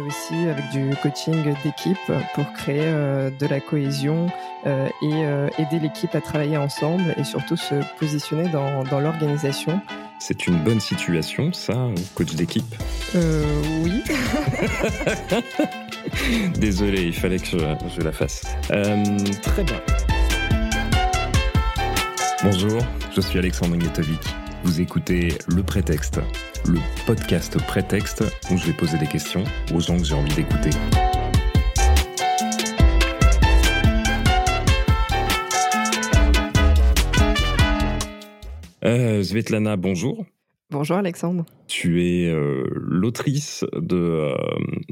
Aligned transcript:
aussi 0.00 0.34
avec 0.48 0.70
du 0.70 0.94
coaching 1.02 1.54
d'équipe 1.64 1.98
pour 2.34 2.52
créer 2.52 2.86
de 2.86 3.46
la 3.46 3.60
cohésion 3.60 4.26
et 4.66 5.22
aider 5.58 5.78
l'équipe 5.80 6.14
à 6.14 6.20
travailler 6.20 6.56
ensemble 6.56 7.14
et 7.16 7.24
surtout 7.24 7.56
se 7.56 7.74
positionner 7.98 8.48
dans, 8.48 8.84
dans 8.84 9.00
l'organisation. 9.00 9.80
C'est 10.18 10.46
une 10.46 10.56
bonne 10.56 10.80
situation, 10.80 11.52
ça, 11.52 11.88
coach 12.14 12.34
d'équipe? 12.34 12.74
Euh, 13.14 13.44
Oui. 13.84 14.02
Désolé, 16.58 17.02
il 17.02 17.14
fallait 17.14 17.38
que 17.38 17.46
je, 17.46 18.00
la 18.00 18.12
fasse. 18.12 18.42
Euh, 18.70 19.04
très 19.42 19.62
bien. 19.62 19.80
Bonjour, 22.42 22.80
je 23.14 23.20
suis 23.20 23.38
Alexandre 23.38 23.76
Nietovic. 23.76 24.20
Vous 24.64 24.80
écoutez 24.80 25.36
Le 25.48 25.62
Prétexte, 25.62 26.18
le 26.68 26.80
podcast 27.06 27.60
Prétexte 27.66 28.24
où 28.50 28.56
je 28.56 28.66
vais 28.66 28.72
poser 28.72 28.98
des 28.98 29.06
questions 29.06 29.44
aux 29.74 29.80
gens 29.80 29.96
que 29.96 30.04
j'ai 30.04 30.14
envie 30.14 30.34
d'écouter. 30.34 30.70
Euh, 38.84 39.22
Svetlana, 39.22 39.76
bonjour. 39.76 40.24
Bonjour 40.70 40.96
Alexandre. 40.96 41.46
Tu 41.68 42.04
es 42.04 42.26
euh, 42.26 42.64
l'autrice 42.74 43.64
de 43.72 43.96
euh, 43.96 44.34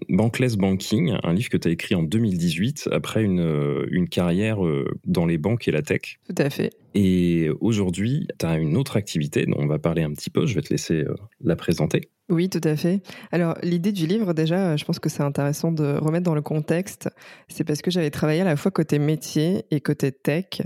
Bankless 0.08 0.54
Banking, 0.54 1.16
un 1.24 1.32
livre 1.32 1.48
que 1.48 1.56
tu 1.56 1.66
as 1.66 1.72
écrit 1.72 1.96
en 1.96 2.04
2018 2.04 2.90
après 2.92 3.24
une, 3.24 3.40
euh, 3.40 3.84
une 3.90 4.08
carrière 4.08 4.58
dans 5.04 5.26
les 5.26 5.36
banques 5.36 5.66
et 5.66 5.72
la 5.72 5.82
tech. 5.82 6.20
Tout 6.28 6.40
à 6.40 6.48
fait. 6.48 6.70
Et 6.94 7.50
aujourd'hui, 7.60 8.28
tu 8.38 8.46
as 8.46 8.56
une 8.56 8.76
autre 8.76 8.96
activité 8.96 9.46
dont 9.46 9.58
on 9.58 9.66
va 9.66 9.80
parler 9.80 10.04
un 10.04 10.12
petit 10.12 10.30
peu, 10.30 10.46
je 10.46 10.54
vais 10.54 10.62
te 10.62 10.70
laisser 10.70 11.04
la 11.42 11.56
présenter. 11.56 12.02
Oui, 12.30 12.48
tout 12.48 12.60
à 12.62 12.76
fait. 12.76 13.02
Alors, 13.32 13.56
l'idée 13.62 13.90
du 13.90 14.06
livre, 14.06 14.32
déjà, 14.32 14.76
je 14.76 14.84
pense 14.84 15.00
que 15.00 15.08
c'est 15.08 15.24
intéressant 15.24 15.72
de 15.72 15.96
remettre 15.98 16.24
dans 16.24 16.36
le 16.36 16.40
contexte. 16.40 17.10
C'est 17.48 17.64
parce 17.64 17.82
que 17.82 17.90
j'avais 17.90 18.10
travaillé 18.10 18.42
à 18.42 18.44
la 18.44 18.56
fois 18.56 18.70
côté 18.70 19.00
métier 19.00 19.64
et 19.72 19.80
côté 19.80 20.12
tech. 20.12 20.62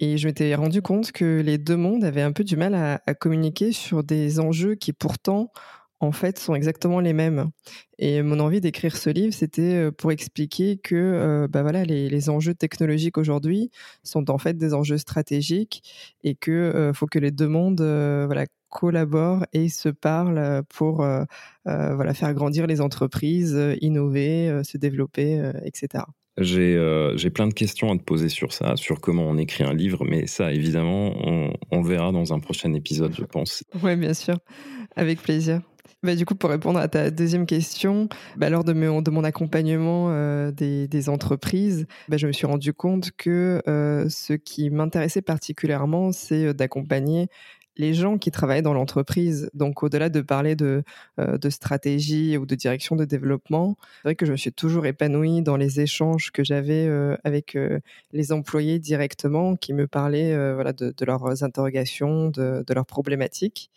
Et 0.00 0.16
je 0.16 0.28
m'étais 0.28 0.54
rendu 0.54 0.82
compte 0.82 1.12
que 1.12 1.40
les 1.40 1.58
deux 1.58 1.76
mondes 1.76 2.04
avaient 2.04 2.22
un 2.22 2.32
peu 2.32 2.44
du 2.44 2.56
mal 2.56 2.74
à, 2.74 3.14
communiquer 3.14 3.72
sur 3.72 4.04
des 4.04 4.38
enjeux 4.38 4.76
qui 4.76 4.92
pourtant, 4.92 5.50
en 6.00 6.12
fait, 6.12 6.38
sont 6.38 6.54
exactement 6.54 7.00
les 7.00 7.12
mêmes. 7.12 7.50
Et 7.98 8.22
mon 8.22 8.38
envie 8.38 8.60
d'écrire 8.60 8.96
ce 8.96 9.10
livre, 9.10 9.34
c'était 9.34 9.74
euh, 9.74 9.90
pour 9.90 10.12
expliquer 10.12 10.76
que 10.78 10.94
euh, 10.94 11.48
bah 11.48 11.62
voilà, 11.62 11.84
les, 11.84 12.30
enjeux 12.30 12.54
technologiques 12.54 13.18
aujourd'hui 13.18 13.70
sont 14.04 14.30
en 14.30 14.38
fait 14.38 14.56
des 14.56 14.74
enjeux 14.74 14.98
stratégiques 14.98 15.82
et 16.22 16.34
que 16.36 16.52
euh, 16.52 16.92
faut 16.92 17.06
que 17.06 17.18
les 17.18 17.32
deux 17.32 17.48
mondes 17.48 17.80
voilà, 17.80 18.46
collaborent 18.68 19.46
et 19.52 19.68
se 19.68 19.88
parlent 19.88 20.62
pour 20.68 21.06
voilà, 21.64 22.14
faire 22.14 22.32
grandir 22.34 22.66
les 22.66 22.80
entreprises, 22.80 23.58
innover, 23.80 24.62
se 24.64 24.78
développer, 24.78 25.42
etc. 25.64 26.04
Euh, 26.40 27.16
j'ai 27.16 27.30
plein 27.30 27.48
de 27.48 27.54
questions 27.54 27.92
à 27.92 27.96
te 27.96 28.02
poser 28.02 28.28
sur 28.28 28.52
ça, 28.52 28.76
sur 28.76 29.00
comment 29.00 29.24
on 29.24 29.36
écrit 29.36 29.64
un 29.64 29.74
livre, 29.74 30.04
mais 30.04 30.26
ça, 30.26 30.52
évidemment, 30.52 31.14
on, 31.70 31.82
verra 31.82 32.12
dans 32.12 32.32
un 32.32 32.40
prochain 32.40 32.72
épisode, 32.74 33.14
je 33.16 33.24
pense. 33.24 33.64
Oui, 33.82 33.96
bien 33.96 34.14
sûr, 34.14 34.36
avec 34.96 35.22
plaisir. 35.22 35.60
Bah, 36.04 36.14
du 36.14 36.24
coup, 36.24 36.36
pour 36.36 36.50
répondre 36.50 36.78
à 36.78 36.86
ta 36.86 37.10
deuxième 37.10 37.44
question, 37.44 38.08
bah, 38.36 38.50
lors 38.50 38.62
de, 38.62 38.72
de, 38.72 39.10
mon 39.10 39.24
accompagnement 39.24 40.10
euh, 40.10 40.52
des, 40.52 41.08
entreprises, 41.08 41.86
bah, 42.08 42.16
je 42.16 42.26
me 42.26 42.32
suis 42.32 42.46
rendu 42.46 42.72
compte 42.72 43.10
que 43.16 43.62
euh, 43.66 44.08
ce 44.08 44.34
qui 44.34 44.70
m'intéressait 44.70 45.22
particulièrement, 45.22 46.12
c'est 46.12 46.54
d'accompagner 46.54 47.26
les 47.78 47.94
gens 47.94 48.18
qui 48.18 48.30
travaillent 48.30 48.62
dans 48.62 48.74
l'entreprise. 48.74 49.50
Donc, 49.54 49.82
au-delà 49.82 50.08
de 50.08 50.20
parler 50.20 50.56
de, 50.56 50.82
euh, 51.18 51.38
de, 51.38 51.48
stratégie 51.48 52.36
ou 52.36 52.44
de 52.44 52.54
direction 52.54 52.96
de 52.96 53.04
développement, 53.04 53.76
c'est 53.80 54.08
vrai 54.08 54.14
que 54.16 54.26
je 54.26 54.32
me 54.32 54.36
suis 54.36 54.52
toujours 54.52 54.84
épanouie 54.84 55.42
dans 55.42 55.56
les 55.56 55.80
échanges 55.80 56.32
que 56.32 56.44
j'avais 56.44 56.86
euh, 56.86 57.16
avec 57.24 57.54
euh, 57.54 57.78
les 58.12 58.32
employés 58.32 58.78
directement, 58.80 59.56
qui 59.56 59.72
me 59.72 59.86
parlaient 59.86 60.34
voilà, 60.54 60.72
de, 60.72 60.92
leurs 61.04 61.44
interrogations, 61.44 62.30
de, 62.30 62.64
de 62.66 62.74
leurs 62.74 62.86
problématiques. 62.86 63.70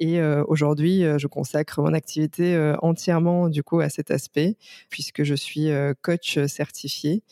Et 0.00 0.20
aujourd'hui, 0.48 1.04
je 1.18 1.26
consacre 1.28 1.80
mon 1.80 1.94
activité 1.94 2.74
entièrement 2.82 3.48
du 3.48 3.62
coup 3.62 3.78
à 3.78 3.88
cet 3.88 4.10
aspect, 4.10 4.56
puisque 4.90 5.22
je 5.22 5.34
suis 5.34 5.70
coach 6.02 6.38
certifié 6.46 7.22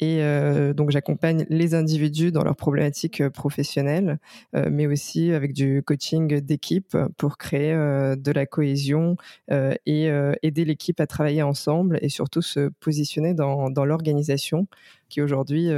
et 0.00 0.22
euh, 0.22 0.72
donc 0.72 0.90
j'accompagne 0.90 1.44
les 1.50 1.74
individus 1.74 2.32
dans 2.32 2.42
leurs 2.42 2.56
problématiques 2.56 3.20
euh, 3.20 3.28
professionnelles, 3.28 4.18
euh, 4.56 4.68
mais 4.72 4.86
aussi 4.86 5.32
avec 5.32 5.52
du 5.52 5.82
coaching 5.82 6.40
d'équipe 6.40 6.96
pour 7.18 7.36
créer 7.36 7.74
de 7.74 8.32
la 8.32 8.46
cohésion 8.46 9.16
et 9.50 10.10
aider 10.42 10.64
l'équipe 10.64 11.00
à 11.00 11.06
travailler 11.06 11.42
ensemble 11.42 11.98
et 12.02 12.08
surtout 12.08 12.42
se 12.42 12.70
positionner 12.80 13.34
dans, 13.34 13.70
dans 13.70 13.84
l'organisation 13.84 14.66
qui 15.08 15.20
aujourd'hui 15.20 15.68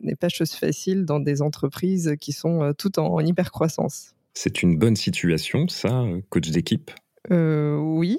n'est 0.00 0.16
pas 0.16 0.28
chose 0.28 0.52
facile 0.52 1.04
dans 1.04 1.20
des 1.20 1.42
entreprises 1.42 2.14
qui 2.20 2.32
sont 2.32 2.72
toutes 2.78 2.98
en, 2.98 3.18
hyper 3.20 3.50
croissance. 3.50 4.14
C'est 4.34 4.62
une 4.62 4.78
bonne 4.78 4.96
situation, 4.96 5.68
ça, 5.68 6.04
coach 6.30 6.50
d'équipe? 6.50 6.90
Oui. 7.30 8.18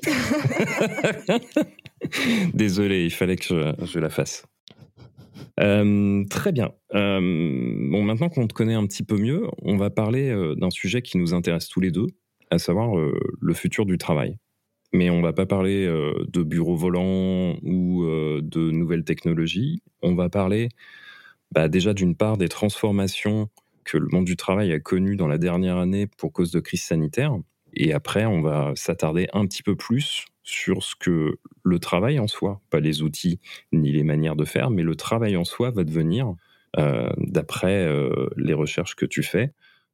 Désolé, 2.54 3.06
il 3.06 3.12
fallait 3.12 3.36
que 3.36 3.46
je, 3.46 3.86
je 3.86 4.00
la 4.00 4.10
fasse. 4.10 4.44
Euh, 5.60 6.24
très 6.30 6.52
bien. 6.52 6.72
Euh, 6.94 7.20
bon, 7.20 8.04
maintenant 8.04 8.30
qu'on 8.30 8.48
te 8.48 8.54
connaît 8.54 8.74
un 8.74 8.86
petit 8.86 9.04
peu 9.04 9.18
mieux, 9.18 9.48
on 9.62 9.78
va 9.78 9.90
parler 9.90 10.30
euh, 10.30 10.56
d'un 10.56 10.70
sujet 10.70 11.02
qui 11.02 11.18
nous 11.18 11.34
intéresse 11.34 11.68
tous 11.68 11.80
les 11.80 11.92
deux, 11.92 12.08
à 12.52 12.60
savoir 12.60 12.96
le 12.96 13.54
futur 13.54 13.86
du 13.86 13.98
travail. 13.98 14.38
Mais 14.94 15.10
on 15.10 15.22
va 15.22 15.34
pas 15.34 15.48
parler 15.48 15.88
de 15.88 16.44
bureaux 16.44 16.76
volants 16.76 17.56
ou 17.64 18.06
de 18.06 18.70
nouvelles 18.70 19.04
technologies. 19.04 19.82
On 20.04 20.14
va 20.14 20.30
parler 20.30 20.70
bah, 21.52 21.68
déjà 21.68 21.96
d'une 21.96 22.16
part 22.16 22.38
des 22.38 22.48
transformations 22.48 23.50
que 23.86 23.98
le 23.98 24.08
monde 24.12 24.26
du 24.26 24.36
travail 24.36 24.72
a 24.72 24.80
connues 24.80 25.16
dans 25.16 25.28
la 25.28 25.40
dernière 25.40 25.78
année 25.78 26.06
pour 26.06 26.32
cause 26.32 26.52
de 26.52 26.60
crise 26.60 26.84
sanitaire. 26.84 27.36
Et 27.74 27.92
après, 27.94 28.26
on 28.26 28.42
va 28.42 28.74
s'attarder 28.76 29.28
un 29.34 29.48
petit 29.48 29.64
peu 29.64 29.76
plus 29.76 30.26
sur 30.44 30.84
ce 30.84 30.96
que 30.96 31.40
le 31.64 31.80
travail 31.80 32.20
en 32.20 32.28
soi, 32.28 32.62
pas 32.70 32.80
les 32.80 33.02
outils 33.02 33.40
ni 33.72 33.92
les 33.92 34.04
manières 34.04 34.36
de 34.36 34.46
faire, 34.46 34.70
mais 34.70 34.84
le 34.84 34.96
travail 34.96 35.38
en 35.38 35.46
soi 35.46 35.72
va 35.72 35.84
devenir, 35.84 36.36
euh, 36.78 37.10
d'après 37.18 37.86
euh, 37.86 38.28
les 38.36 38.54
recherches 38.54 38.96
que 38.96 39.06
tu 39.06 39.24
fais, 39.24 39.54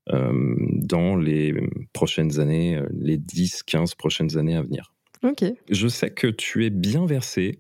euh, 0.09 0.55
dans 0.73 1.15
les 1.15 1.53
prochaines 1.93 2.39
années, 2.39 2.81
les 2.91 3.17
10, 3.17 3.63
15 3.63 3.95
prochaines 3.95 4.37
années 4.37 4.55
à 4.55 4.61
venir. 4.61 4.93
Ok. 5.23 5.43
Je 5.69 5.87
sais 5.87 6.09
que 6.09 6.27
tu 6.27 6.65
es 6.65 6.69
bien 6.69 7.05
versé 7.05 7.59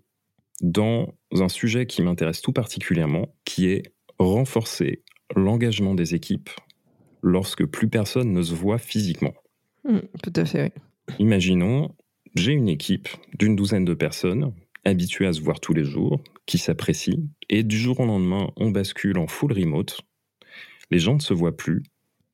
dans 0.61 1.13
un 1.31 1.49
sujet 1.49 1.85
qui 1.85 2.01
m'intéresse 2.01 2.41
tout 2.41 2.53
particulièrement, 2.53 3.35
qui 3.45 3.67
est 3.67 3.93
renforcer 4.17 5.03
l'engagement 5.35 5.93
des 5.93 6.15
équipes 6.15 6.49
lorsque 7.21 7.65
plus 7.65 7.89
personne 7.89 8.33
ne 8.33 8.41
se 8.41 8.53
voit 8.53 8.77
physiquement. 8.77 9.33
Hmm, 9.83 9.99
tout 10.23 10.33
à 10.35 10.45
fait, 10.45 10.63
oui. 10.75 11.15
Imaginons, 11.19 11.95
j'ai 12.35 12.53
une 12.53 12.69
équipe 12.69 13.09
d'une 13.37 13.55
douzaine 13.55 13.85
de 13.85 13.93
personnes 13.93 14.53
habituées 14.85 15.27
à 15.27 15.33
se 15.33 15.41
voir 15.41 15.59
tous 15.59 15.73
les 15.73 15.83
jours, 15.83 16.21
qui 16.45 16.57
s'apprécient, 16.57 17.23
et 17.49 17.63
du 17.63 17.77
jour 17.77 17.99
au 17.99 18.05
lendemain, 18.05 18.51
on 18.57 18.71
bascule 18.71 19.17
en 19.17 19.27
full 19.27 19.53
remote. 19.53 20.01
Les 20.91 20.99
gens 20.99 21.15
ne 21.15 21.19
se 21.19 21.33
voient 21.33 21.55
plus. 21.55 21.83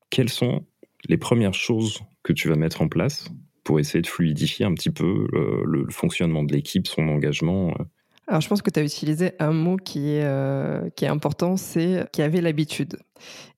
Quelles 0.09 0.29
sont 0.29 0.65
les 1.09 1.17
premières 1.17 1.53
choses 1.53 2.01
que 2.23 2.33
tu 2.33 2.47
vas 2.47 2.55
mettre 2.55 2.81
en 2.81 2.87
place 2.87 3.29
pour 3.63 3.79
essayer 3.79 4.01
de 4.01 4.07
fluidifier 4.07 4.65
un 4.65 4.73
petit 4.73 4.91
peu 4.91 5.27
euh, 5.33 5.63
le, 5.65 5.89
fonctionnement 5.89 6.43
de 6.43 6.53
l'équipe, 6.53 6.87
son 6.87 7.07
engagement 7.07 7.71
euh, 7.71 7.83
alors, 8.27 8.41
je 8.41 8.47
pense 8.47 8.63
que 8.63 8.71
tu 8.71 8.79
as 8.79 8.83
utilisé 8.83 9.33
un 9.39 9.51
mot 9.51 9.77
qui 9.77 10.09
est, 10.09 10.23
euh, 10.23 10.89
qui 10.95 11.05
est 11.05 11.07
important, 11.07 11.57
c'est 11.57 12.07
qui 12.11 12.23
avait 12.23 12.41
l'habitude. 12.41 12.97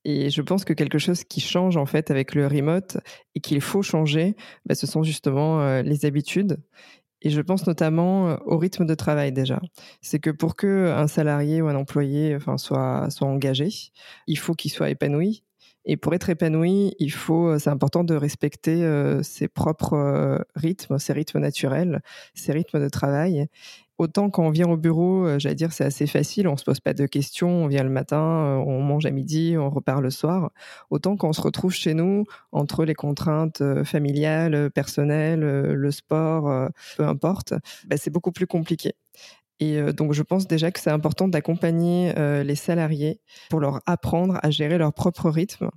Et 0.04 0.30
je 0.30 0.42
pense 0.42 0.66
que 0.66 0.74
quelque 0.74 1.00
chose 1.00 1.24
qui 1.24 1.40
change 1.40 1.78
en 1.78 1.86
fait 1.86 2.12
avec 2.12 2.36
le 2.36 2.48
remote 2.48 2.98
et 3.36 3.40
qu'il 3.40 3.62
faut 3.62 3.82
changer, 3.82 4.36
bah, 4.66 4.76
ce 4.76 4.86
sont 4.86 5.04
justement 5.04 5.62
euh, 5.62 5.82
les 5.84 6.06
habitudes. 6.06 6.58
Et 7.22 7.30
je 7.30 7.42
pense 7.42 7.66
notamment 7.66 8.30
euh, 8.30 8.38
au 8.46 8.58
rythme 8.58 8.86
de 8.86 8.94
travail 8.94 9.32
déjà. 9.32 9.62
C'est 10.02 10.20
que 10.20 10.30
pour 10.30 10.56
que 10.56 10.92
un 10.92 11.08
salarié 11.08 11.62
ou 11.62 11.68
un 11.68 11.76
employé 11.76 12.36
enfin, 12.36 12.58
soit, 12.58 13.10
soit 13.10 13.28
engagé, 13.28 13.70
il 14.28 14.38
faut 14.38 14.54
qu'il 14.54 14.72
soit 14.72 14.90
épanoui. 14.90 15.44
Et 15.88 15.98
pour 15.98 16.14
être 16.14 16.30
épanoui, 16.30 16.94
il 17.00 17.12
faut, 17.12 17.58
c'est 17.58 17.70
important 17.70 18.04
de 18.04 18.14
respecter 18.14 18.86
ses 19.24 19.48
propres 19.48 20.46
rythmes, 20.56 21.00
ses 21.00 21.14
rythmes 21.14 21.40
naturels, 21.40 22.02
ses 22.36 22.52
rythmes 22.52 22.80
de 22.80 22.90
travail. 22.90 23.48
Autant 23.98 24.30
quand 24.30 24.46
on 24.46 24.52
vient 24.52 24.70
au 24.70 24.78
bureau, 24.78 25.26
euh, 25.26 25.40
j'allais 25.40 25.56
dire, 25.56 25.74
c'est 25.74 25.84
assez 25.84 26.06
facile, 26.06 26.48
on 26.48 26.56
se 26.56 26.64
pose 26.64 26.80
pas 26.80 26.94
de 26.94 27.08
questions, 27.08 27.50
on 27.50 27.68
vient 27.68 27.84
le 27.84 27.90
matin, 27.90 28.20
euh, 28.20 28.56
on 28.58 28.84
mange 28.84 29.08
à 29.08 29.12
midi, 29.12 29.56
on 29.58 29.72
repart 29.72 30.02
le 30.02 30.12
soir. 30.12 30.52
Autant 30.92 31.18
quand 31.18 31.30
on 31.30 31.34
se 31.34 31.42
retrouve 31.42 31.74
chez 31.74 31.96
nous, 31.96 32.26
entre 32.52 32.86
les 32.86 32.94
contraintes 32.94 33.62
euh, 33.62 33.84
familiales, 33.84 34.70
personnelles, 34.70 35.40
le 35.40 35.92
sport, 35.92 36.70
peu 36.96 37.08
importe, 37.08 37.54
bah, 37.88 37.98
c'est 37.98 38.12
beaucoup 38.12 38.32
plus 38.32 38.46
compliqué. 38.46 38.94
Et 39.60 39.82
donc, 39.94 40.14
je 40.14 40.22
pense 40.22 40.48
déjà 40.48 40.72
que 40.72 40.80
c'est 40.80 40.92
important 40.92 41.28
d'accompagner 41.28 42.14
les 42.44 42.56
salariés 42.56 43.22
pour 43.50 43.60
leur 43.60 43.82
apprendre 43.86 44.40
à 44.44 44.52
gérer 44.52 44.78
leur 44.78 44.94
propre 44.94 45.30
rythme 45.30 45.70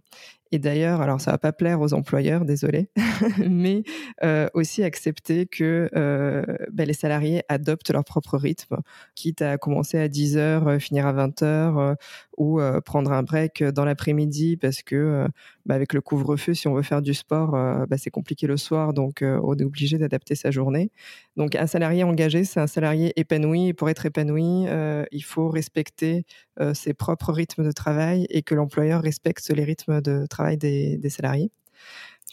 Et 0.53 0.59
d'ailleurs, 0.59 1.01
alors 1.01 1.21
ça 1.21 1.31
va 1.31 1.39
pas 1.39 1.53
plaire 1.53 1.81
aux 1.81 1.95
employeurs, 1.95 2.45
désolé, 2.45 2.89
mais 3.49 3.85
euh, 4.25 4.49
aussi 4.53 4.83
accepter 4.83 5.47
que 5.47 5.89
euh, 5.95 6.43
ben, 6.73 6.89
les 6.89 6.93
salariés 6.93 7.45
adoptent 7.49 7.93
leur 7.93 8.05
propre 8.05 8.37
rythme, 8.37 8.79
quitte 9.15 9.43
à 9.43 9.59
commencer 9.59 9.97
à 9.99 10.09
10 10.09 10.37
heures, 10.37 10.67
euh, 10.67 10.79
finir 10.81 11.07
à 11.07 11.13
20 11.13 11.43
heures, 11.43 11.97
ou 12.37 12.59
prendre 12.87 13.13
un 13.13 13.23
break 13.23 13.63
dans 13.63 13.85
l'après-midi 13.85 14.57
parce 14.57 14.83
que 14.83 15.27
ben, 15.67 15.75
avec 15.75 15.93
le 15.93 16.01
couvre-feu, 16.01 16.55
si 16.55 16.69
on 16.69 16.75
veut 16.75 16.83
faire 16.83 17.03
du 17.03 17.13
sport, 17.13 17.51
ben, 17.51 17.99
c'est 17.99 18.11
compliqué 18.11 18.47
le 18.47 18.57
soir, 18.57 18.95
donc 18.95 19.23
on 19.23 19.55
est 19.57 19.65
obligé 19.65 19.99
d'adapter 19.99 20.35
sa 20.35 20.51
journée. 20.51 20.91
Donc 21.37 21.55
un 21.55 21.67
salarié 21.67 22.03
engagé, 22.03 22.45
c'est 22.45 22.59
un 22.59 22.67
salarié 22.67 23.13
épanoui, 23.17 23.69
et 23.69 23.75
pour 23.75 23.91
être 23.91 24.07
épanoui, 24.07 24.65
il 25.13 25.23
faut 25.23 25.51
respecter 25.51 26.25
ses 26.73 26.95
propres 26.95 27.31
rythmes 27.31 27.63
de 27.63 27.73
travail 27.73 28.27
et 28.31 28.41
que 28.41 28.55
l'employeur 28.55 29.03
respecte 29.03 29.47
les 29.51 29.65
rythmes 29.65 30.01
de 30.01 30.25
travail 30.25 30.40
des, 30.57 31.01
salariés. 31.09 31.51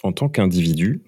En 0.04 0.12
tant 0.12 0.30
qu'individu, 0.30 1.01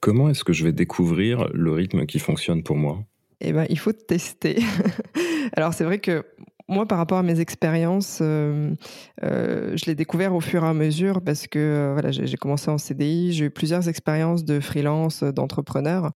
comment 0.00 0.30
est-ce 0.30 0.44
que 0.44 0.52
je 0.52 0.64
vais 0.64 0.72
découvrir 0.72 1.48
le 1.52 1.72
rythme 1.72 2.06
qui 2.06 2.18
fonctionne 2.18 2.62
pour 2.62 2.76
moi? 2.76 3.04
Eh 3.40 3.52
ben, 3.52 3.66
il 3.68 3.78
faut 3.78 3.92
tester. 3.92 4.58
Alors 5.52 5.74
c'est 5.74 5.84
vrai 5.84 5.98
que 5.98 6.24
moi, 6.68 6.86
par 6.86 6.98
rapport 6.98 7.18
à 7.18 7.22
mes 7.22 7.40
expériences, 7.40 8.18
euh, 8.20 8.74
euh, 9.22 9.74
je 9.74 9.86
l'ai 9.86 9.94
découvert 9.94 10.34
au 10.34 10.40
fur 10.40 10.64
et 10.64 10.68
à 10.68 10.74
mesure 10.74 11.22
parce 11.22 11.46
que 11.46 11.58
euh, 11.58 11.92
voilà, 11.94 12.10
j'ai 12.10 12.36
commencé 12.36 12.70
en 12.70 12.76
CDI, 12.76 13.32
j'ai 13.32 13.46
eu 13.46 13.50
plusieurs 13.50 13.88
expériences 13.88 14.44
de 14.44 14.60
freelance, 14.60 15.22
d'entrepreneur 15.22 16.10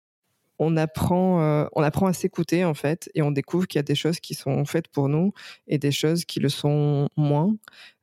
on 0.58 0.76
apprend, 0.76 1.43
euh, 1.43 1.66
on 1.72 1.82
apprend 1.82 2.06
à 2.06 2.12
s'écouter 2.12 2.64
en 2.64 2.75
fait, 2.75 3.10
et 3.14 3.22
on 3.22 3.31
découvre 3.31 3.66
qu'il 3.66 3.78
y 3.78 3.81
a 3.81 3.84
des 3.84 3.94
choses 3.94 4.20
qui 4.20 4.34
sont 4.34 4.64
faites 4.64 4.88
pour 4.88 5.08
nous 5.08 5.32
et 5.66 5.78
des 5.78 5.93
choses 5.93 6.25
qui 6.25 6.40
le 6.40 6.49
sont 6.49 7.08
moins. 7.16 7.54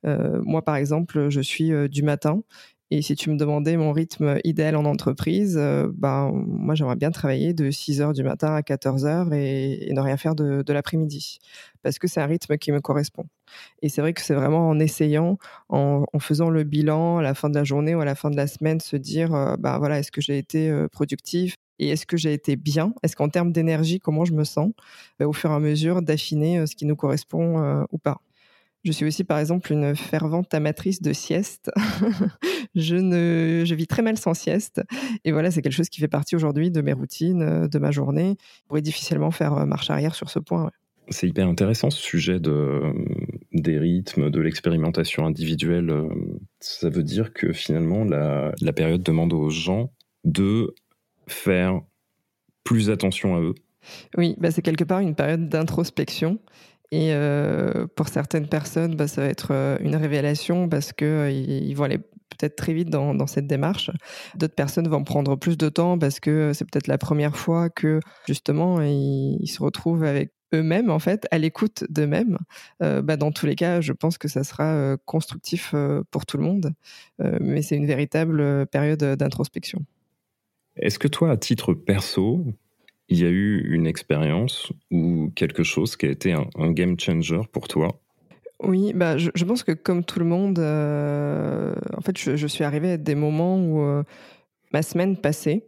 Euh, 0.06 0.40
moi, 0.44 0.62
par 0.62 0.76
exemple, 0.76 1.28
je 1.30 1.40
suis 1.40 1.72
euh, 1.72 1.88
du 1.88 2.02
matin. 2.02 2.42
Et 2.92 3.02
si 3.02 3.14
tu 3.14 3.30
me 3.30 3.36
demandais 3.36 3.76
mon 3.76 3.92
rythme 3.92 4.40
idéal 4.42 4.74
en 4.74 4.84
entreprise, 4.84 5.56
ben, 5.94 6.32
moi 6.34 6.74
j'aimerais 6.74 6.96
bien 6.96 7.12
travailler 7.12 7.54
de 7.54 7.70
6 7.70 8.00
heures 8.00 8.12
du 8.12 8.24
matin 8.24 8.52
à 8.52 8.64
14 8.64 9.06
heures 9.06 9.32
et, 9.32 9.88
ne 9.92 10.00
rien 10.00 10.16
faire 10.16 10.34
de, 10.34 10.72
l'après-midi. 10.72 11.38
Parce 11.84 12.00
que 12.00 12.08
c'est 12.08 12.20
un 12.20 12.26
rythme 12.26 12.58
qui 12.58 12.72
me 12.72 12.80
correspond. 12.80 13.26
Et 13.80 13.88
c'est 13.88 14.00
vrai 14.00 14.12
que 14.12 14.20
c'est 14.20 14.34
vraiment 14.34 14.68
en 14.68 14.80
essayant, 14.80 15.38
en, 15.68 16.04
faisant 16.18 16.50
le 16.50 16.64
bilan 16.64 17.18
à 17.18 17.22
la 17.22 17.34
fin 17.34 17.48
de 17.48 17.54
la 17.54 17.62
journée 17.62 17.94
ou 17.94 18.00
à 18.00 18.04
la 18.04 18.16
fin 18.16 18.28
de 18.28 18.36
la 18.36 18.48
semaine, 18.48 18.80
se 18.80 18.96
dire, 18.96 19.30
ben 19.60 19.78
voilà, 19.78 20.00
est-ce 20.00 20.10
que 20.10 20.20
j'ai 20.20 20.38
été 20.38 20.74
productif 20.90 21.54
et 21.80 21.88
est-ce 21.88 22.06
que 22.06 22.18
j'ai 22.18 22.34
été 22.34 22.56
bien? 22.56 22.94
Est-ce 23.02 23.16
qu'en 23.16 23.30
termes 23.30 23.52
d'énergie, 23.52 24.00
comment 24.00 24.26
je 24.26 24.34
me 24.34 24.44
sens 24.44 24.70
bah, 25.18 25.26
Au 25.26 25.32
fur 25.32 25.50
et 25.50 25.54
à 25.54 25.58
mesure 25.58 26.02
d'affiner 26.02 26.58
euh, 26.58 26.66
ce 26.66 26.76
qui 26.76 26.84
nous 26.84 26.94
correspond 26.94 27.58
euh, 27.58 27.84
ou 27.90 27.98
pas? 27.98 28.20
Je 28.84 28.92
suis 28.92 29.06
aussi, 29.06 29.24
par 29.24 29.38
exemple, 29.38 29.72
une 29.72 29.96
fervente 29.96 30.52
amatrice 30.54 31.02
de 31.02 31.12
sieste. 31.12 31.70
je, 32.74 32.96
ne, 32.96 33.64
je 33.64 33.74
vis 33.74 33.86
très 33.86 34.02
mal 34.02 34.18
sans 34.18 34.34
sieste. 34.34 34.82
Et 35.24 35.32
voilà, 35.32 35.50
c'est 35.50 35.62
quelque 35.62 35.72
chose 35.72 35.88
qui 35.88 36.00
fait 36.00 36.08
partie 36.08 36.36
aujourd'hui 36.36 36.70
de 36.70 36.82
mes 36.82 36.92
routines, 36.92 37.42
euh, 37.42 37.66
de 37.66 37.78
ma 37.78 37.90
journée. 37.90 38.36
Je 38.38 38.68
pourrais 38.68 38.82
difficilement 38.82 39.30
faire 39.30 39.66
marche 39.66 39.88
arrière 39.88 40.14
sur 40.14 40.28
ce 40.28 40.38
point. 40.38 40.70
C'est 41.08 41.28
hyper 41.28 41.48
intéressant 41.48 41.90
ce 41.90 42.00
sujet 42.00 42.40
de, 42.40 42.82
des 43.52 43.78
rythmes, 43.78 44.30
de 44.30 44.40
l'expérimentation 44.40 45.26
individuelle. 45.26 45.92
Ça 46.60 46.88
veut 46.88 47.02
dire 47.02 47.32
que 47.32 47.52
finalement, 47.52 48.04
la, 48.04 48.52
la 48.60 48.72
période 48.72 49.02
demande 49.02 49.32
aux 49.32 49.50
gens 49.50 49.92
de 50.24 50.74
faire 51.32 51.80
plus 52.64 52.90
attention 52.90 53.36
à 53.36 53.40
eux 53.40 53.54
Oui, 54.16 54.36
bah 54.38 54.50
c'est 54.50 54.62
quelque 54.62 54.84
part 54.84 55.00
une 55.00 55.14
période 55.14 55.48
d'introspection. 55.48 56.38
Et 56.92 57.12
euh, 57.12 57.86
pour 57.94 58.08
certaines 58.08 58.48
personnes, 58.48 58.96
bah, 58.96 59.06
ça 59.06 59.20
va 59.22 59.28
être 59.28 59.48
euh, 59.52 59.78
une 59.80 59.94
révélation 59.94 60.68
parce 60.68 60.92
qu'ils 60.92 61.08
euh, 61.08 61.74
vont 61.74 61.84
aller 61.84 61.98
peut-être 61.98 62.56
très 62.56 62.72
vite 62.72 62.90
dans, 62.90 63.14
dans 63.14 63.26
cette 63.26 63.46
démarche. 63.46 63.90
D'autres 64.34 64.54
personnes 64.54 64.88
vont 64.88 65.04
prendre 65.04 65.36
plus 65.36 65.56
de 65.56 65.68
temps 65.68 65.98
parce 65.98 66.18
que 66.20 66.52
c'est 66.52 66.64
peut-être 66.64 66.88
la 66.88 66.98
première 66.98 67.36
fois 67.36 67.70
que 67.70 68.00
justement 68.26 68.80
ils, 68.82 69.46
se 69.46 69.62
retrouvent 69.62 70.04
avec 70.04 70.32
eux-mêmes 70.52 70.90
en 70.90 70.98
fait, 70.98 71.26
à 71.30 71.38
l'écoute 71.38 71.84
d'eux-mêmes. 71.90 72.38
bah, 72.80 73.16
dans 73.16 73.30
tous 73.30 73.46
les 73.46 73.56
cas, 73.56 73.80
je 73.80 73.92
pense 73.92 74.16
que 74.16 74.28
ça 74.28 74.42
sera 74.42 74.96
constructif 75.04 75.74
pour 76.10 76.24
tout 76.24 76.38
le 76.38 76.44
monde, 76.44 76.72
mais 77.18 77.62
c'est 77.62 77.76
une 77.76 77.86
véritable 77.86 78.66
période 78.66 79.04
d'introspection. 79.16 79.84
Est-ce 80.80 80.98
que 80.98 81.08
toi, 81.08 81.30
à 81.30 81.36
titre 81.36 81.74
perso, 81.74 82.44
il 83.08 83.20
y 83.20 83.24
a 83.24 83.28
eu 83.28 83.74
une 83.74 83.86
expérience 83.86 84.72
ou 84.90 85.30
quelque 85.34 85.62
chose 85.62 85.96
qui 85.96 86.06
a 86.06 86.10
été 86.10 86.32
un, 86.32 86.70
game 86.72 86.98
changer 86.98 87.40
pour 87.52 87.68
toi? 87.68 88.00
Oui, 88.62 88.92
bah, 88.94 89.16
je, 89.18 89.44
pense 89.44 89.62
que 89.62 89.72
comme 89.72 90.04
tout 90.04 90.18
le 90.18 90.24
monde, 90.24 90.58
euh, 90.58 91.74
en 91.96 92.00
fait, 92.00 92.18
je, 92.18 92.46
suis 92.46 92.64
arrivée 92.64 92.92
à 92.92 92.96
des 92.96 93.14
moments 93.14 93.58
où 93.58 93.82
euh, 93.82 94.02
ma 94.72 94.82
semaine 94.82 95.16
passait. 95.16 95.66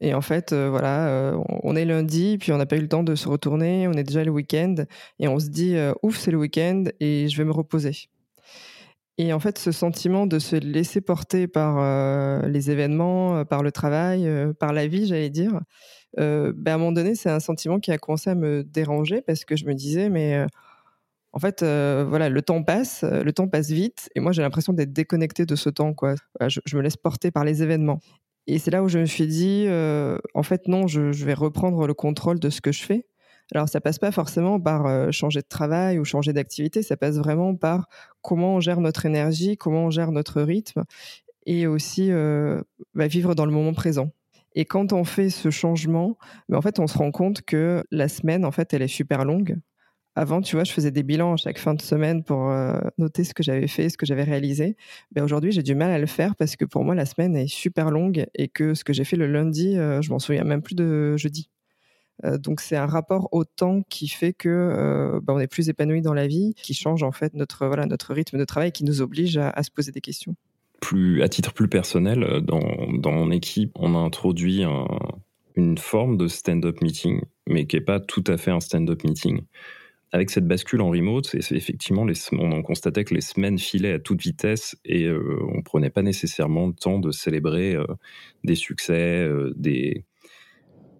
Et 0.00 0.14
en 0.14 0.20
fait, 0.20 0.52
euh, 0.52 0.68
voilà, 0.68 1.36
on 1.62 1.76
est 1.76 1.84
lundi, 1.84 2.36
puis 2.38 2.50
on 2.50 2.58
n'a 2.58 2.66
pas 2.66 2.76
eu 2.76 2.80
le 2.80 2.88
temps 2.88 3.04
de 3.04 3.14
se 3.14 3.28
retourner, 3.28 3.86
on 3.86 3.92
est 3.92 4.02
déjà 4.02 4.24
le 4.24 4.32
week-end, 4.32 4.74
et 5.20 5.28
on 5.28 5.38
se 5.38 5.48
dit, 5.48 5.76
ouf, 6.02 6.18
c'est 6.18 6.32
le 6.32 6.38
week-end, 6.38 6.84
et 6.98 7.28
je 7.28 7.36
vais 7.36 7.44
me 7.44 7.52
reposer. 7.52 8.08
Et 9.18 9.32
en 9.32 9.40
fait, 9.40 9.58
ce 9.58 9.72
sentiment 9.72 10.26
de 10.26 10.38
se 10.38 10.56
laisser 10.56 11.00
porter 11.00 11.46
par 11.46 11.78
euh, 11.78 12.46
les 12.48 12.70
événements, 12.70 13.38
euh, 13.38 13.44
par 13.44 13.62
le 13.62 13.70
travail, 13.70 14.26
euh, 14.26 14.54
par 14.54 14.72
la 14.72 14.86
vie, 14.86 15.06
j'allais 15.06 15.30
dire, 15.30 15.60
ben 16.16 16.54
à 16.66 16.74
un 16.74 16.78
moment 16.78 16.92
donné, 16.92 17.14
c'est 17.14 17.30
un 17.30 17.40
sentiment 17.40 17.78
qui 17.80 17.90
a 17.90 17.98
commencé 17.98 18.30
à 18.30 18.34
me 18.34 18.62
déranger 18.64 19.22
parce 19.22 19.44
que 19.44 19.56
je 19.56 19.64
me 19.64 19.74
disais, 19.74 20.10
mais 20.10 20.46
en 21.32 21.38
fait, 21.38 21.62
voilà, 21.62 22.28
le 22.28 22.42
temps 22.42 22.62
passe, 22.62 23.02
le 23.02 23.32
temps 23.32 23.48
passe 23.48 23.70
vite, 23.70 24.10
et 24.14 24.20
moi 24.20 24.32
j'ai 24.32 24.42
l'impression 24.42 24.74
d'être 24.74 24.92
déconnectée 24.92 25.46
de 25.46 25.56
ce 25.56 25.70
temps, 25.70 25.94
quoi. 25.94 26.14
Je, 26.46 26.76
me 26.76 26.82
laisse 26.82 26.98
porter 26.98 27.30
par 27.30 27.44
les 27.44 27.62
événements. 27.62 27.98
Et 28.46 28.58
c'est 28.58 28.70
là 28.70 28.82
où 28.82 28.88
je 28.88 28.98
me 28.98 29.06
suis 29.06 29.26
dit, 29.26 29.66
en 30.34 30.42
fait, 30.42 30.68
non, 30.68 30.86
je 30.86 31.24
vais 31.24 31.32
reprendre 31.32 31.86
le 31.86 31.94
contrôle 31.94 32.38
de 32.38 32.50
ce 32.50 32.60
que 32.60 32.72
je 32.72 32.82
fais. 32.82 33.06
Alors, 33.54 33.68
ça 33.68 33.80
passe 33.80 33.98
pas 33.98 34.12
forcément 34.12 34.58
par 34.58 34.86
euh, 34.86 35.10
changer 35.10 35.40
de 35.40 35.46
travail 35.46 35.98
ou 35.98 36.04
changer 36.04 36.32
d'activité, 36.32 36.82
ça 36.82 36.96
passe 36.96 37.16
vraiment 37.16 37.54
par 37.54 37.88
comment 38.22 38.56
on 38.56 38.60
gère 38.60 38.80
notre 38.80 39.04
énergie, 39.04 39.56
comment 39.58 39.86
on 39.86 39.90
gère 39.90 40.10
notre 40.10 40.40
rythme 40.40 40.84
et 41.44 41.66
aussi 41.66 42.10
euh, 42.10 42.62
bah, 42.94 43.08
vivre 43.08 43.34
dans 43.34 43.44
le 43.44 43.52
moment 43.52 43.74
présent. 43.74 44.10
Et 44.54 44.64
quand 44.64 44.92
on 44.92 45.04
fait 45.04 45.28
ce 45.30 45.50
changement, 45.50 46.16
bah, 46.48 46.56
en 46.56 46.62
fait, 46.62 46.78
on 46.78 46.86
se 46.86 46.96
rend 46.96 47.10
compte 47.10 47.42
que 47.42 47.82
la 47.90 48.08
semaine, 48.08 48.44
en 48.44 48.52
fait, 48.52 48.72
elle 48.72 48.82
est 48.82 48.88
super 48.88 49.24
longue. 49.24 49.56
Avant, 50.14 50.42
tu 50.42 50.56
vois, 50.56 50.64
je 50.64 50.72
faisais 50.72 50.90
des 50.90 51.02
bilans 51.02 51.36
chaque 51.36 51.58
fin 51.58 51.74
de 51.74 51.80
semaine 51.82 52.22
pour 52.22 52.50
euh, 52.50 52.78
noter 52.98 53.24
ce 53.24 53.34
que 53.34 53.42
j'avais 53.42 53.66
fait, 53.66 53.88
ce 53.88 53.98
que 53.98 54.06
j'avais 54.06 54.24
réalisé. 54.24 54.76
Mais 55.14 55.20
bah, 55.20 55.24
aujourd'hui, 55.24 55.52
j'ai 55.52 55.62
du 55.62 55.74
mal 55.74 55.90
à 55.90 55.98
le 55.98 56.06
faire 56.06 56.36
parce 56.36 56.56
que 56.56 56.64
pour 56.64 56.84
moi, 56.84 56.94
la 56.94 57.06
semaine 57.06 57.36
est 57.36 57.48
super 57.48 57.90
longue 57.90 58.26
et 58.34 58.48
que 58.48 58.74
ce 58.74 58.84
que 58.84 58.92
j'ai 58.94 59.04
fait 59.04 59.16
le 59.16 59.26
lundi, 59.26 59.74
je 59.74 60.10
m'en 60.10 60.18
souviens 60.18 60.44
même 60.44 60.62
plus 60.62 60.74
de 60.74 61.16
jeudi. 61.16 61.50
Euh, 62.24 62.38
donc 62.38 62.60
c'est 62.60 62.76
un 62.76 62.86
rapport 62.86 63.28
au 63.32 63.44
temps 63.44 63.82
qui 63.88 64.08
fait 64.08 64.32
que 64.32 64.48
euh, 64.48 65.20
bah, 65.22 65.34
on 65.34 65.40
est 65.40 65.46
plus 65.46 65.68
épanoui 65.68 66.02
dans 66.02 66.14
la 66.14 66.26
vie, 66.26 66.54
qui 66.56 66.74
change 66.74 67.02
en 67.02 67.12
fait 67.12 67.34
notre 67.34 67.66
voilà 67.66 67.86
notre 67.86 68.14
rythme 68.14 68.38
de 68.38 68.44
travail, 68.44 68.72
qui 68.72 68.84
nous 68.84 69.00
oblige 69.00 69.36
à, 69.36 69.62
se 69.62 69.70
poser 69.70 69.92
des 69.92 70.00
questions. 70.00 70.34
Plus 70.80 71.22
à 71.22 71.28
titre 71.28 71.52
plus 71.52 71.68
personnel, 71.68 72.22
euh, 72.22 72.40
dans, 72.40 72.60
dans 72.98 73.12
mon 73.12 73.30
équipe, 73.30 73.72
on 73.76 73.94
a 73.94 73.98
introduit 73.98 74.64
une 75.56 75.78
forme 75.78 76.16
de 76.16 76.28
stand-up 76.28 76.80
meeting, 76.80 77.22
mais 77.46 77.66
qui 77.66 77.76
n'est 77.76 77.82
pas 77.82 78.00
tout 78.00 78.24
à 78.26 78.36
fait 78.36 78.50
un 78.50 78.60
stand-up 78.60 79.04
meeting 79.04 79.42
avec 80.14 80.28
cette 80.28 80.46
bascule 80.46 80.82
en 80.82 80.90
remote, 80.90 81.34
effectivement, 81.34 82.06
on 82.32 82.62
constatait 82.62 83.02
que 83.02 83.14
les 83.14 83.22
semaines 83.22 83.58
filaient 83.58 83.94
à 83.94 83.98
toute 83.98 84.20
vitesse 84.20 84.76
et 84.84 85.10
on 85.10 85.52
on 85.54 85.62
prenait 85.62 85.88
pas 85.88 86.02
nécessairement 86.02 86.66
le 86.66 86.74
temps 86.74 86.98
de 86.98 87.10
célébrer 87.10 87.78
des 88.44 88.54
succès, 88.54 89.26
des, 89.56 90.04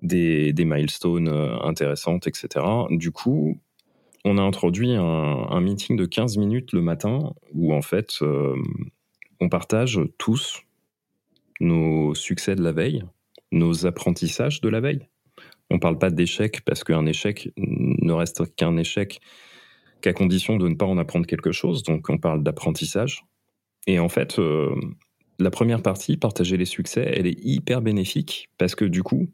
des, 0.03 0.65
milestones 0.65 1.29
euh, 1.29 1.59
intéressantes, 1.63 2.27
etc. 2.27 2.65
Du 2.91 3.11
coup, 3.11 3.59
on 4.25 4.39
a 4.39 4.43
introduit 4.43 4.95
un, 4.95 5.61
meeting 5.61 5.97
de 5.97 6.05
15 6.05 6.37
minutes 6.37 6.73
le 6.73 6.83
matin 6.83 7.33
où 7.53 7.73
en 7.75 7.83
fait 7.83 8.19
euh, 8.23 8.57
on 9.41 9.49
partage 9.49 10.01
tous 10.19 10.63
nos 11.61 12.15
succès 12.15 12.55
de 12.55 12.63
la 12.63 12.73
veille, 12.73 13.05
nos 13.51 13.87
apprentissages 13.87 14.61
de 14.61 14.69
la 14.69 14.81
veille. 14.81 15.07
On 15.71 15.77
ne 15.77 15.81
parle 15.81 15.99
pas 15.99 16.11
d'échec 16.11 16.61
parce 16.65 16.85
qu'un 16.85 17.07
échec 17.07 17.51
ne 17.57 18.13
reste 18.13 18.55
qu'un 18.57 18.77
échec 18.77 19.21
qu'à 20.03 20.13
condition 20.13 20.57
de 20.57 20.69
ne 20.69 20.75
pas 20.75 20.87
en 20.87 20.99
apprendre 20.99 21.27
quelque 21.27 21.53
chose. 21.53 21.83
Donc 21.83 22.11
on 22.11 22.19
parle 22.19 22.43
d'apprentissage. 22.43 23.25
Et 23.87 23.99
en 23.99 24.09
fait, 24.09 24.39
euh, 24.39 24.75
la 25.39 25.51
première 25.51 25.83
partie, 25.83 26.17
partager 26.17 26.57
les 26.57 26.65
succès, 26.65 27.11
elle 27.17 27.27
est 27.27 27.39
hyper 27.43 27.81
bénéfique 27.81 28.51
parce 28.59 28.75
que 28.75 28.85
du 28.85 29.03
coup, 29.03 29.29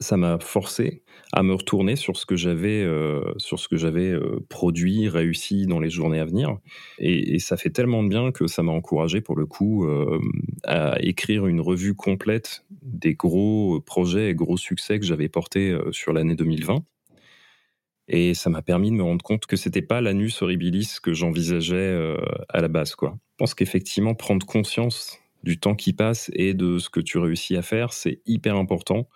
ça 0.00 0.16
m'a 0.16 0.38
forcé 0.38 1.02
à 1.32 1.42
me 1.42 1.54
retourner 1.54 1.94
sur 1.94 2.16
ce 2.16 2.26
que 2.26 2.34
j'avais 2.34 2.82
euh, 2.82 3.20
sur 3.36 3.58
ce 3.58 3.68
que 3.68 3.76
j'avais 3.76 4.10
euh, 4.10 4.44
produit, 4.48 5.08
réussi 5.08 5.66
dans 5.66 5.78
les 5.78 5.90
journées 5.90 6.18
à 6.18 6.24
venir. 6.24 6.58
Et, 6.98 7.38
ça 7.38 7.56
fait 7.56 7.70
tellement 7.70 8.02
de 8.02 8.08
bien 8.08 8.32
que 8.32 8.46
ça 8.46 8.62
m'a 8.62 8.72
encouragé 8.72 9.20
pour 9.20 9.36
le 9.36 9.46
coup 9.46 9.84
euh, 9.84 10.20
à 10.64 10.96
écrire 11.00 11.46
une 11.46 11.60
revue 11.60 11.94
complète 11.94 12.64
des 12.82 13.14
gros 13.14 13.80
projets 13.80 14.30
et 14.30 14.34
gros 14.34 14.56
succès 14.56 14.98
que 14.98 15.06
j'avais 15.06 15.28
portés 15.28 15.76
sur 15.90 16.12
l'année 16.12 16.34
2020. 16.34 16.82
Et 18.08 18.34
ça 18.34 18.50
m'a 18.50 18.62
permis 18.62 18.90
de 18.90 18.96
me 18.96 19.02
rendre 19.02 19.22
compte 19.22 19.46
que 19.46 19.56
c'était 19.56 19.82
pas 19.82 20.00
l'anus 20.00 20.42
horribilis 20.42 20.98
que 21.02 21.12
j'envisageais 21.12 22.16
à 22.48 22.60
la 22.60 22.68
base, 22.68 22.94
quoi. 22.94 23.16
Je 23.32 23.36
pense 23.38 23.54
qu'effectivement, 23.54 24.14
prendre 24.14 24.44
conscience 24.44 25.18
du 25.42 25.58
temps 25.58 25.74
qui 25.74 25.92
passe 25.92 26.30
et 26.34 26.54
de 26.54 26.78
ce 26.78 26.90
que 26.90 27.00
tu 27.00 27.18
réussis 27.18 27.56
à 27.56 27.62
faire, 27.62 27.92
c'est 27.92 28.20
hyper 28.26 28.56
important, 28.56 29.08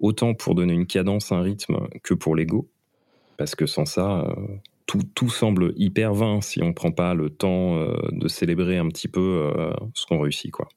autant 0.00 0.34
pour 0.34 0.54
donner 0.54 0.74
une 0.74 0.86
cadence, 0.86 1.32
un 1.32 1.40
rythme 1.40 1.88
que 2.02 2.14
pour 2.14 2.36
l'ego. 2.36 2.68
Parce 3.36 3.54
que 3.54 3.66
sans 3.66 3.84
ça, 3.84 4.20
euh, 4.20 4.34
tout, 4.86 5.02
tout, 5.14 5.28
semble 5.28 5.72
hyper 5.76 6.14
vain 6.14 6.40
si 6.40 6.62
on 6.62 6.68
ne 6.68 6.72
prend 6.72 6.90
pas 6.90 7.14
le 7.14 7.30
temps 7.30 7.76
euh, 7.76 7.94
de 8.10 8.28
célébrer 8.28 8.78
un 8.78 8.88
petit 8.88 9.08
peu 9.08 9.52
euh, 9.56 9.72
ce 9.94 10.06
qu'on 10.06 10.20
réussit. 10.20 10.50
Quoi. 10.50 10.68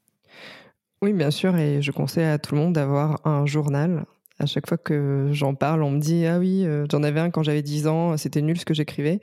Oui, 1.01 1.13
bien 1.13 1.32
sûr, 1.32 1.56
et 1.58 1.82
je 1.82 1.92
conseille 1.92 2.25
à 2.25 2.38
tout 2.38 2.54
le 2.54 2.62
monde 2.62 2.74
d'avoir 2.74 3.25
un 3.25 3.46
journal 3.46 4.06
à 4.42 4.48
chaque 4.48 4.68
fois 4.68 4.78
que 4.78 5.30
j'en 5.32 5.54
parle, 5.54 5.84
on 5.84 5.92
me 5.92 6.00
dit 6.00 6.25
Ah 6.25 6.40
oui, 6.40 6.66
j'en 6.90 7.04
avais 7.04 7.20
un 7.20 7.30
quand 7.30 7.44
j'avais 7.44 7.62
10 7.62 7.88
ans, 7.88 8.18
c'était 8.18 8.42
nul 8.42 8.58
ce 8.60 8.66
que 8.66 8.74
j'écrivais. 8.74 9.20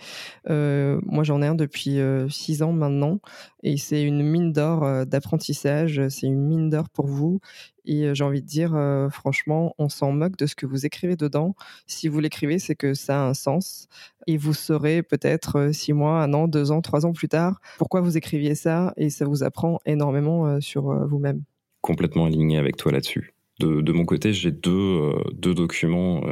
Moi, 0.48 1.24
j'en 1.24 1.42
ai 1.42 1.46
un 1.46 1.56
depuis 1.56 1.98
6 2.28 2.62
euh, 2.62 2.64
ans 2.64 2.72
maintenant. 2.72 3.18
Et 3.64 3.76
c'est 3.76 4.02
une 4.02 4.22
mine 4.22 4.52
d'or 4.52 5.06
d'apprentissage, 5.06 6.00
c'est 6.08 6.26
une 6.26 6.46
mine 6.46 6.70
d'or 6.70 6.88
pour 6.88 7.08
vous. 7.08 7.40
Et 7.88 8.14
j'ai 8.14 8.22
envie 8.22 8.42
de 8.42 8.46
dire, 8.46 8.78
franchement, 9.10 9.74
on 9.78 9.88
s'en 9.88 10.12
moque 10.12 10.36
de 10.36 10.46
ce 10.46 10.54
que 10.54 10.66
vous 10.66 10.86
écrivez 10.86 11.16
dedans. 11.16 11.56
Si 11.86 12.06
vous 12.08 12.20
l'écrivez, 12.20 12.58
c'est 12.58 12.74
que 12.74 12.94
ça 12.94 13.22
a 13.22 13.28
un 13.28 13.34
sens. 13.34 13.88
Et 14.26 14.36
vous 14.36 14.52
saurez 14.52 15.02
peut-être 15.02 15.72
6 15.72 15.94
mois, 15.94 16.22
un 16.22 16.34
an, 16.34 16.48
2 16.48 16.70
ans, 16.70 16.82
3 16.82 17.06
ans 17.06 17.12
plus 17.12 17.28
tard 17.28 17.60
pourquoi 17.78 18.00
vous 18.02 18.16
écriviez 18.16 18.54
ça. 18.54 18.92
Et 18.96 19.08
ça 19.08 19.24
vous 19.24 19.42
apprend 19.42 19.78
énormément 19.86 20.60
sur 20.60 20.92
vous-même. 21.06 21.42
Complètement 21.80 22.26
aligné 22.26 22.58
avec 22.58 22.76
toi 22.76 22.92
là-dessus. 22.92 23.32
De, 23.60 23.92
mon 23.92 24.04
côté, 24.04 24.32
j'ai 24.32 24.52
deux, 24.52 25.14
deux 25.32 25.54
documents 25.54 26.22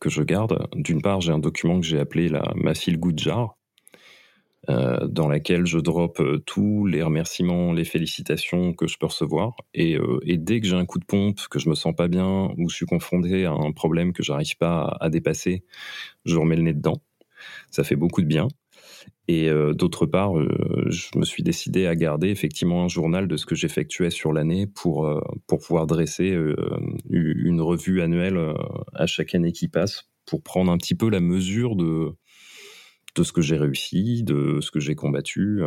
que 0.00 0.08
je 0.08 0.22
garde. 0.22 0.68
D'une 0.74 1.02
part, 1.02 1.20
j'ai 1.20 1.32
un 1.32 1.38
document 1.38 1.80
que 1.80 1.86
j'ai 1.86 1.98
appelé 1.98 2.28
la, 2.28 2.52
ma 2.54 2.74
file 2.74 2.98
good 2.98 3.18
jar, 3.18 3.56
euh, 4.68 5.06
dans 5.06 5.28
laquelle 5.28 5.66
je 5.66 5.78
drop 5.78 6.20
tous 6.46 6.86
les 6.86 7.02
remerciements, 7.02 7.72
les 7.72 7.84
félicitations 7.84 8.72
que 8.72 8.86
je 8.86 8.98
peux 8.98 9.06
recevoir. 9.06 9.56
Et, 9.74 9.96
et 10.22 10.36
dès 10.36 10.60
que 10.60 10.66
j'ai 10.66 10.76
un 10.76 10.86
coup 10.86 10.98
de 10.98 11.04
pompe, 11.04 11.40
que 11.50 11.58
je 11.58 11.68
me 11.68 11.74
sens 11.74 11.94
pas 11.94 12.08
bien 12.08 12.50
ou 12.56 12.68
je 12.68 12.76
suis 12.76 12.86
confronté 12.86 13.44
à 13.44 13.52
un 13.52 13.72
problème 13.72 14.12
que 14.12 14.22
j'arrive 14.22 14.56
pas 14.56 14.96
à 15.00 15.10
dépasser, 15.10 15.64
je 16.24 16.36
remets 16.36 16.56
le 16.56 16.62
nez 16.62 16.74
dedans. 16.74 17.00
Ça 17.70 17.84
fait 17.84 17.96
beaucoup 17.96 18.22
de 18.22 18.26
bien. 18.26 18.48
Et 19.28 19.48
euh, 19.48 19.72
d'autre 19.72 20.06
part, 20.06 20.38
euh, 20.38 20.86
je 20.88 21.18
me 21.18 21.24
suis 21.24 21.42
décidé 21.42 21.86
à 21.86 21.96
garder 21.96 22.28
effectivement 22.28 22.84
un 22.84 22.88
journal 22.88 23.26
de 23.26 23.36
ce 23.36 23.44
que 23.44 23.54
j'effectuais 23.54 24.10
sur 24.10 24.32
l'année 24.32 24.66
pour, 24.66 25.06
euh, 25.06 25.20
pour 25.46 25.58
pouvoir 25.58 25.86
dresser 25.86 26.36
une 27.10 27.60
revue 27.60 28.02
annuelle 28.02 28.38
à 28.94 29.06
chaque 29.06 29.34
année 29.34 29.52
qui 29.52 29.68
passe, 29.68 30.08
pour 30.26 30.42
prendre 30.42 30.70
un 30.70 30.78
petit 30.78 30.94
peu 30.94 31.10
la 31.10 31.20
mesure 31.20 31.74
de, 31.76 32.14
de 33.16 33.22
ce 33.22 33.32
que 33.32 33.40
j'ai 33.40 33.56
réussi, 33.56 34.22
de 34.22 34.60
ce 34.60 34.70
que 34.70 34.80
j'ai 34.80 34.94
combattu. 34.94 35.62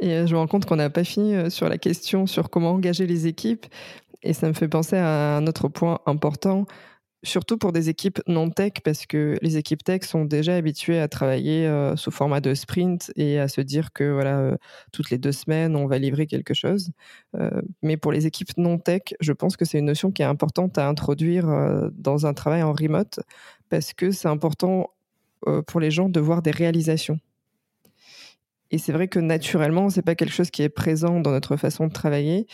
Et 0.00 0.26
je 0.26 0.32
me 0.32 0.38
rends 0.38 0.46
compte 0.46 0.66
qu'on 0.66 0.76
n'a 0.76 0.90
pas 0.90 1.04
fini 1.04 1.50
sur 1.50 1.68
la 1.68 1.78
question 1.78 2.26
sur 2.26 2.50
comment 2.50 2.72
engager 2.72 3.06
les 3.06 3.26
équipes. 3.26 3.66
Et 4.22 4.32
ça 4.32 4.46
me 4.46 4.52
fait 4.52 4.68
penser 4.68 4.96
à 4.96 5.36
un 5.36 5.46
autre 5.46 5.68
point 5.68 6.00
important 6.06 6.66
surtout 7.26 7.58
pour 7.58 7.72
des 7.72 7.88
équipes 7.88 8.20
non 8.26 8.50
tech, 8.50 8.72
parce 8.84 9.06
que 9.06 9.36
les 9.42 9.56
équipes 9.56 9.84
tech 9.84 10.04
sont 10.04 10.24
déjà 10.24 10.54
habituées 10.56 11.00
à 11.00 11.08
travailler 11.08 11.66
euh, 11.66 11.96
sous 11.96 12.10
format 12.10 12.40
de 12.40 12.54
sprint 12.54 13.12
et 13.16 13.38
à 13.38 13.48
se 13.48 13.60
dire 13.60 13.92
que 13.92 14.04
voilà, 14.10 14.38
euh, 14.38 14.56
toutes 14.92 15.10
les 15.10 15.18
deux 15.18 15.32
semaines, 15.32 15.76
on 15.76 15.86
va 15.86 15.98
livrer 15.98 16.26
quelque 16.26 16.54
chose. 16.54 16.90
Euh, 17.36 17.60
mais 17.82 17.96
pour 17.96 18.12
les 18.12 18.26
équipes 18.26 18.56
non 18.56 18.78
tech, 18.78 19.02
je 19.20 19.32
pense 19.32 19.56
que 19.56 19.64
c'est 19.64 19.78
une 19.78 19.86
notion 19.86 20.10
qui 20.10 20.22
est 20.22 20.26
importante 20.26 20.78
à 20.78 20.88
introduire 20.88 21.46
dans 21.92 22.26
un 22.26 22.34
travail 22.34 22.62
en 22.62 22.72
remote, 22.72 23.20
parce 23.68 23.92
que 23.92 24.10
c'est 24.10 24.28
important 24.28 24.88
pour 25.66 25.80
les 25.80 25.90
gens 25.90 26.08
de 26.08 26.20
voir 26.20 26.42
des 26.42 26.50
réalisations. 26.50 27.18
Et 28.70 28.78
c'est 28.78 28.92
vrai 28.92 29.08
que 29.08 29.18
naturellement, 29.18 29.90
c'est 29.90 30.02
pas 30.02 30.14
quelque 30.14 30.32
chose 30.32 30.50
qui 30.50 30.62
est 30.62 30.68
présent 30.68 31.20
dans 31.20 31.30
notre 31.30 31.56
façon 31.56 31.86
de 31.86 31.92
travailler. 31.92 32.46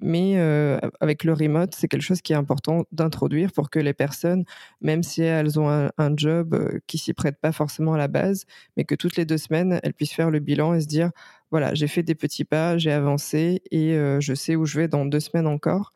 Mais 0.00 0.34
euh, 0.36 0.78
avec 1.00 1.24
le 1.24 1.32
remote, 1.32 1.74
c'est 1.74 1.88
quelque 1.88 2.02
chose 2.02 2.20
qui 2.20 2.32
est 2.32 2.36
important 2.36 2.84
d'introduire 2.92 3.52
pour 3.52 3.70
que 3.70 3.78
les 3.78 3.94
personnes, 3.94 4.44
même 4.82 5.02
si 5.02 5.22
elles 5.22 5.58
ont 5.58 5.70
un, 5.70 6.16
job 6.16 6.54
euh, 6.54 6.78
qui 6.86 6.98
s'y 6.98 7.14
prête 7.14 7.40
pas 7.40 7.52
forcément 7.52 7.94
à 7.94 7.98
la 7.98 8.08
base, 8.08 8.44
mais 8.76 8.84
que 8.84 8.94
toutes 8.94 9.16
les 9.16 9.24
deux 9.24 9.38
semaines, 9.38 9.80
elles 9.82 9.94
puissent 9.94 10.12
faire 10.12 10.30
le 10.30 10.40
bilan 10.40 10.74
et 10.74 10.80
se 10.80 10.86
dire, 10.86 11.10
voilà, 11.50 11.74
j'ai 11.74 11.86
fait 11.86 12.02
des 12.02 12.14
petits 12.14 12.44
pas, 12.44 12.76
j'ai 12.76 12.92
avancé 12.92 13.62
et 13.70 13.94
euh, 13.94 14.20
je 14.20 14.34
sais 14.34 14.56
où 14.56 14.66
je 14.66 14.78
vais 14.78 14.88
dans 14.88 15.06
deux 15.06 15.20
semaines 15.20 15.46
encore. 15.46 15.92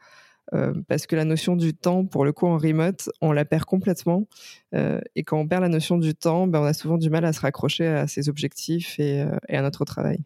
Parce 0.88 1.06
que 1.06 1.16
la 1.16 1.24
notion 1.24 1.56
du 1.56 1.74
temps, 1.74 2.04
pour 2.06 2.24
le 2.24 2.32
coup, 2.32 2.46
en 2.46 2.56
remote, 2.56 3.10
on 3.20 3.32
la 3.32 3.44
perd 3.44 3.64
complètement. 3.64 4.26
et 4.72 5.22
quand 5.24 5.38
on 5.38 5.46
perd 5.46 5.62
la 5.62 5.68
notion 5.68 5.98
du 5.98 6.14
temps, 6.14 6.46
ben, 6.46 6.60
on 6.60 6.64
a 6.64 6.72
souvent 6.72 6.98
du 6.98 7.10
mal 7.10 7.24
à 7.24 7.32
se 7.32 7.40
raccrocher 7.40 7.86
à 7.86 8.06
ses 8.06 8.28
objectifs 8.28 8.98
et, 8.98 9.26
et 9.48 9.56
à 9.56 9.62
notre 9.62 9.84
travail. 9.84 10.18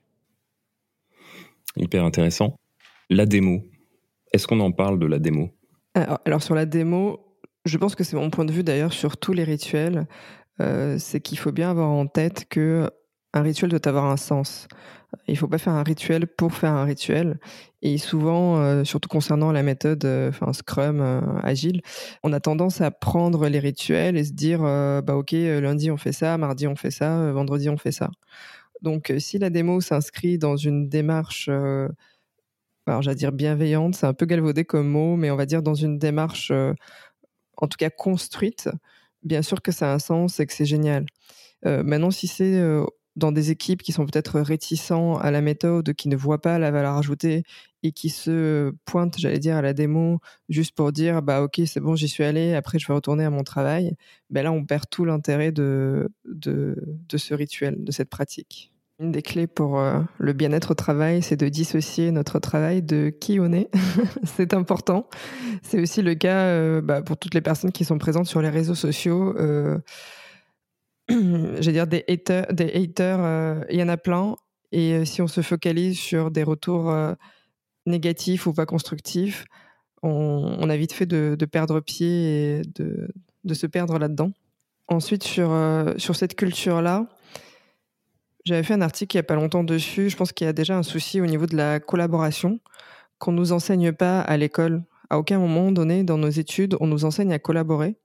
Hyper 1.76 2.04
intéressant. 2.04 2.56
La 3.10 3.26
démo, 3.26 3.62
est-ce 4.32 4.46
qu'on 4.46 4.60
en 4.60 4.72
parle 4.72 4.98
de 4.98 5.06
la 5.06 5.18
démo? 5.18 5.50
Alors, 5.94 6.42
sur 6.42 6.54
la 6.54 6.64
démo, 6.64 7.36
je 7.64 7.76
pense 7.76 7.94
que 7.94 8.04
c'est 8.04 8.16
mon 8.16 8.30
point 8.30 8.44
de 8.44 8.52
vue 8.52 8.62
d'ailleurs 8.62 8.92
sur 8.92 9.16
tous 9.16 9.32
les 9.32 9.44
rituels, 9.44 10.06
euh, 10.60 10.96
c'est 10.98 11.20
qu'il 11.20 11.38
faut 11.38 11.52
bien 11.52 11.70
avoir 11.70 11.90
en 11.90 12.06
tête 12.06 12.46
que 12.48 12.90
un 13.32 13.42
rituel 13.42 13.70
doit 13.70 13.86
avoir 13.88 14.06
un 14.06 14.16
sens. 14.16 14.68
Il 15.28 15.34
ne 15.34 15.38
faut 15.38 15.48
pas 15.48 15.58
faire 15.58 15.74
un 15.74 15.82
rituel 15.82 16.26
pour 16.26 16.54
faire 16.54 16.72
un 16.72 16.84
rituel. 16.84 17.38
Et 17.82 17.98
souvent, 17.98 18.58
euh, 18.58 18.84
surtout 18.84 19.08
concernant 19.08 19.52
la 19.52 19.62
méthode 19.62 20.04
euh, 20.04 20.30
enfin 20.30 20.52
Scrum 20.52 21.00
agile, 21.42 21.82
on 22.22 22.32
a 22.32 22.40
tendance 22.40 22.80
à 22.80 22.90
prendre 22.90 23.48
les 23.48 23.58
rituels 23.58 24.16
et 24.16 24.24
se 24.24 24.32
dire 24.32 24.60
bah 24.60 25.16
ok 25.16 25.32
lundi 25.32 25.90
on 25.90 25.96
fait 25.96 26.12
ça, 26.12 26.38
mardi 26.38 26.66
on 26.66 26.76
fait 26.76 26.90
ça, 26.90 27.32
vendredi 27.32 27.68
on 27.68 27.76
fait 27.76 27.92
ça. 27.92 28.10
Donc 28.82 29.12
si 29.18 29.38
la 29.38 29.50
démo 29.50 29.80
s'inscrit 29.80 30.38
dans 30.38 30.56
une 30.56 30.88
démarche 30.88 31.50
alors 32.86 33.02
j'allais 33.02 33.16
dire 33.16 33.32
bienveillante, 33.32 33.94
c'est 33.94 34.06
un 34.06 34.14
peu 34.14 34.26
galvaudé 34.26 34.64
comme 34.64 34.88
mot, 34.88 35.16
mais 35.16 35.30
on 35.30 35.36
va 35.36 35.46
dire 35.46 35.62
dans 35.62 35.74
une 35.74 35.98
démarche, 35.98 36.50
euh, 36.50 36.74
en 37.56 37.68
tout 37.68 37.76
cas 37.76 37.90
construite, 37.90 38.68
bien 39.22 39.42
sûr 39.42 39.62
que 39.62 39.72
ça 39.72 39.92
a 39.92 39.94
un 39.94 39.98
sens 39.98 40.40
et 40.40 40.46
que 40.46 40.52
c'est 40.52 40.66
génial. 40.66 41.06
Euh, 41.66 41.82
maintenant, 41.84 42.10
si 42.10 42.26
c'est 42.26 42.56
euh, 42.56 42.84
dans 43.16 43.32
des 43.32 43.50
équipes 43.50 43.82
qui 43.82 43.92
sont 43.92 44.06
peut-être 44.06 44.40
réticents 44.40 45.18
à 45.18 45.30
la 45.30 45.40
méthode, 45.40 45.92
qui 45.94 46.08
ne 46.08 46.16
voient 46.16 46.40
pas 46.40 46.58
la 46.58 46.70
valeur 46.70 46.96
ajoutée 46.96 47.42
et 47.82 47.92
qui 47.92 48.10
se 48.10 48.72
pointent, 48.84 49.18
j'allais 49.18 49.38
dire, 49.38 49.56
à 49.56 49.62
la 49.62 49.72
démo 49.72 50.20
juste 50.48 50.74
pour 50.74 50.92
dire 50.92 51.22
bah 51.22 51.42
ok 51.42 51.60
c'est 51.66 51.80
bon 51.80 51.96
j'y 51.96 52.08
suis 52.08 52.24
allé, 52.24 52.54
après 52.54 52.78
je 52.78 52.86
vais 52.86 52.94
retourner 52.94 53.24
à 53.24 53.30
mon 53.30 53.42
travail, 53.42 53.96
ben 54.30 54.42
là 54.42 54.52
on 54.52 54.64
perd 54.64 54.84
tout 54.88 55.04
l'intérêt 55.04 55.52
de, 55.52 56.10
de, 56.24 56.76
ce 57.14 57.34
rituel, 57.34 57.82
de 57.82 57.92
cette 57.92 58.08
pratique. 58.08 58.72
Une 58.98 59.10
des 59.10 59.22
clés 59.22 59.48
pour 59.48 59.80
euh, 59.80 60.00
le 60.18 60.32
bien-être 60.32 60.72
au 60.72 60.74
travail, 60.74 61.22
c'est 61.22 61.36
de 61.36 61.48
dissocier 61.48 62.12
notre 62.12 62.38
travail 62.38 62.82
de 62.82 63.10
qui 63.10 63.40
on 63.40 63.52
est. 63.52 63.68
c'est 64.22 64.54
important. 64.54 65.08
C'est 65.62 65.80
aussi 65.80 66.02
le 66.02 66.14
cas 66.14 66.44
euh, 66.46 66.80
bah, 66.80 67.02
pour 67.02 67.16
toutes 67.16 67.34
les 67.34 67.40
personnes 67.40 67.72
qui 67.72 67.84
sont 67.84 67.98
présentes 67.98 68.26
sur 68.26 68.42
les 68.42 68.50
réseaux 68.50 68.76
sociaux. 68.76 69.34
Euh, 69.38 69.78
J'ai 71.60 71.72
dire 71.72 71.86
des 71.86 72.04
haters, 72.08 72.46
des 72.52 72.72
haters, 72.72 73.64
il 73.70 73.78
y 73.78 73.82
en 73.82 73.88
a 73.88 73.96
plein. 73.96 74.36
Et 74.70 75.04
si 75.04 75.20
on 75.20 75.28
se 75.28 75.42
focalise 75.42 75.98
sur 75.98 76.30
des 76.30 76.42
retours 76.42 76.94
négatifs 77.86 78.46
ou 78.46 78.54
pas 78.54 78.66
constructifs, 78.66 79.44
on, 80.02 80.68
a 80.68 80.76
vite 80.76 80.92
fait 80.92 81.06
de, 81.06 81.44
perdre 81.44 81.80
pied 81.80 82.06
et 82.58 82.62
de, 82.74 83.08
de 83.44 83.54
se 83.54 83.66
perdre 83.66 83.98
là-dedans. 83.98 84.32
Ensuite, 84.88 85.24
sur, 85.24 85.54
sur 85.98 86.16
cette 86.16 86.36
culture-là, 86.36 87.06
j'avais 88.44 88.62
fait 88.62 88.74
un 88.74 88.80
article 88.80 89.16
il 89.16 89.18
n'y 89.18 89.20
a 89.20 89.24
pas 89.24 89.34
longtemps 89.34 89.64
dessus. 89.64 90.10
Je 90.10 90.16
pense 90.16 90.32
qu'il 90.32 90.46
y 90.46 90.48
a 90.48 90.52
déjà 90.52 90.76
un 90.76 90.82
souci 90.82 91.20
au 91.20 91.26
niveau 91.26 91.46
de 91.46 91.56
la 91.56 91.80
collaboration 91.80 92.60
qu'on 93.18 93.32
ne 93.32 93.36
nous 93.36 93.52
enseigne 93.52 93.92
pas 93.92 94.20
à 94.20 94.36
l'école. 94.36 94.82
À 95.12 95.18
aucun 95.18 95.38
moment 95.38 95.72
donné 95.72 96.04
dans 96.04 96.16
nos 96.16 96.30
études, 96.30 96.74
on 96.80 96.86
nous 96.86 97.04
enseigne 97.04 97.34
à 97.34 97.38
collaborer. 97.38 97.96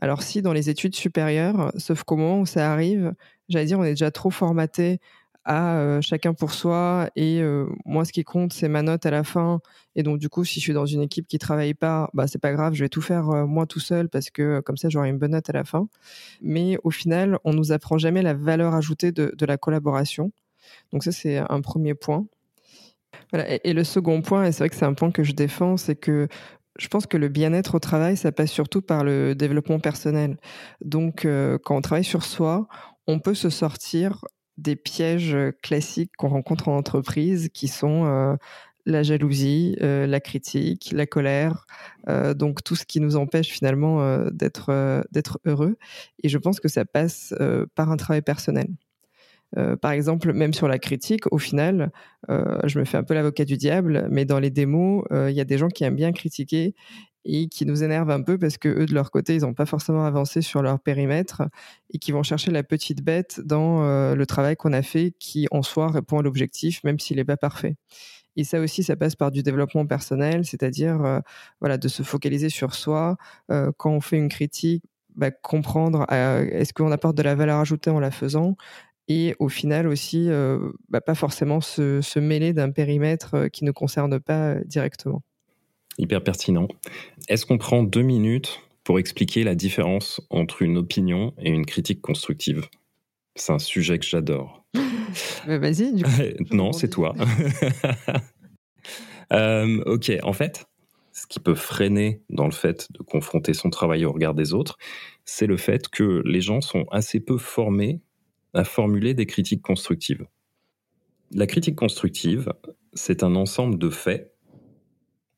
Alors 0.00 0.24
si 0.24 0.42
dans 0.42 0.52
les 0.52 0.70
études 0.70 0.96
supérieures, 0.96 1.70
sauf 1.76 2.02
qu'au 2.02 2.16
moment 2.16 2.40
où 2.40 2.46
ça 2.46 2.72
arrive, 2.72 3.14
j'allais 3.48 3.66
dire, 3.66 3.78
on 3.78 3.84
est 3.84 3.90
déjà 3.90 4.10
trop 4.10 4.30
formaté 4.30 4.98
à 5.44 5.76
euh, 5.76 6.00
chacun 6.00 6.34
pour 6.34 6.52
soi 6.52 7.10
et 7.14 7.40
euh, 7.42 7.66
moi 7.84 8.04
ce 8.04 8.12
qui 8.12 8.24
compte 8.24 8.52
c'est 8.52 8.68
ma 8.68 8.82
note 8.82 9.06
à 9.06 9.12
la 9.12 9.22
fin. 9.22 9.60
Et 9.94 10.02
donc 10.02 10.18
du 10.18 10.28
coup 10.28 10.44
si 10.44 10.58
je 10.58 10.64
suis 10.64 10.72
dans 10.72 10.84
une 10.84 11.00
équipe 11.00 11.28
qui 11.28 11.38
travaille 11.38 11.74
pas 11.74 12.10
bah 12.12 12.26
c'est 12.26 12.40
pas 12.40 12.52
grave 12.52 12.74
je 12.74 12.82
vais 12.82 12.88
tout 12.88 13.02
faire 13.02 13.30
euh, 13.30 13.46
moi 13.46 13.64
tout 13.64 13.78
seul 13.78 14.08
parce 14.08 14.28
que 14.28 14.58
comme 14.58 14.76
ça 14.76 14.88
j'aurai 14.88 15.10
une 15.10 15.18
bonne 15.18 15.30
note 15.30 15.48
à 15.48 15.52
la 15.52 15.62
fin. 15.62 15.88
Mais 16.42 16.76
au 16.82 16.90
final 16.90 17.38
on 17.44 17.52
nous 17.52 17.70
apprend 17.70 17.98
jamais 17.98 18.20
la 18.20 18.34
valeur 18.34 18.74
ajoutée 18.74 19.12
de, 19.12 19.32
de 19.38 19.46
la 19.46 19.58
collaboration. 19.58 20.32
Donc 20.92 21.04
ça 21.04 21.12
c'est 21.12 21.36
un 21.38 21.60
premier 21.60 21.94
point 21.94 22.26
et, 23.32 23.72
le 23.72 23.84
second 23.84 24.22
point 24.22 24.44
et 24.44 24.52
c'est 24.52 24.60
vrai 24.60 24.70
que 24.70 24.76
c'est 24.76 24.84
un 24.84 24.94
point 24.94 25.10
que 25.10 25.22
je 25.22 25.32
défends 25.32 25.76
c'est 25.76 25.96
que 25.96 26.28
je 26.78 26.88
pense 26.88 27.06
que 27.06 27.16
le 27.16 27.28
bien-être 27.28 27.74
au 27.74 27.78
travail, 27.80 28.16
ça 28.16 28.32
passe 28.32 28.52
surtout 28.52 28.82
par 28.82 29.04
le 29.04 29.34
développement 29.34 29.80
personnel. 29.80 30.38
Donc, 30.80 31.26
quand 31.64 31.76
on 31.76 31.80
travaille 31.80 32.04
sur 32.04 32.24
soi, 32.24 32.68
on 33.06 33.18
peut 33.18 33.34
se 33.34 33.50
sortir 33.50 34.24
des 34.56 34.76
pièges 34.76 35.36
classiques 35.62 36.12
qu'on 36.16 36.28
rencontre 36.28 36.68
en 36.68 36.76
entreprise 36.76 37.48
qui 37.52 37.68
sont 37.68 38.38
la 38.86 39.02
jalousie, 39.02 39.76
la 39.80 40.20
critique, 40.20 40.90
la 40.92 41.06
colère, 41.06 41.66
donc 42.36 42.62
tout 42.62 42.76
ce 42.76 42.84
qui 42.84 43.00
nous 43.00 43.16
empêche 43.16 43.48
finalement 43.48 44.28
d'être 44.30 45.40
heureux. 45.44 45.76
Et 46.22 46.28
je 46.28 46.38
pense 46.38 46.60
que 46.60 46.68
ça 46.68 46.84
passe 46.84 47.34
par 47.74 47.90
un 47.90 47.96
travail 47.96 48.22
personnel. 48.22 48.68
Par 49.80 49.92
exemple, 49.92 50.32
même 50.32 50.52
sur 50.52 50.68
la 50.68 50.78
critique, 50.78 51.22
au 51.32 51.38
final, 51.38 51.90
je 52.28 52.78
me 52.78 52.84
fais 52.84 52.98
un 52.98 53.02
peu 53.02 53.14
l'avocat 53.14 53.44
du 53.44 53.56
diable, 53.56 54.06
mais 54.10 54.24
dans 54.24 54.38
les 54.38 54.50
démos, 54.50 55.04
il 55.10 55.32
y 55.32 55.40
a 55.40 55.44
des 55.44 55.58
gens 55.58 55.68
qui 55.68 55.84
aiment 55.84 55.96
bien 55.96 56.12
critiquer 56.12 56.74
et 57.28 57.48
qui 57.48 57.66
nous 57.66 57.82
énervent 57.84 58.10
un 58.10 58.22
peu 58.22 58.38
parce 58.38 58.56
que 58.56 58.68
eux 58.68 58.86
de 58.86 58.94
leur 58.94 59.10
côté 59.10 59.34
ils 59.34 59.42
n'ont 59.42 59.54
pas 59.54 59.66
forcément 59.66 60.04
avancé 60.04 60.40
sur 60.40 60.62
leur 60.62 60.80
périmètre 60.80 61.42
et 61.92 61.98
qui 61.98 62.10
vont 62.10 62.22
chercher 62.22 62.50
la 62.50 62.62
petite 62.62 63.02
bête 63.02 63.40
dans 63.44 63.82
euh, 63.82 64.14
le 64.14 64.26
travail 64.26 64.56
qu'on 64.56 64.72
a 64.72 64.82
fait 64.82 65.12
qui 65.18 65.46
en 65.50 65.62
soi 65.62 65.90
répond 65.90 66.18
à 66.18 66.22
l'objectif 66.22 66.82
même 66.84 66.98
s'il 66.98 67.16
n'est 67.18 67.24
pas 67.24 67.36
parfait. 67.36 67.76
Et 68.36 68.44
ça 68.44 68.60
aussi, 68.60 68.84
ça 68.84 68.94
passe 68.96 69.16
par 69.16 69.32
du 69.32 69.42
développement 69.42 69.84
personnel, 69.84 70.44
c'est-à-dire 70.44 71.04
euh, 71.04 71.20
voilà 71.60 71.76
de 71.76 71.88
se 71.88 72.02
focaliser 72.02 72.50
sur 72.50 72.74
soi 72.74 73.16
euh, 73.50 73.72
quand 73.76 73.90
on 73.90 74.00
fait 74.00 74.16
une 74.16 74.28
critique, 74.28 74.84
bah, 75.16 75.32
comprendre 75.32 76.06
est-ce 76.10 76.72
qu'on 76.72 76.92
apporte 76.92 77.16
de 77.16 77.22
la 77.22 77.34
valeur 77.34 77.58
ajoutée 77.58 77.90
en 77.90 77.98
la 77.98 78.12
faisant? 78.12 78.56
Et 79.08 79.34
au 79.38 79.48
final 79.48 79.88
aussi 79.88 80.28
bah, 80.88 81.00
pas 81.00 81.14
forcément 81.14 81.60
se, 81.60 82.00
se 82.00 82.18
mêler 82.18 82.52
d'un 82.52 82.70
périmètre 82.70 83.48
qui 83.48 83.64
ne 83.64 83.72
concerne 83.72 84.20
pas 84.20 84.56
directement 84.64 85.22
hyper 85.98 86.22
pertinent. 86.22 86.68
Est-ce 87.28 87.44
qu'on 87.44 87.58
prend 87.58 87.82
deux 87.82 88.02
minutes 88.02 88.62
pour 88.84 88.98
expliquer 88.98 89.44
la 89.44 89.54
différence 89.54 90.20
entre 90.30 90.62
une 90.62 90.78
opinion 90.78 91.34
et 91.38 91.50
une 91.50 91.66
critique 91.66 92.00
constructive? 92.00 92.68
C'est 93.34 93.52
un 93.52 93.58
sujet 93.58 93.98
que 93.98 94.06
j'adore. 94.06 94.64
Vas-y, 95.46 95.92
du 95.92 96.04
coup. 96.04 96.10
non, 96.52 96.72
c'est 96.72 96.88
toi. 96.88 97.14
Euh, 99.30 99.82
ok, 99.84 100.10
en 100.22 100.32
fait, 100.32 100.64
ce 101.12 101.26
qui 101.26 101.38
peut 101.38 101.54
freiner 101.54 102.22
dans 102.30 102.46
le 102.46 102.50
fait 102.50 102.90
de 102.92 103.02
confronter 103.02 103.52
son 103.52 103.68
travail 103.68 104.06
au 104.06 104.12
regard 104.12 104.32
des 104.32 104.54
autres, 104.54 104.78
c'est 105.26 105.46
le 105.46 105.58
fait 105.58 105.86
que 105.88 106.22
les 106.24 106.40
gens 106.40 106.62
sont 106.62 106.86
assez 106.90 107.20
peu 107.20 107.36
formés 107.36 108.00
à 108.54 108.64
formuler 108.64 109.14
des 109.14 109.26
critiques 109.26 109.62
constructives. 109.62 110.26
La 111.32 111.46
critique 111.46 111.76
constructive, 111.76 112.52
c'est 112.94 113.22
un 113.22 113.34
ensemble 113.36 113.78
de 113.78 113.90
faits 113.90 114.34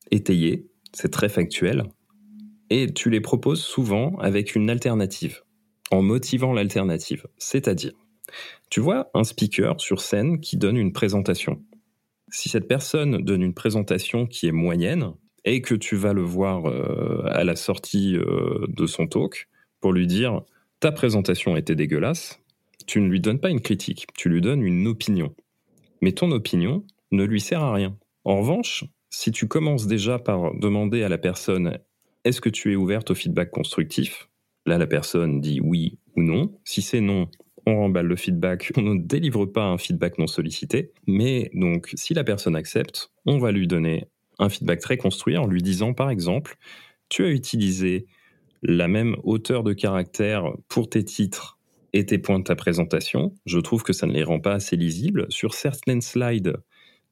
étayés, 0.09 0.69
c'est 0.93 1.11
très 1.11 1.29
factuel, 1.29 1.83
et 2.69 2.93
tu 2.93 3.09
les 3.09 3.21
proposes 3.21 3.61
souvent 3.61 4.15
avec 4.19 4.55
une 4.55 4.69
alternative, 4.69 5.43
en 5.91 6.01
motivant 6.01 6.53
l'alternative. 6.53 7.27
C'est-à-dire, 7.37 7.93
tu 8.69 8.79
vois 8.79 9.09
un 9.13 9.23
speaker 9.23 9.79
sur 9.81 10.01
scène 10.01 10.39
qui 10.39 10.57
donne 10.57 10.77
une 10.77 10.93
présentation. 10.93 11.61
Si 12.29 12.47
cette 12.47 12.67
personne 12.67 13.17
donne 13.17 13.41
une 13.41 13.53
présentation 13.53 14.25
qui 14.25 14.47
est 14.47 14.53
moyenne, 14.53 15.13
et 15.45 15.61
que 15.61 15.75
tu 15.75 15.95
vas 15.95 16.13
le 16.13 16.21
voir 16.21 16.67
euh, 16.67 17.23
à 17.25 17.43
la 17.43 17.55
sortie 17.55 18.15
euh, 18.15 18.65
de 18.67 18.85
son 18.85 19.07
talk 19.07 19.47
pour 19.79 19.93
lui 19.93 20.07
dire 20.07 20.41
ta 20.79 20.91
présentation 20.91 21.55
était 21.57 21.75
dégueulasse, 21.75 22.40
tu 22.85 23.01
ne 23.01 23.07
lui 23.07 23.19
donnes 23.19 23.39
pas 23.39 23.49
une 23.49 23.61
critique, 23.61 24.07
tu 24.15 24.29
lui 24.29 24.41
donnes 24.41 24.61
une 24.61 24.87
opinion. 24.87 25.33
Mais 26.01 26.11
ton 26.11 26.31
opinion 26.31 26.85
ne 27.11 27.23
lui 27.23 27.41
sert 27.41 27.61
à 27.61 27.73
rien. 27.73 27.97
En 28.23 28.37
revanche, 28.37 28.85
si 29.09 29.31
tu 29.31 29.47
commences 29.47 29.87
déjà 29.87 30.19
par 30.19 30.53
demander 30.55 31.03
à 31.03 31.09
la 31.09 31.17
personne 31.17 31.77
est-ce 32.23 32.41
que 32.41 32.49
tu 32.49 32.71
es 32.71 32.75
ouverte 32.75 33.11
au 33.11 33.15
feedback 33.15 33.49
constructif? 33.49 34.29
Là, 34.65 34.77
la 34.77 34.87
personne 34.87 35.41
dit 35.41 35.59
oui 35.59 35.97
ou 36.15 36.21
non. 36.21 36.53
Si 36.63 36.81
c'est 36.81 37.01
non, 37.01 37.27
on 37.65 37.77
remballe 37.77 38.05
le 38.05 38.15
feedback, 38.15 38.71
on 38.77 38.81
ne 38.81 38.99
délivre 38.99 39.45
pas 39.45 39.65
un 39.65 39.77
feedback 39.77 40.17
non 40.19 40.27
sollicité. 40.27 40.91
Mais 41.07 41.49
donc, 41.53 41.91
si 41.95 42.13
la 42.13 42.23
personne 42.23 42.55
accepte, 42.55 43.11
on 43.25 43.39
va 43.39 43.51
lui 43.51 43.67
donner 43.67 44.05
un 44.39 44.49
feedback 44.49 44.79
très 44.79 44.97
construit 44.97 45.37
en 45.37 45.47
lui 45.47 45.61
disant, 45.61 45.93
par 45.93 46.09
exemple, 46.09 46.57
tu 47.09 47.25
as 47.25 47.29
utilisé 47.29 48.05
la 48.61 48.87
même 48.87 49.15
hauteur 49.23 49.63
de 49.63 49.73
caractère 49.73 50.51
pour 50.67 50.89
tes 50.89 51.03
titres 51.03 51.57
et 51.93 52.05
tes 52.05 52.17
points 52.17 52.39
de 52.39 52.43
ta 52.43 52.55
présentation. 52.55 53.33
Je 53.45 53.59
trouve 53.59 53.83
que 53.83 53.93
ça 53.93 54.07
ne 54.07 54.13
les 54.13 54.23
rend 54.23 54.39
pas 54.39 54.53
assez 54.53 54.75
lisibles. 54.75 55.25
Sur 55.29 55.53
certaines 55.53 56.01
slides, 56.01 56.57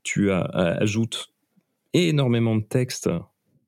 tu 0.04 0.32
ajoutes 0.32 1.34
énormément 1.94 2.56
de 2.56 2.64
texte 2.64 3.10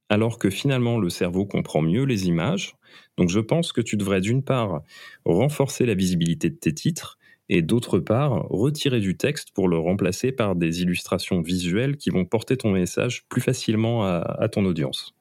alors 0.09 0.37
que 0.37 0.49
finalement 0.49 0.99
le 0.99 1.09
cerveau 1.09 1.45
comprend 1.45 1.81
mieux 1.81 2.03
les 2.03 2.27
images. 2.27 2.75
Donc 3.17 3.29
je 3.29 3.39
pense 3.39 3.71
que 3.71 3.79
tu 3.79 3.95
devrais 3.95 4.19
d'une 4.19 4.43
part 4.43 4.81
renforcer 5.25 5.85
la 5.85 5.93
visibilité 5.93 6.49
de 6.49 6.55
tes 6.55 6.73
titres 6.73 7.17
et 7.47 7.61
d'autre 7.61 7.99
part 7.99 8.47
retirer 8.49 8.99
du 8.99 9.15
texte 9.15 9.51
pour 9.51 9.69
le 9.69 9.77
remplacer 9.77 10.31
par 10.31 10.55
des 10.55 10.81
illustrations 10.81 11.41
visuelles 11.41 11.97
qui 11.97 12.09
vont 12.09 12.25
porter 12.25 12.57
ton 12.57 12.71
message 12.71 13.25
plus 13.29 13.41
facilement 13.41 14.05
à, 14.05 14.47
ton 14.49 14.65
audience. 14.65 15.15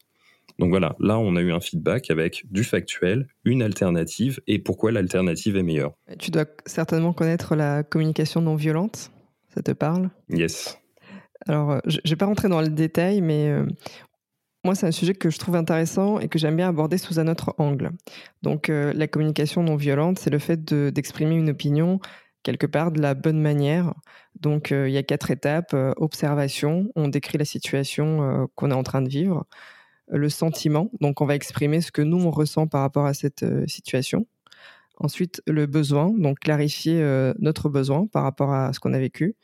Donc 0.61 0.69
voilà, 0.69 0.95
là 1.01 1.19
on 1.19 1.37
a 1.37 1.41
eu 1.41 1.53
un 1.53 1.61
feedback 1.61 2.11
avec 2.11 2.45
du 2.51 2.65
factuel, 2.65 3.27
une 3.45 3.63
alternative 3.63 4.41
et 4.47 4.59
pourquoi 4.59 4.93
l'alternative 4.93 5.57
est 5.57 5.63
meilleure. 5.63 5.95
Tu 6.19 6.31
dois 6.31 6.45
certainement 6.67 7.15
connaître 7.15 7.57
la 7.57 7.83
communication 7.83 8.43
non 8.43 8.57
violente, 8.57 9.11
ça 9.55 9.63
te 9.63 9.71
parle? 9.71 10.11
Yes. 10.29 10.79
Alors, 11.47 11.71
euh, 11.71 11.79
je 11.87 11.97
ne 12.05 12.11
vais 12.11 12.17
pas 12.17 12.27
rentrer 12.27 12.49
dans 12.49 12.61
le 12.61 12.69
détail, 12.69 13.23
mais 13.23 13.49
euh, 13.49 13.65
moi, 14.63 14.75
c'est 14.75 14.87
un 14.87 14.93
sujet 14.93 15.15
que 15.15 15.31
je 15.31 15.39
trouve 15.39 15.57
intéressant 15.57 16.21
et 16.21 16.29
que 16.29 16.39
j'aime 16.39 16.57
bien 16.57 16.69
aborder 16.69 16.99
sous 16.99 17.19
un 17.19 17.27
autre 17.27 17.55
angle. 17.57 17.93
Donc, 18.43 18.69
euh, 18.69 18.93
la 18.95 19.09
communication 19.09 19.63
non 19.63 19.77
violente, 19.77 20.19
c'est 20.19 20.29
le 20.29 20.39
fait 20.39 20.63
d'exprimer 20.63 21.37
une 21.37 21.49
opinion 21.49 22.01
quelque 22.43 22.67
part 22.67 22.93
de 22.93 23.01
la 23.01 23.15
bonne 23.15 23.41
manière. 23.41 23.95
Donc, 24.39 24.73
il 24.73 24.91
y 24.91 24.99
a 24.99 25.03
quatre 25.03 25.31
étapes. 25.31 25.75
observation, 25.97 26.91
on 26.97 27.09
décrit 27.09 27.37
la 27.37 27.45
situation 27.45 28.49
qu'on 28.55 28.71
est 28.71 28.75
en 28.75 28.83
train 28.83 29.03
de 29.03 29.11
vivre. 29.11 29.47
Le 30.11 30.29
sentiment, 30.29 30.91
donc 31.01 31.21
on 31.21 31.27
va 31.27 31.35
exprimer 31.35 31.81
ce 31.81 31.93
que 31.93 32.03
nous, 32.03 32.21
on 32.21 32.31
ressent 32.31 32.67
par 32.67 32.81
rapport 32.81 33.07
à 33.07 33.15
cette 33.15 33.45
situation. 33.69 34.27
Ensuite, 35.01 35.43
le 35.47 35.65
besoin, 35.65 36.11
donc 36.11 36.41
clarifier 36.41 37.01
euh, 37.01 37.33
notre 37.39 37.71
besoin 37.71 38.07
par 38.07 38.23
rapport 38.23 38.53
à 38.53 38.75
ce 38.75 38.81
qu'on 38.81 38.93
a 38.93 38.99
vécu. 38.99 39.35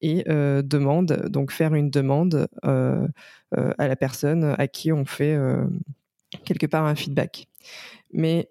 Et 0.00 0.24
euh, 0.28 0.62
demande, 0.62 1.26
donc 1.28 1.52
faire 1.52 1.74
une 1.74 1.90
demande 1.90 2.48
euh, 2.64 3.06
à 3.52 3.88
la 3.88 3.94
personne 3.96 4.54
à 4.56 4.66
qui 4.68 4.90
on 4.90 5.04
fait 5.04 5.36
quelque 6.46 6.66
part 6.66 6.86
un 6.86 6.94
feedback. 6.94 7.46
Mais 8.14 8.48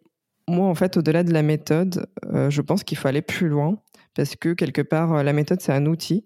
moi, 0.48 0.68
en 0.68 0.76
fait, 0.76 0.98
au-delà 0.98 1.24
de 1.24 1.34
la 1.34 1.42
méthode, 1.42 2.06
je 2.32 2.62
pense 2.62 2.84
qu'il 2.84 2.98
faut 3.00 3.08
aller 3.08 3.24
plus 3.24 3.50
loin 3.50 3.80
parce 4.16 4.36
que 4.36 4.54
quelque 4.54 4.82
part, 4.82 5.24
la 5.24 5.34
méthode, 5.34 5.62
c'est 5.62 5.74
un 5.74 5.86
outil. 5.86 6.26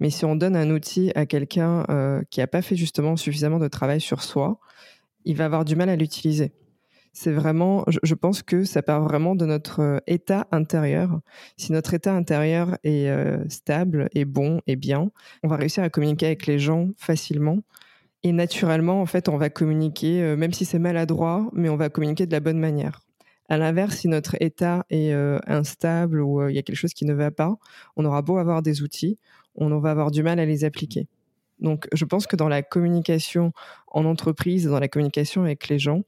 Mais 0.00 0.10
si 0.10 0.24
on 0.24 0.36
donne 0.36 0.56
un 0.56 0.70
outil 0.70 1.12
à 1.14 1.26
quelqu'un 1.26 1.84
qui 2.30 2.40
n'a 2.40 2.46
pas 2.46 2.62
fait 2.62 2.76
justement 2.76 3.16
suffisamment 3.16 3.58
de 3.58 3.68
travail 3.68 4.00
sur 4.00 4.22
soi, 4.22 4.60
il 5.24 5.36
va 5.36 5.46
avoir 5.46 5.64
du 5.64 5.76
mal 5.76 5.88
à 5.88 5.96
l'utiliser 5.96 6.52
c'est 7.16 7.32
vraiment, 7.32 7.82
je, 8.02 8.14
pense 8.14 8.42
que 8.42 8.64
ça 8.64 8.82
part 8.82 9.02
vraiment 9.02 9.34
de 9.34 9.46
notre 9.46 9.80
euh, 9.80 9.98
état 10.06 10.46
intérieur. 10.52 11.18
Si 11.56 11.72
notre 11.72 11.94
état 11.94 12.12
intérieur 12.12 12.76
est 12.84 13.08
euh, 13.08 13.42
stable, 13.48 14.10
et 14.12 14.26
bon, 14.26 14.60
et 14.66 14.76
bien, 14.76 15.10
on 15.42 15.48
va 15.48 15.56
réussir 15.56 15.82
à 15.82 15.88
communiquer 15.88 16.26
avec 16.26 16.46
les 16.46 16.58
gens 16.58 16.90
facilement. 16.98 17.60
Et 18.22 18.32
naturellement, 18.32 19.00
en 19.00 19.06
fait, 19.06 19.30
on 19.30 19.38
va 19.38 19.48
communiquer, 19.48 20.22
euh, 20.22 20.36
même 20.36 20.52
si 20.52 20.66
c'est 20.66 20.78
maladroit, 20.78 21.48
mais 21.54 21.70
on 21.70 21.76
va 21.76 21.88
communiquer 21.88 22.26
de 22.26 22.32
la 22.32 22.40
bonne 22.40 22.58
manière. 22.58 23.00
À 23.48 23.58
l'inverse, 23.58 23.96
si 23.98 24.08
notre 24.08 24.36
état 24.40 24.84
est 24.90 25.12
instable 25.46 26.20
ou 26.20 26.48
il 26.48 26.56
y 26.56 26.58
a 26.58 26.62
quelque 26.62 26.76
chose 26.76 26.94
qui 26.94 27.04
ne 27.04 27.14
va 27.14 27.30
pas, 27.30 27.56
on 27.96 28.04
aura 28.04 28.22
beau 28.22 28.38
avoir 28.38 28.62
des 28.62 28.82
outils, 28.82 29.18
on 29.54 29.78
va 29.78 29.90
avoir 29.90 30.10
du 30.10 30.22
mal 30.22 30.40
à 30.40 30.44
les 30.44 30.64
appliquer. 30.64 31.06
Donc, 31.58 31.88
je 31.92 32.04
pense 32.04 32.26
que 32.26 32.36
dans 32.36 32.48
la 32.48 32.62
communication 32.62 33.52
en 33.88 34.04
entreprise, 34.04 34.66
dans 34.66 34.80
la 34.80 34.88
communication 34.88 35.42
avec 35.42 35.68
les 35.68 35.78
gens, 35.78 36.02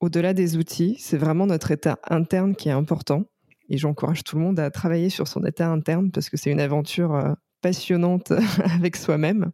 au-delà 0.00 0.34
des 0.34 0.56
outils, 0.56 0.96
c'est 0.98 1.18
vraiment 1.18 1.46
notre 1.46 1.70
état 1.70 1.98
interne 2.08 2.56
qui 2.56 2.68
est 2.68 2.72
important. 2.72 3.24
Et 3.68 3.78
j'encourage 3.78 4.24
tout 4.24 4.36
le 4.36 4.42
monde 4.42 4.58
à 4.58 4.70
travailler 4.70 5.10
sur 5.10 5.28
son 5.28 5.44
état 5.44 5.68
interne 5.68 6.10
parce 6.10 6.28
que 6.28 6.36
c'est 6.36 6.50
une 6.50 6.60
aventure 6.60 7.14
euh, 7.14 7.34
passionnante 7.60 8.32
avec 8.64 8.96
soi-même. 8.96 9.52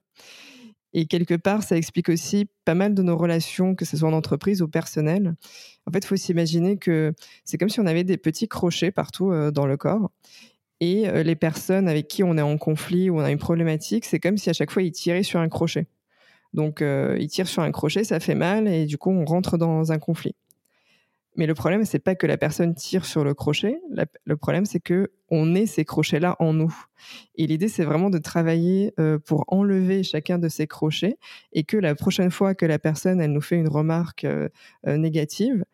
Et 0.99 1.05
quelque 1.05 1.35
part, 1.35 1.63
ça 1.63 1.77
explique 1.77 2.09
aussi 2.09 2.49
pas 2.65 2.75
mal 2.75 2.95
de 2.95 3.03
nos 3.03 3.19
relations, 3.19 3.75
que 3.75 3.85
ce 3.85 3.99
soit 3.99 4.09
en 4.09 4.15
entreprise 4.15 4.63
ou 4.63 4.67
personnel. 4.67 5.35
En 5.85 5.93
fait, 5.93 5.99
il 5.99 6.07
faut 6.07 6.17
s'imaginer 6.17 6.79
que 6.79 7.13
c'est 7.45 7.59
comme 7.59 7.69
si 7.69 7.81
on 7.81 7.87
avait 7.87 8.03
des 8.03 8.17
petits 8.17 8.49
crochets 8.49 8.91
partout 8.91 9.31
euh, 9.31 9.51
dans 9.51 9.67
le 9.67 9.77
corps. 9.77 10.11
Et 10.81 11.07
euh, 11.07 11.23
les 11.23 11.37
personnes 11.37 11.87
avec 11.87 12.09
qui 12.09 12.25
on 12.25 12.39
est 12.39 12.43
en 12.43 12.57
conflit 12.57 13.11
ou 13.11 13.19
on 13.19 13.21
a 13.21 13.31
une 13.31 13.39
problématique, 13.39 14.07
c'est 14.07 14.19
comme 14.19 14.39
si 14.39 14.49
à 14.49 14.55
chaque 14.55 14.71
fois 14.71 14.83
ils 14.83 14.91
tiraient 14.91 15.23
sur 15.23 15.39
un 15.39 15.51
crochet. 15.51 15.87
Donc, 16.55 16.81
euh, 16.81 17.19
il 17.21 17.29
tire 17.29 17.47
sur 17.47 17.63
un 17.63 17.73
crochet, 17.73 18.03
ça 18.03 18.19
fait 18.19 18.35
mal, 18.35 18.67
et 18.67 18.87
du 18.87 18.97
coup, 18.97 19.11
on 19.11 19.27
rentre 19.27 19.59
dans 19.59 19.93
un 19.93 19.99
conflit. 19.99 20.35
Mais 21.37 21.47
le 21.47 21.55
problème, 21.55 21.85
c'est 21.85 21.99
pas 21.99 22.15
que 22.15 22.27
la 22.27 22.39
personne 22.39 22.75
tire 22.75 23.05
sur 23.05 23.23
le 23.23 23.35
crochet. 23.35 23.79
le 24.25 24.37
problème, 24.37 24.65
c'est 24.65 24.81
que 24.81 25.11
on 25.29 25.55
ait 25.55 25.67
ces 25.67 25.85
crochets-là 25.85 26.37
en 26.39 26.53
nous. 26.53 26.75
Et 27.35 27.47
l'idée, 27.47 27.69
c'est 27.69 27.85
vraiment 27.85 28.11
de 28.11 28.19
travailler 28.19 28.95
euh, 28.99 29.19
pour 29.19 29.45
enlever 29.49 30.03
chacun 30.03 30.39
de 30.39 30.49
ces 30.49 30.67
crochets 30.67 31.19
et 31.53 31.65
que 31.65 31.77
la 31.77 31.95
prochaine 31.95 32.31
fois 32.31 32.55
que 32.55 32.65
la 32.65 32.79
personne, 32.79 33.21
elle 33.21 33.33
nous 33.33 33.41
fait 33.41 33.57
une 33.57 33.69
remarque 33.69 34.25
euh, 34.25 34.49
négative, 34.87 35.65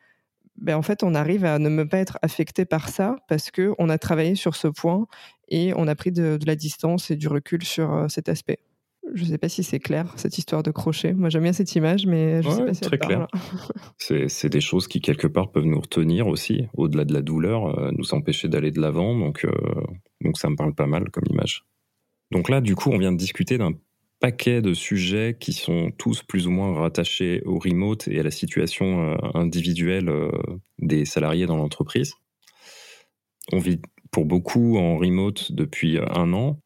ben 0.57 0.77
en 0.77 0.83
fait, 0.83 1.03
on 1.03 1.15
arrive 1.15 1.45
à 1.45 1.59
ne 1.59 1.85
pas 1.85 1.99
être 1.99 2.19
affecté 2.23 2.65
par 2.65 2.89
ça 2.89 3.17
parce 3.29 3.51
que 3.51 3.75
on 3.79 3.89
a 3.89 3.99
travaillé 3.99 4.35
sur 4.35 4.55
ce 4.57 4.69
point 4.69 5.07
et 5.49 5.73
on 5.77 5.87
a 5.87 5.95
pris 5.95 6.13
de 6.13 6.39
la 6.45 6.57
distance 6.57 7.11
et 7.11 7.17
du 7.17 7.29
recul 7.29 7.65
sur 7.65 8.07
cet 8.09 8.29
aspect. 8.29 8.59
Je 9.15 9.25
ne 9.25 9.29
sais 9.29 9.39
pas 9.39 9.49
si 9.49 9.65
c'est 9.65 9.81
clair, 9.81 10.13
cette 10.17 10.39
histoire 10.39 10.63
de 10.63 10.71
crochet. 10.71 11.13
Moi, 11.13 11.29
j'aime 11.29 11.43
bien 11.43 11.53
cette 11.53 11.75
image, 11.75 12.07
mais 12.07 12.43
je 12.43 12.49
ne 12.49 12.55
sais 12.55 12.65
pas 12.65 12.75
si 12.75 12.81
très 12.81 12.99
clair. 12.99 13.27
c'est 13.99 14.49
des 14.49 14.61
choses 14.61 14.87
qui, 14.87 15.01
quelque 15.01 15.27
part, 15.27 15.51
peuvent 15.51 15.65
nous 15.65 15.81
retenir 15.81 16.29
aussi, 16.29 16.67
au-delà 16.75 17.05
de 17.05 17.13
la 17.13 17.21
douleur, 17.21 17.79
euh, 17.79 17.91
nous 17.93 18.15
empêcher 18.15 18.49
d'aller 18.49 18.71
de 18.71 18.81
l'avant. 18.81 19.19
Donc, 19.19 19.45
euh, 19.45 19.51
donc, 20.21 20.39
ça 20.39 20.49
me 20.49 20.57
parle 20.57 20.75
pas 20.75 20.87
mal 20.87 21.11
comme 21.11 21.25
image. 21.31 21.65
Donc 22.31 22.49
là, 22.49 22.61
du 22.61 22.77
coup, 22.77 22.91
on 22.91 22.99
vient 22.99 23.13
de 23.13 23.19
discuter 23.19 23.59
d'un 23.59 23.73
paquet 24.21 24.63
de 24.63 24.73
sujets 24.73 25.37
qui 25.39 25.53
sont 25.53 25.91
tous 25.99 26.23
plus 26.23 26.47
ou 26.47 26.51
moins 26.51 26.73
rattachés 26.73 27.43
au 27.45 27.59
remote 27.59 28.07
et 28.07 28.21
à 28.21 28.23
la 28.23 28.31
situation 28.31 29.11
euh, 29.11 29.17
individuelle 29.35 30.11
des 30.79 31.05
salariés 31.05 31.47
dans 31.47 31.57
l'entreprise. 31.57 32.15
On 33.51 33.59
vit 33.59 33.81
pour 34.13 34.27
beaucoup 34.27 34.79
en 34.79 34.97
remote 34.97 35.51
depuis 35.51 35.99
un 35.99 36.33
an. 36.33 36.61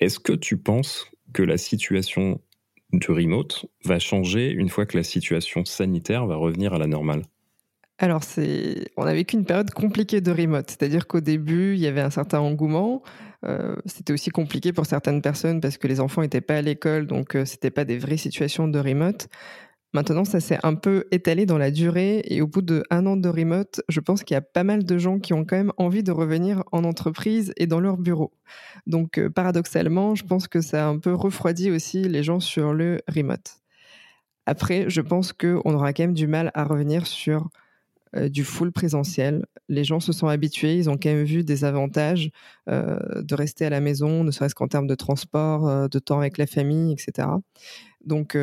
Est-ce 0.00 0.20
que 0.20 0.34
tu 0.34 0.58
penses 0.58 1.10
que 1.32 1.42
la 1.42 1.58
situation 1.58 2.40
du 2.92 3.10
remote 3.10 3.66
va 3.84 3.98
changer 3.98 4.50
une 4.50 4.68
fois 4.68 4.86
que 4.86 4.96
la 4.96 5.04
situation 5.04 5.64
sanitaire 5.64 6.26
va 6.26 6.36
revenir 6.36 6.72
à 6.74 6.78
la 6.78 6.86
normale 6.86 7.22
alors, 8.00 8.22
c'est, 8.22 8.92
on 8.96 9.02
a 9.02 9.12
vécu 9.12 9.34
une 9.36 9.44
période 9.44 9.72
compliquée 9.72 10.20
de 10.20 10.30
remote, 10.30 10.70
c'est-à-dire 10.70 11.08
qu'au 11.08 11.20
début, 11.20 11.74
il 11.74 11.80
y 11.80 11.88
avait 11.88 12.00
un 12.00 12.10
certain 12.10 12.38
engouement. 12.38 13.02
Euh, 13.44 13.74
c'était 13.86 14.12
aussi 14.12 14.30
compliqué 14.30 14.72
pour 14.72 14.86
certaines 14.86 15.20
personnes 15.20 15.60
parce 15.60 15.78
que 15.78 15.88
les 15.88 15.98
enfants 15.98 16.22
n'étaient 16.22 16.40
pas 16.40 16.56
à 16.56 16.62
l'école, 16.62 17.06
donc 17.06 17.34
euh, 17.34 17.44
c'était 17.44 17.70
pas 17.70 17.84
des 17.84 17.98
vraies 17.98 18.16
situations 18.16 18.68
de 18.68 18.78
remote. 18.78 19.28
Maintenant, 19.94 20.26
ça 20.26 20.38
s'est 20.38 20.58
un 20.64 20.74
peu 20.74 21.06
étalé 21.12 21.46
dans 21.46 21.56
la 21.56 21.70
durée 21.70 22.20
et 22.26 22.42
au 22.42 22.46
bout 22.46 22.60
d'un 22.60 23.06
an 23.06 23.16
de 23.16 23.28
remote, 23.28 23.80
je 23.88 24.00
pense 24.00 24.22
qu'il 24.22 24.34
y 24.34 24.36
a 24.38 24.42
pas 24.42 24.62
mal 24.62 24.84
de 24.84 24.98
gens 24.98 25.18
qui 25.18 25.32
ont 25.32 25.46
quand 25.46 25.56
même 25.56 25.72
envie 25.78 26.02
de 26.02 26.12
revenir 26.12 26.62
en 26.72 26.84
entreprise 26.84 27.54
et 27.56 27.66
dans 27.66 27.80
leur 27.80 27.96
bureau. 27.96 28.32
Donc, 28.86 29.16
euh, 29.16 29.30
paradoxalement, 29.30 30.14
je 30.14 30.24
pense 30.24 30.46
que 30.46 30.60
ça 30.60 30.86
a 30.86 30.88
un 30.88 30.98
peu 30.98 31.14
refroidi 31.14 31.70
aussi 31.70 32.02
les 32.02 32.22
gens 32.22 32.38
sur 32.38 32.74
le 32.74 33.00
remote. 33.08 33.60
Après, 34.44 34.90
je 34.90 35.00
pense 35.00 35.32
qu'on 35.32 35.74
aura 35.74 35.94
quand 35.94 36.02
même 36.02 36.14
du 36.14 36.26
mal 36.26 36.50
à 36.52 36.64
revenir 36.64 37.06
sur 37.06 37.48
euh, 38.14 38.28
du 38.28 38.44
full 38.44 38.72
présentiel. 38.72 39.46
Les 39.70 39.84
gens 39.84 40.00
se 40.00 40.12
sont 40.12 40.28
habitués, 40.28 40.76
ils 40.76 40.90
ont 40.90 40.98
quand 40.98 41.10
même 41.10 41.24
vu 41.24 41.44
des 41.44 41.64
avantages 41.64 42.30
euh, 42.68 42.98
de 43.22 43.34
rester 43.34 43.64
à 43.64 43.70
la 43.70 43.80
maison, 43.80 44.22
ne 44.22 44.30
serait-ce 44.32 44.54
qu'en 44.54 44.68
termes 44.68 44.86
de 44.86 44.94
transport, 44.94 45.88
de 45.88 45.98
temps 45.98 46.18
avec 46.18 46.36
la 46.36 46.46
famille, 46.46 46.92
etc. 46.92 47.28
Donc, 48.04 48.36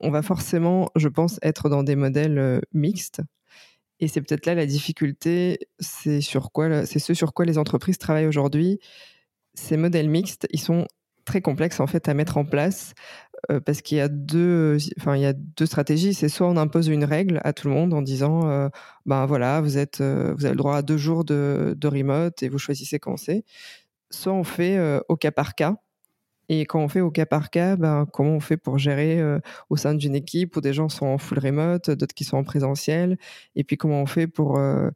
on 0.00 0.10
va 0.10 0.22
forcément, 0.22 0.90
je 0.96 1.08
pense, 1.08 1.38
être 1.42 1.68
dans 1.68 1.82
des 1.82 1.96
modèles 1.96 2.38
euh, 2.38 2.60
mixtes. 2.72 3.20
Et 4.00 4.08
c'est 4.08 4.20
peut-être 4.20 4.46
là 4.46 4.54
la 4.54 4.66
difficulté, 4.66 5.58
c'est 5.80 6.20
sur 6.20 6.52
quoi, 6.52 6.86
c'est 6.86 7.00
ce 7.00 7.14
sur 7.14 7.34
quoi 7.34 7.44
les 7.44 7.58
entreprises 7.58 7.98
travaillent 7.98 8.28
aujourd'hui. 8.28 8.78
Ces 9.54 9.76
modèles 9.76 10.08
mixtes, 10.08 10.46
ils 10.52 10.60
sont 10.60 10.86
très 11.24 11.40
complexes 11.42 11.80
en 11.80 11.86
fait 11.86 12.08
à 12.08 12.14
mettre 12.14 12.38
en 12.38 12.44
place 12.44 12.94
euh, 13.50 13.60
parce 13.60 13.82
qu'il 13.82 13.98
y 13.98 14.00
a 14.00 14.08
deux, 14.08 14.78
enfin 14.98 15.16
il 15.16 15.22
y 15.22 15.26
a 15.26 15.32
deux 15.32 15.66
stratégies. 15.66 16.14
C'est 16.14 16.28
soit 16.28 16.48
on 16.48 16.56
impose 16.56 16.86
une 16.88 17.04
règle 17.04 17.40
à 17.44 17.52
tout 17.52 17.68
le 17.68 17.74
monde 17.74 17.92
en 17.92 18.02
disant, 18.02 18.48
euh, 18.48 18.68
ben 19.04 19.26
voilà, 19.26 19.60
vous 19.60 19.78
êtes, 19.78 19.98
vous 20.00 20.44
avez 20.44 20.50
le 20.50 20.56
droit 20.56 20.76
à 20.76 20.82
deux 20.82 20.96
jours 20.96 21.24
de, 21.24 21.74
de 21.76 21.88
remote 21.88 22.42
et 22.44 22.48
vous 22.48 22.58
choisissez 22.58 23.00
quand 23.00 23.16
c'est. 23.16 23.44
Soit 24.10 24.32
on 24.32 24.44
fait 24.44 24.78
au 25.08 25.16
cas 25.16 25.32
par 25.32 25.54
cas 25.54 25.76
et 26.48 26.64
quand 26.64 26.80
on 26.80 26.88
fait 26.88 27.00
au 27.00 27.10
cas 27.10 27.26
par 27.26 27.50
cas, 27.50 27.76
ben, 27.76 28.06
comment 28.10 28.30
on 28.30 28.40
fait 28.40 28.56
pour 28.56 28.78
gérer 28.78 29.20
euh, 29.20 29.38
au 29.68 29.76
sein 29.76 29.94
d'une 29.94 30.14
équipe 30.14 30.56
où 30.56 30.60
des 30.60 30.72
gens 30.72 30.88
sont 30.88 31.06
en 31.06 31.18
full 31.18 31.38
remote, 31.38 31.90
d'autres 31.90 32.14
qui 32.14 32.24
sont 32.24 32.38
en 32.38 32.44
présentiel, 32.44 33.18
et 33.54 33.64
puis 33.64 33.76
comment 33.76 34.00
on 34.00 34.06
fait 34.06 34.26
pour 34.26 34.58
euh, 34.58 34.88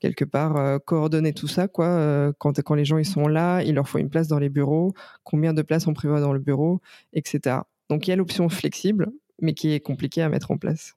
quelque 0.00 0.24
part 0.24 0.56
euh, 0.56 0.78
coordonner 0.78 1.32
tout 1.32 1.48
ça, 1.48 1.66
quoi. 1.66 2.32
quand, 2.38 2.60
quand 2.62 2.74
les 2.74 2.84
gens 2.84 2.98
ils 2.98 3.06
sont 3.06 3.26
là, 3.26 3.62
il 3.62 3.74
leur 3.74 3.88
faut 3.88 3.98
une 3.98 4.10
place 4.10 4.28
dans 4.28 4.38
les 4.38 4.50
bureaux, 4.50 4.92
combien 5.24 5.54
de 5.54 5.62
places 5.62 5.86
on 5.86 5.94
prévoit 5.94 6.20
dans 6.20 6.32
le 6.32 6.40
bureau, 6.40 6.80
etc. 7.14 7.56
Donc 7.88 8.06
il 8.06 8.10
y 8.10 8.12
a 8.12 8.16
l'option 8.16 8.48
flexible, 8.50 9.10
mais 9.40 9.54
qui 9.54 9.72
est 9.72 9.80
compliquée 9.80 10.22
à 10.22 10.28
mettre 10.28 10.50
en 10.50 10.58
place. 10.58 10.94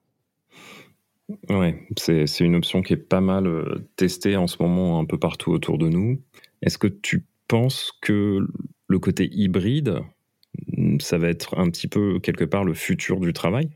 Ouais, 1.48 1.88
c'est 1.96 2.40
une 2.40 2.56
option 2.56 2.82
qui 2.82 2.92
est 2.92 2.96
pas 2.98 3.22
mal 3.22 3.48
testée 3.96 4.36
en 4.36 4.46
ce 4.46 4.62
moment 4.62 4.98
un 4.98 5.06
peu 5.06 5.18
partout 5.18 5.52
autour 5.52 5.78
de 5.78 5.88
nous. 5.88 6.20
Est-ce 6.60 6.76
que 6.76 6.88
tu 6.88 7.24
penses 7.48 7.92
que 8.02 8.46
le 8.92 8.98
côté 8.98 9.28
hybride, 9.32 10.00
ça 11.00 11.18
va 11.18 11.28
être 11.28 11.58
un 11.58 11.68
petit 11.70 11.88
peu 11.88 12.20
quelque 12.20 12.44
part 12.44 12.64
le 12.64 12.74
futur 12.74 13.18
du 13.18 13.32
travail? 13.32 13.70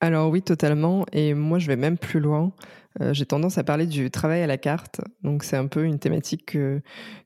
Alors 0.00 0.30
oui, 0.30 0.42
totalement. 0.42 1.04
Et 1.12 1.34
moi, 1.34 1.58
je 1.58 1.66
vais 1.66 1.76
même 1.76 1.98
plus 1.98 2.20
loin. 2.20 2.52
Euh, 3.00 3.12
j'ai 3.12 3.26
tendance 3.26 3.58
à 3.58 3.64
parler 3.64 3.86
du 3.86 4.10
travail 4.10 4.42
à 4.42 4.46
la 4.46 4.56
carte. 4.56 5.00
Donc 5.22 5.44
c'est 5.44 5.56
un 5.56 5.66
peu 5.66 5.84
une 5.84 5.98
thématique 5.98 6.46
que, 6.46 6.80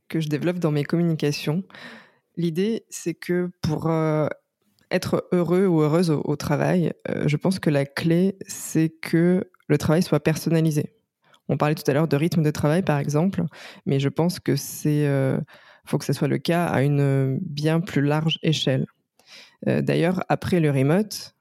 que 0.08 0.20
je 0.20 0.28
développe 0.28 0.58
dans 0.58 0.70
mes 0.70 0.84
communications. 0.84 1.62
L'idée, 2.36 2.84
c'est 2.88 3.14
que 3.14 3.50
pour 3.60 3.90
euh, 3.90 4.26
être 4.90 5.28
heureux 5.32 5.66
ou 5.66 5.82
heureuse 5.82 6.10
au, 6.10 6.36
travail, 6.36 6.92
euh, 7.10 7.24
je 7.26 7.36
pense 7.36 7.58
que 7.58 7.68
la 7.68 7.84
clé, 7.84 8.36
c'est 8.46 8.88
que 8.88 9.50
le 9.68 9.78
travail 9.78 10.02
soit 10.02 10.20
personnalisé. 10.20 10.94
On 11.48 11.58
parlait 11.58 11.74
tout 11.74 11.88
à 11.90 11.92
l'heure 11.92 12.08
de 12.08 12.16
rythme 12.16 12.42
de 12.42 12.50
travail, 12.50 12.82
par 12.82 12.98
exemple, 12.98 13.42
mais 13.84 14.00
je 14.00 14.08
pense 14.08 14.40
que 14.40 14.56
c'est 14.56 15.06
faut 15.84 15.98
que 15.98 16.04
ce 16.04 16.12
soit 16.12 16.28
le 16.28 16.38
cas 16.38 16.66
à 16.66 16.82
une 16.82 17.38
bien 17.40 17.80
plus 17.80 18.02
large 18.02 18.38
échelle. 18.42 18.86
Euh, 19.68 19.82
d'ailleurs, 19.82 20.22
après 20.28 20.60
le 20.60 20.70
remote, 20.70 21.34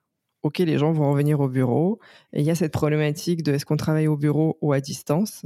OK, 0.44 0.58
les 0.60 0.78
gens 0.78 0.92
vont 0.92 1.12
revenir 1.12 1.40
au 1.40 1.48
bureau. 1.48 2.00
Et 2.34 2.42
il 2.42 2.46
y 2.46 2.52
a 2.52 2.56
cette 2.56 2.74
problématique 2.74 3.44
de 3.44 3.54
est-ce 3.54 3.66
qu'on 3.66 3.78
travaille 3.78 4.08
au 4.08 4.18
bureau 4.18 4.58
ou 4.62 4.74
à 4.74 4.80
distance? 4.80 5.46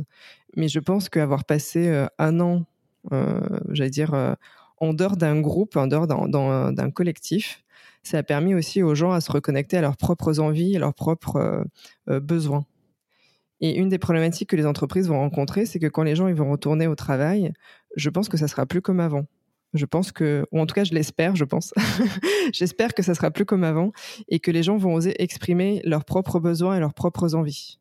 Mais 0.56 0.68
je 0.68 0.80
pense 0.80 1.10
qu'avoir 1.10 1.44
passé 1.46 1.88
euh, 1.88 2.08
un 2.18 2.40
an, 2.40 2.66
euh, 3.12 3.42
j'allais 3.70 3.90
dire, 3.90 4.36
en 4.78 4.94
dehors 4.94 5.18
d'un 5.18 5.40
groupe, 5.42 5.76
en 5.76 5.88
dehors 5.88 6.08
d'un 6.08 6.92
collectif, 6.92 7.64
ça 8.04 8.20
a 8.20 8.24
permis 8.24 8.54
aussi 8.54 8.84
aux 8.84 8.96
gens 8.96 9.12
à 9.12 9.22
se 9.22 9.32
reconnecter 9.32 9.78
à 9.78 9.82
leurs 9.82 9.98
propres 9.98 10.40
envies, 10.40 10.76
à 10.76 10.80
leurs 10.80 10.94
propres 10.94 11.66
besoins. 12.08 12.66
Et 13.62 13.78
une 13.78 13.90
des 13.90 13.98
problématiques 13.98 14.50
que 14.50 14.56
les 14.56 14.66
entreprises 14.66 15.08
vont 15.08 15.20
rencontrer, 15.20 15.66
c'est 15.66 15.80
que 15.80 15.88
quand 15.88 16.04
les 16.04 16.16
gens 16.16 16.28
ils 16.28 16.36
vont 16.36 16.52
retourner 16.52 16.88
au 16.88 16.96
travail, 16.96 17.54
je 17.96 18.10
pense 18.10 18.30
que 18.30 18.38
ça 18.38 18.48
sera 18.48 18.66
plus 18.66 18.82
comme 18.82 19.00
avant. 19.00 19.26
Je 19.74 19.86
pense 19.86 20.12
que, 20.12 20.46
ou 20.52 20.60
en 20.60 20.66
tout 20.66 20.74
cas, 20.74 20.86
je 20.86 20.94
l'espère, 20.94 21.36
je 21.36 21.44
pense. 21.44 21.74
J'espère 22.54 22.94
que 22.94 23.04
ça 23.04 23.14
sera 23.14 23.30
plus 23.30 23.46
comme 23.46 23.64
avant 23.64 23.92
et 24.30 24.40
que 24.40 24.52
les 24.52 24.64
gens 24.64 24.78
vont 24.78 24.94
oser 24.94 25.22
exprimer 25.22 25.82
leurs 25.84 26.06
propres 26.06 26.40
besoins 26.40 26.78
et 26.78 26.80
leurs 26.80 26.94
propres 26.94 27.36
envies. 27.36 27.80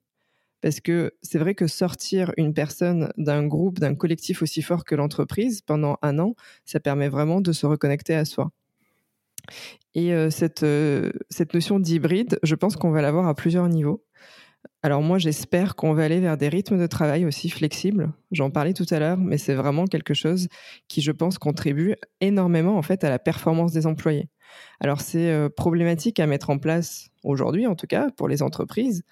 Parce 0.60 0.80
que 0.80 1.12
c'est 1.22 1.38
vrai 1.38 1.54
que 1.54 1.66
sortir 1.66 2.32
une 2.36 2.54
personne 2.54 3.12
d'un 3.16 3.46
groupe, 3.46 3.78
d'un 3.78 3.94
collectif 3.94 4.42
aussi 4.42 4.62
fort 4.62 4.84
que 4.84 4.94
l'entreprise 4.94 5.60
pendant 5.60 5.98
un 6.02 6.18
an, 6.18 6.34
ça 6.64 6.80
permet 6.80 7.08
vraiment 7.08 7.40
de 7.40 7.52
se 7.52 7.66
reconnecter 7.66 8.14
à 8.14 8.24
soi. 8.24 8.50
Et 9.94 10.14
euh, 10.14 10.30
cette, 10.30 10.62
euh, 10.62 11.12
cette 11.30 11.54
notion 11.54 11.78
d'hybride, 11.78 12.38
je 12.42 12.54
pense 12.54 12.76
qu'on 12.76 12.90
va 12.90 13.02
l'avoir 13.02 13.28
à 13.28 13.34
plusieurs 13.34 13.68
niveaux. 13.68 14.04
Alors 14.82 15.02
moi, 15.02 15.18
j'espère 15.18 15.76
qu'on 15.76 15.94
va 15.94 16.04
aller 16.04 16.20
vers 16.20 16.36
des 16.36 16.48
rythmes 16.48 16.78
de 16.78 16.86
travail 16.86 17.24
aussi 17.24 17.48
flexibles. 17.48 18.12
J'en 18.32 18.50
parlais 18.50 18.74
tout 18.74 18.86
à 18.90 18.98
l'heure, 18.98 19.18
mais 19.18 19.38
c'est 19.38 19.54
vraiment 19.54 19.86
quelque 19.86 20.14
chose 20.14 20.48
qui, 20.88 21.00
je 21.00 21.12
pense, 21.12 21.38
contribue 21.38 21.94
énormément 22.20 22.76
en 22.76 22.82
fait 22.82 23.02
à 23.04 23.10
la 23.10 23.18
performance 23.18 23.72
des 23.72 23.86
employés. 23.86 24.28
Alors 24.80 25.00
c'est 25.00 25.30
euh, 25.30 25.48
problématique 25.48 26.20
à 26.20 26.26
mettre 26.26 26.50
en 26.50 26.58
place 26.58 27.08
aujourd'hui, 27.22 27.66
en 27.66 27.74
tout 27.74 27.86
cas 27.86 28.10
pour 28.10 28.28
les 28.28 28.42
entreprises. 28.42 29.02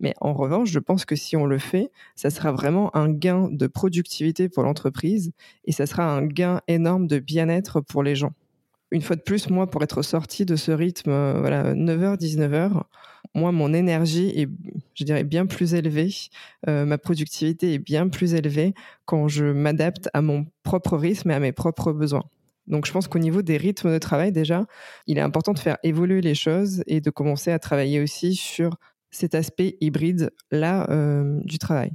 Mais 0.00 0.14
en 0.20 0.32
revanche, 0.32 0.70
je 0.70 0.78
pense 0.78 1.04
que 1.04 1.14
si 1.14 1.36
on 1.36 1.46
le 1.46 1.58
fait, 1.58 1.90
ça 2.16 2.30
sera 2.30 2.52
vraiment 2.52 2.94
un 2.96 3.10
gain 3.10 3.48
de 3.50 3.66
productivité 3.66 4.48
pour 4.48 4.62
l'entreprise 4.62 5.32
et 5.64 5.72
ça 5.72 5.86
sera 5.86 6.04
un 6.04 6.24
gain 6.26 6.60
énorme 6.68 7.06
de 7.06 7.18
bien-être 7.18 7.80
pour 7.80 8.02
les 8.02 8.16
gens 8.16 8.32
une 8.90 9.02
fois 9.02 9.16
de 9.16 9.22
plus, 9.22 9.50
moi, 9.50 9.68
pour 9.68 9.82
être 9.82 10.02
sorti 10.02 10.44
de 10.44 10.56
ce 10.56 10.72
rythme, 10.72 11.10
euh, 11.10 11.40
voilà, 11.40 11.74
9h, 11.74 12.18
19h, 12.18 12.82
moi, 13.34 13.52
mon 13.52 13.72
énergie 13.72 14.28
est, 14.34 14.48
je 14.94 15.04
dirais, 15.04 15.24
bien 15.24 15.46
plus 15.46 15.74
élevée, 15.74 16.10
euh, 16.68 16.84
ma 16.84 16.98
productivité 16.98 17.74
est 17.74 17.78
bien 17.78 18.08
plus 18.08 18.34
élevée 18.34 18.74
quand 19.04 19.28
je 19.28 19.44
m'adapte 19.44 20.08
à 20.14 20.22
mon 20.22 20.46
propre 20.62 20.96
rythme 20.96 21.30
et 21.30 21.34
à 21.34 21.40
mes 21.40 21.52
propres 21.52 21.92
besoins. 21.92 22.24
Donc, 22.66 22.86
je 22.86 22.92
pense 22.92 23.08
qu'au 23.08 23.18
niveau 23.18 23.42
des 23.42 23.56
rythmes 23.56 23.92
de 23.92 23.98
travail, 23.98 24.32
déjà, 24.32 24.66
il 25.06 25.18
est 25.18 25.22
important 25.22 25.52
de 25.52 25.58
faire 25.58 25.78
évoluer 25.82 26.20
les 26.20 26.34
choses 26.34 26.82
et 26.86 27.00
de 27.00 27.10
commencer 27.10 27.50
à 27.50 27.58
travailler 27.58 28.00
aussi 28.00 28.34
sur 28.34 28.76
cet 29.10 29.34
aspect 29.34 29.76
hybride-là 29.80 30.88
euh, 30.90 31.40
du 31.44 31.58
travail. 31.58 31.92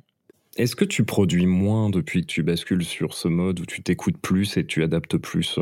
Est-ce 0.57 0.75
que 0.75 0.85
tu 0.85 1.03
produis 1.03 1.47
moins 1.47 1.89
depuis 1.89 2.21
que 2.21 2.27
tu 2.27 2.43
bascules 2.43 2.85
sur 2.85 3.13
ce 3.13 3.27
mode 3.27 3.59
où 3.59 3.65
tu 3.65 3.83
t'écoutes 3.83 4.17
plus 4.17 4.57
et 4.57 4.65
tu 4.65 4.83
adaptes 4.83 5.17
plus 5.17 5.59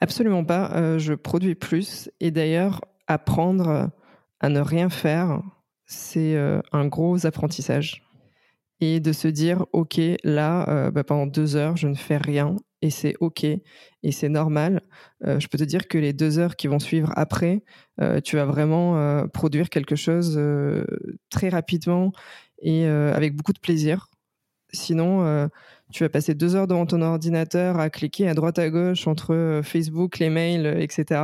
Absolument 0.00 0.44
pas. 0.44 0.70
Euh, 0.74 0.98
je 0.98 1.14
produis 1.14 1.54
plus. 1.54 2.10
Et 2.20 2.30
d'ailleurs, 2.30 2.80
apprendre 3.06 3.90
à 4.40 4.48
ne 4.48 4.60
rien 4.60 4.88
faire, 4.90 5.42
c'est 5.86 6.36
euh, 6.36 6.60
un 6.72 6.86
gros 6.86 7.26
apprentissage. 7.26 8.02
Et 8.80 9.00
de 9.00 9.12
se 9.12 9.28
dire, 9.28 9.64
OK, 9.72 10.00
là, 10.24 10.68
euh, 10.68 10.90
bah, 10.90 11.04
pendant 11.04 11.26
deux 11.26 11.56
heures, 11.56 11.76
je 11.76 11.88
ne 11.88 11.94
fais 11.94 12.16
rien. 12.16 12.56
Et 12.82 12.90
c'est 12.90 13.14
OK. 13.20 13.44
Et 13.44 13.62
c'est 14.12 14.28
normal. 14.28 14.82
je 15.22 15.46
peux 15.46 15.56
te 15.56 15.64
dire 15.64 15.88
que 15.88 15.96
les 15.96 16.12
deux 16.12 16.38
heures 16.38 16.54
qui 16.54 16.66
vont 16.66 16.78
suivre 16.78 17.10
après, 17.16 17.62
tu 18.24 18.36
vas 18.36 18.44
vraiment 18.44 19.26
produire 19.28 19.70
quelque 19.70 19.96
chose 19.96 20.38
très 21.30 21.48
rapidement 21.48 22.12
et 22.60 22.84
avec 22.84 23.34
beaucoup 23.36 23.54
de 23.54 23.58
plaisir 23.58 24.10
Sinon, 24.70 25.48
tu 25.92 26.02
vas 26.02 26.10
passer 26.10 26.34
deux 26.34 26.56
heures 26.56 26.66
devant 26.66 26.84
ton 26.84 27.00
ordinateur 27.00 27.78
à 27.78 27.88
cliquer 27.88 28.28
à 28.28 28.34
droite 28.34 28.58
à 28.58 28.68
gauche 28.68 29.06
entre 29.06 29.60
Facebook, 29.64 30.18
les 30.18 30.28
mails, 30.28 30.66
etc. 30.78 31.22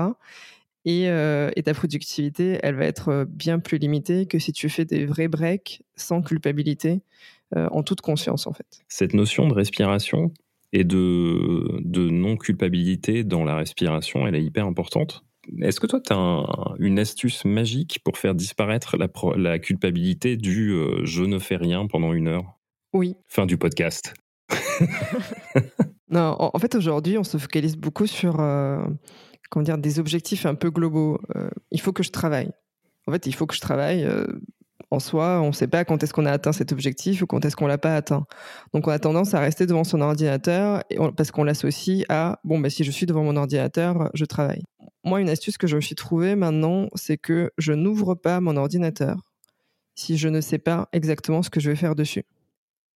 Et, 0.84 1.04
et, 1.04 1.62
ta 1.62 1.74
productivité, 1.74 2.58
elle 2.62 2.74
va 2.74 2.86
être 2.86 3.26
bien 3.28 3.58
plus 3.58 3.76
limitée 3.76 4.26
que 4.26 4.38
si 4.38 4.52
tu 4.52 4.70
fais 4.70 4.86
des 4.86 5.04
vrais 5.04 5.28
breaks 5.28 5.82
sans 5.94 6.22
culpabilité, 6.22 7.02
en 7.54 7.82
toute 7.82 8.00
conscience 8.00 8.46
en 8.46 8.52
fait. 8.52 8.80
Cette 8.88 9.12
notion 9.12 9.46
de 9.46 9.52
respiration 9.52 10.32
et 10.72 10.84
de, 10.84 11.80
de 11.80 12.08
non-culpabilité 12.08 13.24
dans 13.24 13.44
la 13.44 13.56
respiration, 13.56 14.26
elle 14.26 14.36
est 14.36 14.42
hyper 14.42 14.64
importante. 14.66 15.24
Est-ce 15.60 15.80
que 15.80 15.86
toi, 15.86 16.00
tu 16.00 16.12
as 16.12 16.74
une 16.78 16.98
astuce 16.98 17.44
magique 17.44 18.00
pour 18.04 18.18
faire 18.18 18.34
disparaître 18.34 18.96
la, 18.96 19.08
la 19.36 19.58
culpabilité 19.58 20.36
du 20.36 20.74
je 21.02 21.22
ne 21.22 21.38
fais 21.38 21.56
rien 21.56 21.86
pendant 21.86 22.12
une 22.12 22.28
heure? 22.28 22.58
Oui. 22.92 23.16
Fin 23.28 23.46
du 23.46 23.56
podcast. 23.56 24.14
non, 26.10 26.36
en, 26.38 26.58
fait, 26.58 26.74
aujourd'hui, 26.74 27.18
on 27.18 27.24
se 27.24 27.38
focalise 27.38 27.76
beaucoup 27.76 28.06
sur 28.06 28.40
comment 29.50 29.62
dire, 29.62 29.78
des 29.78 29.98
objectifs 29.98 30.46
un 30.46 30.54
peu 30.54 30.70
globaux. 30.70 31.20
il 31.70 31.80
faut 31.80 31.92
que 31.92 32.02
je 32.02 32.10
travaille. 32.10 32.50
En 33.06 33.12
fait, 33.12 33.26
il 33.26 33.34
faut 33.34 33.46
que 33.46 33.54
je 33.54 33.60
travaille 33.60 34.08
en 34.90 34.98
soi, 34.98 35.40
on 35.40 35.48
ne 35.48 35.52
sait 35.52 35.68
pas 35.68 35.84
quand 35.84 36.02
est-ce 36.02 36.12
qu'on 36.12 36.26
a 36.26 36.32
atteint 36.32 36.52
cet 36.52 36.72
objectif 36.72 37.22
ou 37.22 37.26
quand 37.26 37.44
est-ce 37.44 37.54
qu'on 37.54 37.66
l'a 37.66 37.78
pas 37.78 37.94
atteint. 37.94 38.26
Donc 38.74 38.88
on 38.88 38.90
a 38.90 38.98
tendance 38.98 39.34
à 39.34 39.40
rester 39.40 39.66
devant 39.66 39.84
son 39.84 40.00
ordinateur 40.00 40.82
parce 41.16 41.30
qu'on 41.30 41.44
l'associe 41.44 42.04
à 42.08 42.40
bon 42.44 42.58
bah 42.58 42.70
si 42.70 42.82
je 42.82 42.90
suis 42.90 43.06
devant 43.06 43.22
mon 43.22 43.36
ordinateur, 43.36 44.10
je 44.14 44.24
travaille. 44.24 44.62
Moi, 45.04 45.20
une 45.20 45.30
astuce 45.30 45.56
que 45.56 45.66
je 45.66 45.76
me 45.76 45.80
suis 45.80 45.94
trouvée 45.94 46.34
maintenant, 46.34 46.88
c'est 46.94 47.16
que 47.16 47.52
je 47.56 47.72
n'ouvre 47.72 48.14
pas 48.14 48.40
mon 48.40 48.56
ordinateur 48.56 49.16
si 49.94 50.18
je 50.18 50.28
ne 50.28 50.40
sais 50.40 50.58
pas 50.58 50.88
exactement 50.92 51.42
ce 51.42 51.50
que 51.50 51.60
je 51.60 51.70
vais 51.70 51.76
faire 51.76 51.94
dessus. 51.94 52.24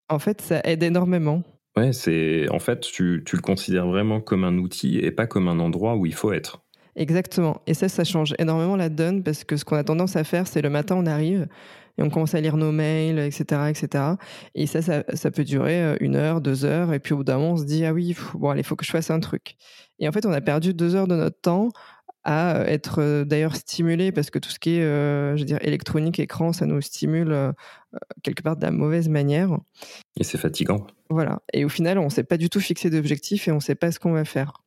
En 0.09 0.19
fait, 0.19 0.41
ça 0.41 0.61
aide 0.65 0.83
énormément. 0.83 1.43
Ouais, 1.77 1.93
c'est 1.93 2.49
en 2.51 2.61
fait 2.61 2.81
tu, 2.81 3.23
tu 3.27 3.37
le 3.37 3.43
considères 3.43 3.87
vraiment 3.87 4.21
comme 4.21 4.45
un 4.45 4.59
outil 4.59 4.99
et 4.99 5.11
pas 5.11 5.27
comme 5.27 5.49
un 5.49 5.59
endroit 5.59 5.97
où 5.97 6.07
il 6.07 6.15
faut 6.15 6.33
être. 6.33 6.65
Exactement. 6.97 7.61
Et 7.67 7.75
ça, 7.75 7.89
ça 7.89 8.05
change 8.05 8.35
énormément 8.39 8.77
la 8.77 8.89
donne 8.89 9.25
parce 9.25 9.43
que 9.43 9.57
ce 9.57 9.65
qu'on 9.65 9.77
a 9.77 9.83
tendance 9.83 10.15
à 10.15 10.23
faire, 10.23 10.47
c'est 10.47 10.63
le 10.63 10.71
matin, 10.71 10.95
on 10.97 11.07
arrive, 11.07 11.49
et 11.99 12.03
on 12.03 12.11
commence 12.11 12.35
à 12.35 12.41
lire 12.41 12.57
nos 12.57 12.73
mails, 12.73 13.19
etc., 13.19 13.63
etc. 13.69 14.05
Et 14.55 14.67
ça, 14.67 14.81
ça, 14.83 15.31
peut 15.31 15.45
durer 15.45 15.83
euh, 15.83 15.97
une 16.01 16.17
heure, 16.17 16.41
deux 16.41 16.65
heures, 16.65 16.93
et 16.93 17.01
puis 17.01 17.15
au 17.15 17.19
bout 17.19 17.25
d'un 17.25 17.39
moment, 17.39 17.53
on 17.53 17.57
se 17.57 17.65
dit 17.65 17.85
ah 17.85 17.93
oui, 17.93 18.17
bon, 18.35 18.51
allez, 18.51 18.61
il 18.61 18.65
faut 18.65 18.77
que 18.77 18.85
je 18.85 18.91
fasse 18.91 19.11
un 19.11 19.21
truc. 19.21 19.57
Et 19.99 20.09
en 20.09 20.13
fait, 20.13 20.27
on 20.27 20.33
a 20.33 20.41
perdu 20.41 20.75
deux 20.75 20.95
heures 20.95 21.09
de 21.09 21.17
notre 21.17 21.41
temps 21.41 21.71
à 22.25 22.57
euh, 22.57 22.65
être 22.67 23.01
euh, 23.01 23.25
d'ailleurs 23.25 23.57
stimulé 23.57 24.13
parce 24.13 24.31
que 24.31 24.39
tout 24.39 24.51
ce 24.51 24.59
qui 24.59 24.77
est, 24.77 24.83
je 24.83 25.39
veux 25.39 25.45
dire, 25.45 25.59
électronique, 25.63 26.19
écran, 26.19 26.53
ça 26.53 26.67
nous 26.67 26.81
stimule 26.81 27.53
quelque 28.23 28.43
part 28.43 28.57
de 28.57 28.63
la 28.63 28.71
mauvaise 28.71 29.09
manière. 29.09 29.57
Et 30.19 30.25
c'est 30.25 30.39
fatigant. 30.39 30.87
Voilà. 31.11 31.43
Et 31.53 31.65
au 31.65 31.69
final, 31.69 31.99
on 31.99 32.05
ne 32.05 32.11
s'est 32.11 32.25
pas 32.25 32.37
du 32.37 32.49
tout 32.49 32.61
fixé 32.61 32.91
d'objectif 32.91 33.49
et 33.49 33.53
on 33.53 33.57
ne 33.57 33.61
sait 33.61 33.75
pas 33.75 33.93
ce 33.93 33.99
qu'on 33.99 34.13
va 34.13 34.25
faire. 34.25 34.63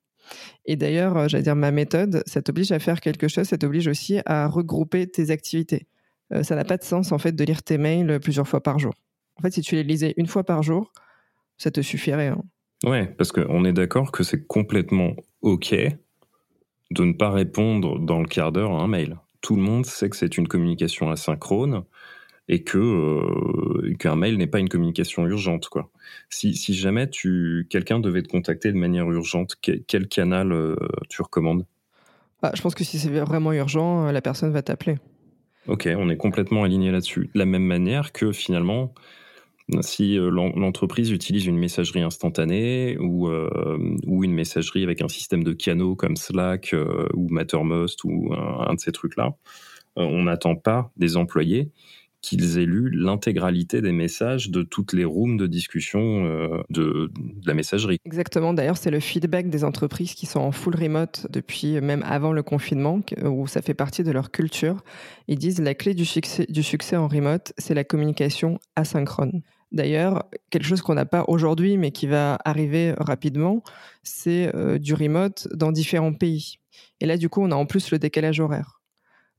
Et 0.66 0.76
d'ailleurs, 0.76 1.30
j'allais 1.30 1.44
dire, 1.44 1.56
ma 1.56 1.72
méthode, 1.72 2.24
ça 2.26 2.42
t'oblige 2.42 2.72
à 2.72 2.80
faire 2.80 3.00
quelque 3.00 3.28
chose, 3.28 3.48
ça 3.48 3.58
t'oblige 3.58 3.88
aussi 3.88 4.20
à 4.26 4.48
regrouper 4.48 5.08
tes 5.08 5.32
activités. 5.32 5.88
Euh, 6.34 6.44
ça 6.44 6.56
n'a 6.56 6.66
pas 6.66 6.78
de 6.78 6.84
sens 6.84 7.12
en 7.12 7.18
fait 7.18 7.32
de 7.32 7.44
lire 7.44 7.64
tes 7.64 7.78
mails 7.78 8.20
plusieurs 8.20 8.48
fois 8.48 8.62
par 8.62 8.80
jour. 8.80 8.94
En 9.38 9.42
fait, 9.42 9.52
si 9.52 9.62
tu 9.62 9.76
les 9.76 9.84
lisais 9.84 10.14
une 10.18 10.28
fois 10.28 10.44
par 10.44 10.64
jour, 10.64 10.92
ça 11.58 11.72
te 11.72 11.82
suffirait. 11.82 12.28
Hein. 12.28 12.44
Ouais, 12.84 13.08
parce 13.18 13.32
qu'on 13.32 13.66
est 13.66 13.74
d'accord 13.74 14.12
que 14.12 14.24
c'est 14.24 14.46
complètement 14.46 15.16
OK 15.42 15.76
de 16.92 17.04
ne 17.04 17.14
pas 17.14 17.32
répondre 17.32 18.00
dans 18.00 18.20
le 18.20 18.28
quart 18.28 18.52
d'heure 18.52 18.72
à 18.72 18.82
un 18.82 18.88
mail. 18.88 19.18
Tout 19.42 19.56
le 19.56 19.62
monde 19.62 19.86
sait 19.86 20.10
que 20.10 20.16
c'est 20.16 20.38
une 20.38 20.48
communication 20.48 21.10
asynchrone 21.10 21.84
et 22.50 22.64
que 22.64 22.78
euh, 22.78 23.94
qu'un 24.00 24.16
mail 24.16 24.38
n'est 24.38 24.48
pas 24.48 24.60
une 24.60 24.70
communication 24.70 25.26
urgente 25.28 25.68
quoi. 25.68 25.90
Si, 26.30 26.56
si 26.56 26.74
jamais 26.74 27.10
tu 27.10 27.68
quelqu'un 27.70 28.00
devait 28.00 28.24
te 28.24 28.30
contacter 28.30 28.72
de 28.72 28.78
manière 28.78 29.10
urgente, 29.12 29.56
quel, 29.62 30.08
canal 30.08 30.52
euh, 30.52 30.76
tu 31.10 31.22
recommandes? 31.22 31.66
Bah, 32.42 32.52
je 32.56 32.62
pense 32.62 32.76
que 32.76 32.84
si 32.84 33.00
c'est 33.00 33.10
vraiment 33.10 33.52
urgent, 33.52 34.12
la 34.12 34.22
personne 34.22 34.52
va 34.52 34.62
t'appeler. 34.62 34.98
Ok, 35.68 35.90
on 35.98 36.10
est 36.10 36.18
complètement 36.18 36.64
aligné 36.64 36.92
là-dessus. 36.92 37.30
De 37.34 37.40
la 37.40 37.46
même 37.46 37.66
manière 37.66 38.14
que 38.14 38.32
finalement, 38.32 38.94
si 39.82 40.18
euh, 40.18 40.30
l'entreprise 40.30 41.12
utilise 41.12 41.46
une 41.46 41.58
messagerie 41.58 42.02
instantanée 42.02 42.98
ou, 43.00 43.28
euh, 43.28 43.98
ou 44.06 44.24
une 44.24 44.34
messagerie 44.34 44.84
avec 44.84 45.02
un 45.02 45.10
système 45.10 45.44
de 45.44 45.54
canaux 45.54 45.96
comme 45.96 46.16
Slack 46.16 46.74
euh, 46.74 47.08
ou 47.14 47.28
Mattermost 47.30 48.04
ou 48.06 48.34
un, 48.34 48.74
de 48.74 48.80
ces 48.80 48.92
trucs-là, 48.92 49.36
on 49.96 50.24
n'attend 50.24 50.56
pas 50.56 50.92
des 50.96 51.18
employés 51.18 51.72
qu'ils 52.22 52.58
aient 52.58 52.66
lu 52.66 52.90
l'intégralité 52.92 53.82
des 53.82 53.92
messages 53.92 54.50
de 54.50 54.64
toutes 54.64 54.94
les 54.94 55.06
rooms 55.06 55.38
de 55.38 55.48
discussion 55.48 56.64
de, 56.70 57.12
la 57.46 57.54
messagerie. 57.54 58.00
Exactement. 58.06 58.54
D'ailleurs, 58.54 58.78
c'est 58.78 58.92
le 58.92 59.00
feedback 59.00 59.50
des 59.50 59.64
entreprises 59.64 60.14
qui 60.14 60.26
sont 60.26 60.40
en 60.40 60.52
full 60.52 60.76
remote 60.76 61.28
depuis 61.30 61.80
même 61.80 62.04
avant 62.06 62.34
le 62.34 62.44
confinement, 62.44 63.02
où 63.24 63.48
ça 63.48 63.62
fait 63.62 63.76
partie 63.76 64.04
de 64.04 64.12
leur 64.12 64.32
culture. 64.32 64.84
Ils 65.28 65.38
disent 65.38 65.62
la 65.62 65.76
clé 65.76 65.94
du 65.94 66.06
succès, 66.06 66.46
du 66.50 66.64
succès 66.64 66.96
en 66.96 67.08
remote, 67.08 67.54
c'est 67.58 67.76
la 67.76 67.84
communication 67.84 68.60
asynchrone. 68.76 69.42
D'ailleurs, 69.72 70.26
quelque 70.50 70.66
chose 70.66 70.82
qu'on 70.82 70.94
n'a 70.94 71.06
pas 71.06 71.26
aujourd'hui, 71.28 71.78
mais 71.78 71.92
qui 71.92 72.08
va 72.08 72.40
arriver 72.46 72.94
rapidement, 72.98 73.64
c'est 74.04 74.56
euh, 74.56 74.78
du 74.78 74.94
remote 74.94 75.48
dans 75.54 75.72
différents 75.72 76.14
pays. 76.14 76.60
Et 77.02 77.06
là, 77.06 77.18
du 77.18 77.28
coup, 77.30 77.42
on 77.42 77.52
a 77.52 77.56
en 77.56 77.66
plus 77.66 77.92
le 77.92 78.00
décalage 78.00 78.40
horaire. 78.40 78.82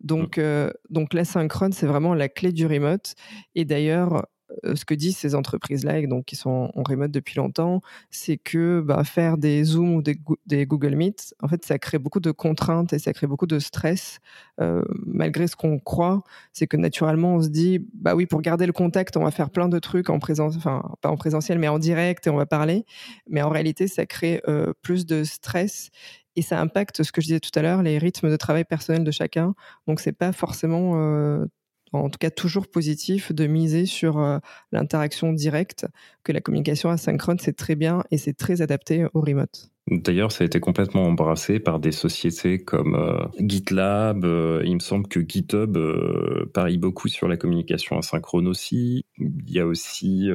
Donc, 0.00 0.36
mmh. 0.36 0.42
euh, 0.42 0.70
donc 0.90 1.14
l'asynchrone, 1.14 1.72
c'est 1.72 1.86
vraiment 1.86 2.14
la 2.14 2.28
clé 2.28 2.52
du 2.52 2.66
remote. 2.66 3.14
Et 3.54 3.64
d'ailleurs, 3.64 4.26
ce 4.74 4.84
que 4.84 4.94
disent 4.94 5.16
ces 5.16 5.34
entreprises-là, 5.34 6.06
donc 6.06 6.26
qui 6.26 6.36
sont 6.36 6.70
en 6.74 6.82
remote 6.82 7.10
depuis 7.10 7.36
longtemps, 7.36 7.80
c'est 8.10 8.36
que 8.36 8.80
bah, 8.80 9.04
faire 9.04 9.38
des 9.38 9.62
Zoom 9.64 9.94
ou 9.96 10.02
des, 10.02 10.66
Google 10.66 10.94
Meet, 10.94 11.34
en 11.42 11.48
fait, 11.48 11.64
ça 11.64 11.78
crée 11.78 11.98
beaucoup 11.98 12.20
de 12.20 12.30
contraintes 12.30 12.92
et 12.92 12.98
ça 12.98 13.12
crée 13.12 13.26
beaucoup 13.26 13.46
de 13.46 13.58
stress. 13.58 14.20
Euh, 14.60 14.82
malgré 15.06 15.46
ce 15.46 15.56
qu'on 15.56 15.78
croit, 15.78 16.22
c'est 16.52 16.66
que 16.66 16.76
naturellement, 16.76 17.36
on 17.36 17.42
se 17.42 17.48
dit, 17.48 17.86
bah 17.94 18.14
oui, 18.14 18.26
pour 18.26 18.40
garder 18.42 18.66
le 18.66 18.72
contact, 18.72 19.16
on 19.16 19.24
va 19.24 19.30
faire 19.30 19.50
plein 19.50 19.68
de 19.68 19.78
trucs 19.78 20.10
en 20.10 20.18
présence, 20.18 20.56
enfin 20.56 20.82
pas 21.00 21.10
en 21.10 21.16
présentiel, 21.16 21.58
mais 21.58 21.68
en 21.68 21.78
direct 21.78 22.26
et 22.26 22.30
on 22.30 22.36
va 22.36 22.46
parler. 22.46 22.84
Mais 23.28 23.42
en 23.42 23.50
réalité, 23.50 23.88
ça 23.88 24.06
crée 24.06 24.42
plus 24.82 25.06
de 25.06 25.24
stress 25.24 25.90
et 26.38 26.42
ça 26.42 26.60
impacte 26.60 27.02
ce 27.02 27.10
que 27.10 27.20
je 27.20 27.26
disais 27.26 27.40
tout 27.40 27.50
à 27.56 27.62
l'heure, 27.62 27.82
les 27.82 27.98
rythmes 27.98 28.30
de 28.30 28.36
travail 28.36 28.64
personnel 28.64 29.02
de 29.02 29.10
chacun. 29.10 29.54
Donc 29.88 29.98
c'est 29.98 30.12
pas 30.12 30.30
forcément, 30.32 30.92
euh, 30.94 31.44
en 31.92 32.10
tout 32.10 32.18
cas 32.18 32.30
toujours 32.30 32.68
positif, 32.68 33.32
de 33.32 33.46
miser 33.46 33.86
sur 33.86 34.18
euh, 34.18 34.38
l'interaction 34.72 35.32
directe, 35.32 35.86
que 36.24 36.32
la 36.32 36.40
communication 36.40 36.90
asynchrone 36.90 37.38
c'est 37.38 37.56
très 37.56 37.76
bien 37.76 38.02
et 38.10 38.18
c'est 38.18 38.34
très 38.34 38.62
adapté 38.62 39.06
au 39.14 39.20
remote. 39.20 39.70
D'ailleurs, 39.90 40.32
ça 40.32 40.44
a 40.44 40.46
été 40.46 40.60
complètement 40.60 41.06
embrassé 41.06 41.60
par 41.60 41.80
des 41.80 41.92
sociétés 41.92 42.58
comme 42.58 42.94
euh, 42.94 43.24
GitLab. 43.40 44.24
Euh, 44.24 44.62
il 44.64 44.74
me 44.74 44.80
semble 44.80 45.08
que 45.08 45.20
GitHub 45.20 45.76
euh, 45.76 46.44
parie 46.52 46.76
beaucoup 46.76 47.08
sur 47.08 47.26
la 47.26 47.38
communication 47.38 47.98
asynchrone 47.98 48.48
aussi. 48.48 49.04
Il 49.18 49.50
y 49.50 49.60
a 49.60 49.66
aussi 49.66 50.28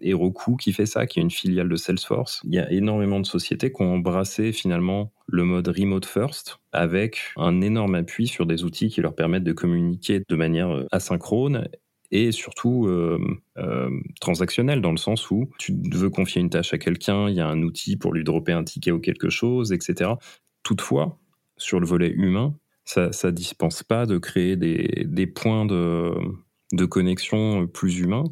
Heroku 0.00 0.56
qui 0.56 0.72
fait 0.72 0.86
ça, 0.86 1.06
qui 1.06 1.18
est 1.18 1.22
une 1.22 1.30
filiale 1.30 1.68
de 1.68 1.76
Salesforce. 1.76 2.40
Il 2.44 2.54
y 2.54 2.58
a 2.58 2.70
énormément 2.72 3.20
de 3.20 3.26
sociétés 3.26 3.70
qui 3.72 3.82
ont 3.82 3.94
embrassé 3.94 4.52
finalement 4.52 5.12
le 5.26 5.44
mode 5.44 5.68
remote 5.68 6.06
first 6.06 6.58
avec 6.72 7.18
un 7.36 7.60
énorme 7.60 7.94
appui 7.94 8.26
sur 8.26 8.46
des 8.46 8.64
outils 8.64 8.88
qui 8.88 9.02
leur 9.02 9.14
permettent 9.14 9.44
de 9.44 9.52
communiquer 9.52 10.22
de 10.26 10.36
manière 10.36 10.84
asynchrone 10.90 11.68
et 12.10 12.32
surtout 12.32 12.86
euh, 12.86 13.18
euh, 13.58 13.90
transactionnel 14.20 14.80
dans 14.80 14.90
le 14.90 14.96
sens 14.96 15.30
où 15.30 15.50
tu 15.58 15.76
veux 15.92 16.10
confier 16.10 16.40
une 16.40 16.50
tâche 16.50 16.72
à 16.72 16.78
quelqu'un, 16.78 17.28
il 17.28 17.36
y 17.36 17.40
a 17.40 17.46
un 17.46 17.62
outil 17.62 17.96
pour 17.96 18.12
lui 18.12 18.24
dropper 18.24 18.52
un 18.52 18.64
ticket 18.64 18.92
ou 18.92 19.00
quelque 19.00 19.28
chose, 19.28 19.72
etc. 19.72 20.12
Toutefois, 20.62 21.18
sur 21.56 21.80
le 21.80 21.86
volet 21.86 22.10
humain, 22.10 22.54
ça 22.84 23.10
ne 23.10 23.30
dispense 23.30 23.82
pas 23.82 24.06
de 24.06 24.16
créer 24.16 24.56
des, 24.56 25.04
des 25.06 25.26
points 25.26 25.66
de, 25.66 26.14
de, 26.72 26.84
connexion 26.86 27.66
plus 27.66 27.98
humains. 27.98 28.24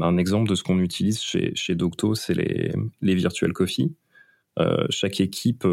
Un 0.00 0.16
exemple 0.16 0.50
de 0.50 0.56
ce 0.56 0.64
qu'on 0.64 0.80
utilise 0.80 1.20
chez, 1.20 1.52
chez 1.54 1.76
Docto, 1.76 2.16
c'est 2.16 2.34
les, 2.34 2.72
les 3.00 3.14
virtual 3.14 3.52
coffee. 3.52 3.94
Euh, 4.58 4.86
chaque 4.90 5.20
équipe 5.20 5.66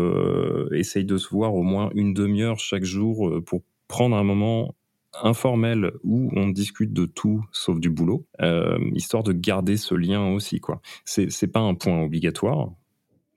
essaye 0.72 1.06
de 1.06 1.18
se 1.18 1.30
voir 1.30 1.56
au 1.56 1.64
moins 1.64 1.90
une 1.96 2.14
demi-heure 2.14 2.60
chaque 2.60 2.84
jour 2.84 3.42
pour 3.46 3.64
prendre 3.88 4.16
un 4.16 4.24
moment 4.24 4.76
informel 5.24 5.92
où 6.04 6.32
on 6.36 6.50
discute 6.50 6.94
de 6.94 7.06
tout 7.06 7.44
sauf 7.52 7.80
du 7.80 7.90
boulot, 7.90 8.26
euh, 8.42 8.78
histoire 8.94 9.24
de 9.24 9.34
garder 9.34 9.78
ce 9.78 9.96
lien 9.96 10.28
aussi. 10.28 10.60
quoi. 10.60 10.82
C'est 11.06 11.52
pas 11.52 11.60
un 11.60 11.76
point 11.76 12.02
obligatoire, 12.02 12.70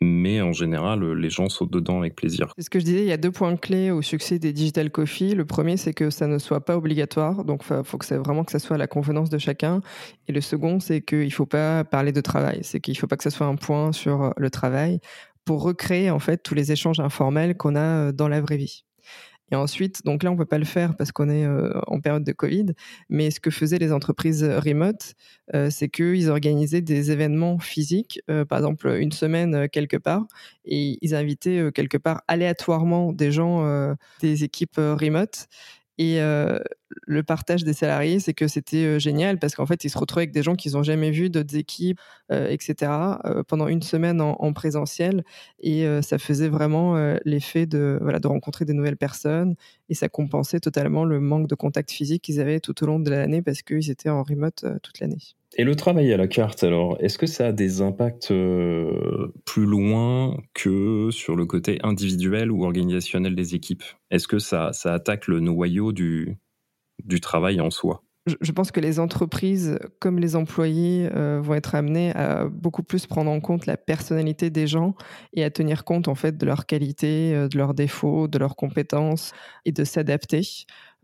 mais 0.01 0.41
en 0.41 0.53
général, 0.53 1.13
les 1.13 1.31
gens 1.31 1.49
sautent 1.49 1.73
dedans 1.73 2.01
avec 2.01 2.17
plaisir. 2.17 2.53
C'est 2.57 2.65
ce 2.65 2.71
que 2.71 2.81
je 2.81 2.85
disais, 2.85 3.03
il 3.03 3.09
y 3.09 3.13
a 3.13 3.17
deux 3.17 3.31
points 3.31 3.57
clés 3.57 3.91
au 3.91 4.03
succès 4.03 4.39
des 4.39 4.53
Digital 4.53 4.91
Coffee. 4.91 5.35
Le 5.35 5.45
premier, 5.45 5.77
c'est 5.77 5.95
que 5.95 6.11
ça 6.11 6.27
ne 6.27 6.39
soit 6.39 6.65
pas 6.65 6.77
obligatoire, 6.77 7.45
donc 7.45 7.63
il 7.71 7.85
faut 7.85 7.99
que 7.99 8.05
ça, 8.05 8.19
vraiment 8.19 8.45
que 8.45 8.53
ça 8.53 8.59
soit 8.59 8.77
à 8.77 8.79
la 8.79 8.89
convenance 8.89 9.31
de 9.31 9.39
chacun. 9.39 9.81
Et 10.29 10.33
le 10.33 10.41
second, 10.41 10.81
c'est 10.81 11.01
qu'il 11.01 11.27
ne 11.27 11.31
faut 11.31 11.47
pas 11.47 11.85
parler 11.85 12.13
de 12.13 12.21
travail, 12.21 12.61
c'est 12.63 12.81
qu'il 12.81 12.95
ne 12.95 12.99
faut 12.99 13.07
pas 13.07 13.17
que 13.17 13.25
ça 13.25 13.31
soit 13.31 13.47
un 13.47 13.57
point 13.57 13.93
sur 13.93 14.35
le 14.37 14.51
travail 14.51 15.01
pour 15.45 15.63
recréer 15.63 16.11
en 16.11 16.19
fait 16.19 16.39
tous 16.43 16.55
les 16.55 16.73
échanges 16.73 17.01
informels 17.01 17.57
qu'on 17.57 17.75
a 17.75 17.81
euh, 18.09 18.13
dans 18.13 18.29
la 18.29 18.41
vraie 18.41 18.57
vie. 18.57 18.85
Et 19.53 19.55
ensuite, 19.55 20.05
donc 20.05 20.23
là, 20.23 20.33
on 20.33 20.37
peut 20.37 20.47
pas 20.47 20.59
le 20.59 20.65
faire 20.65 20.97
parce 20.97 21.13
qu'on 21.13 21.29
est 21.29 21.47
en 21.87 22.01
période 22.01 22.25
de 22.25 22.33
Covid. 22.33 22.67
Mais 23.11 23.31
ce 23.31 23.39
que 23.39 23.51
faisaient 23.51 23.79
les 23.79 23.93
entreprises 23.93 24.43
remote, 24.43 25.13
c'est 25.69 25.89
qu'ils 25.91 26.31
organisaient 26.31 26.81
des 26.81 27.11
événements 27.11 27.59
physiques, 27.59 28.21
par 28.49 28.59
exemple 28.59 28.97
une 28.99 29.13
semaine 29.13 29.69
quelque 29.69 29.99
part, 29.99 30.27
et 30.65 30.97
ils 31.03 31.15
invitaient 31.15 31.71
quelque 31.75 31.99
part 31.99 32.23
aléatoirement 32.29 33.13
des 33.13 33.31
gens 33.31 33.95
des 34.21 34.43
équipes 34.43 34.77
remote. 34.79 35.49
Et 35.99 36.21
le 37.07 37.23
partage 37.23 37.65
des 37.65 37.73
salariés, 37.73 38.19
c'est 38.21 38.35
que 38.35 38.49
c'était 38.49 38.99
génial 38.99 39.39
parce 39.39 39.55
qu'en 39.55 39.67
fait, 39.67 39.85
ils 39.85 39.91
se 39.91 39.99
retrouvaient 39.99 40.23
avec 40.23 40.33
des 40.33 40.43
gens 40.43 40.55
qu'ils 40.55 40.73
n'ont 40.73 40.83
jamais 40.83 41.11
vus, 41.11 41.31
d'autres 41.31 41.57
équipes, 41.57 42.01
etc., 42.31 42.93
pendant 43.47 43.69
une 43.69 43.83
semaine 43.83 44.21
en, 44.21 44.53
présentiel. 44.53 45.25
Et 45.61 45.87
ça 46.03 46.19
faisait 46.19 46.49
vraiment 46.49 46.97
l'effet 47.25 47.67
de, 47.67 47.99
voilà, 48.01 48.19
de 48.19 48.29
rencontrer 48.29 48.65
des 48.65 48.75
nouvelles 48.75 48.97
personnes. 48.97 49.55
Et 49.89 49.95
ça 49.95 50.09
compensait 50.09 50.61
totalement 50.61 51.05
le 51.05 51.21
manque 51.21 51.47
de 51.49 51.55
contact 51.55 51.91
physique 51.91 52.23
qu'ils 52.23 52.41
avaient 52.41 52.61
tout 52.61 52.83
au 52.83 52.87
long 52.87 52.99
de 52.99 53.11
l'année 53.11 53.43
parce 53.43 53.63
qu'ils 53.63 53.91
étaient 53.91 54.11
en 54.11 54.23
remote 54.23 54.65
toute 54.83 55.01
l'année. 55.01 55.37
Et 55.57 55.65
le 55.65 55.77
travail 55.77 56.13
à 56.13 56.17
la 56.17 56.29
carte, 56.29 56.65
alors, 56.65 56.97
est-ce 57.01 57.19
que 57.19 57.27
ça 57.27 57.49
a 57.49 57.53
des 57.53 57.83
impacts 57.83 58.33
plus 59.45 59.67
loin 59.67 60.37
que 60.55 61.11
sur 61.11 61.37
le 61.37 61.45
côté 61.47 61.79
individuel 61.83 62.51
ou 62.51 62.65
organisationnel 62.65 63.35
des 63.35 63.55
équipes? 63.55 63.85
Est-ce 64.11 64.27
que 64.27 64.39
ça, 64.39 64.73
ça 64.73 64.95
attaque 64.95 65.27
le 65.27 65.41
noyau 65.41 65.93
du, 65.93 66.39
du 67.05 67.21
travail 67.21 67.61
en 67.61 67.71
soi? 67.71 68.03
Je 68.41 68.53
pense 68.53 68.71
que 68.71 68.79
les 68.79 69.01
entreprises, 69.01 69.81
comme 69.99 70.21
les 70.21 70.37
employés, 70.37 71.09
euh, 71.13 71.41
vont 71.43 71.55
être 71.55 71.75
amenés 71.75 72.13
à 72.13 72.45
beaucoup 72.45 72.85
plus 72.85 73.07
prendre 73.09 73.29
en 73.29 73.41
compte 73.41 73.67
la 73.67 73.77
personnalité 73.77 74.49
des 74.49 74.69
gens 74.69 74.95
et 75.33 75.43
à 75.43 75.51
tenir 75.51 75.85
compte 75.85 76.07
en 76.07 76.15
fait 76.15 76.37
de 76.39 76.47
leurs 76.47 76.67
qualités, 76.67 77.35
euh, 77.35 77.49
de 77.49 77.59
leurs 77.59 77.75
défauts, 77.75 78.29
de 78.29 78.39
leurs 78.39 78.55
compétences 78.55 79.33
et 79.65 79.73
de 79.73 79.83
s'adapter. 79.83 80.43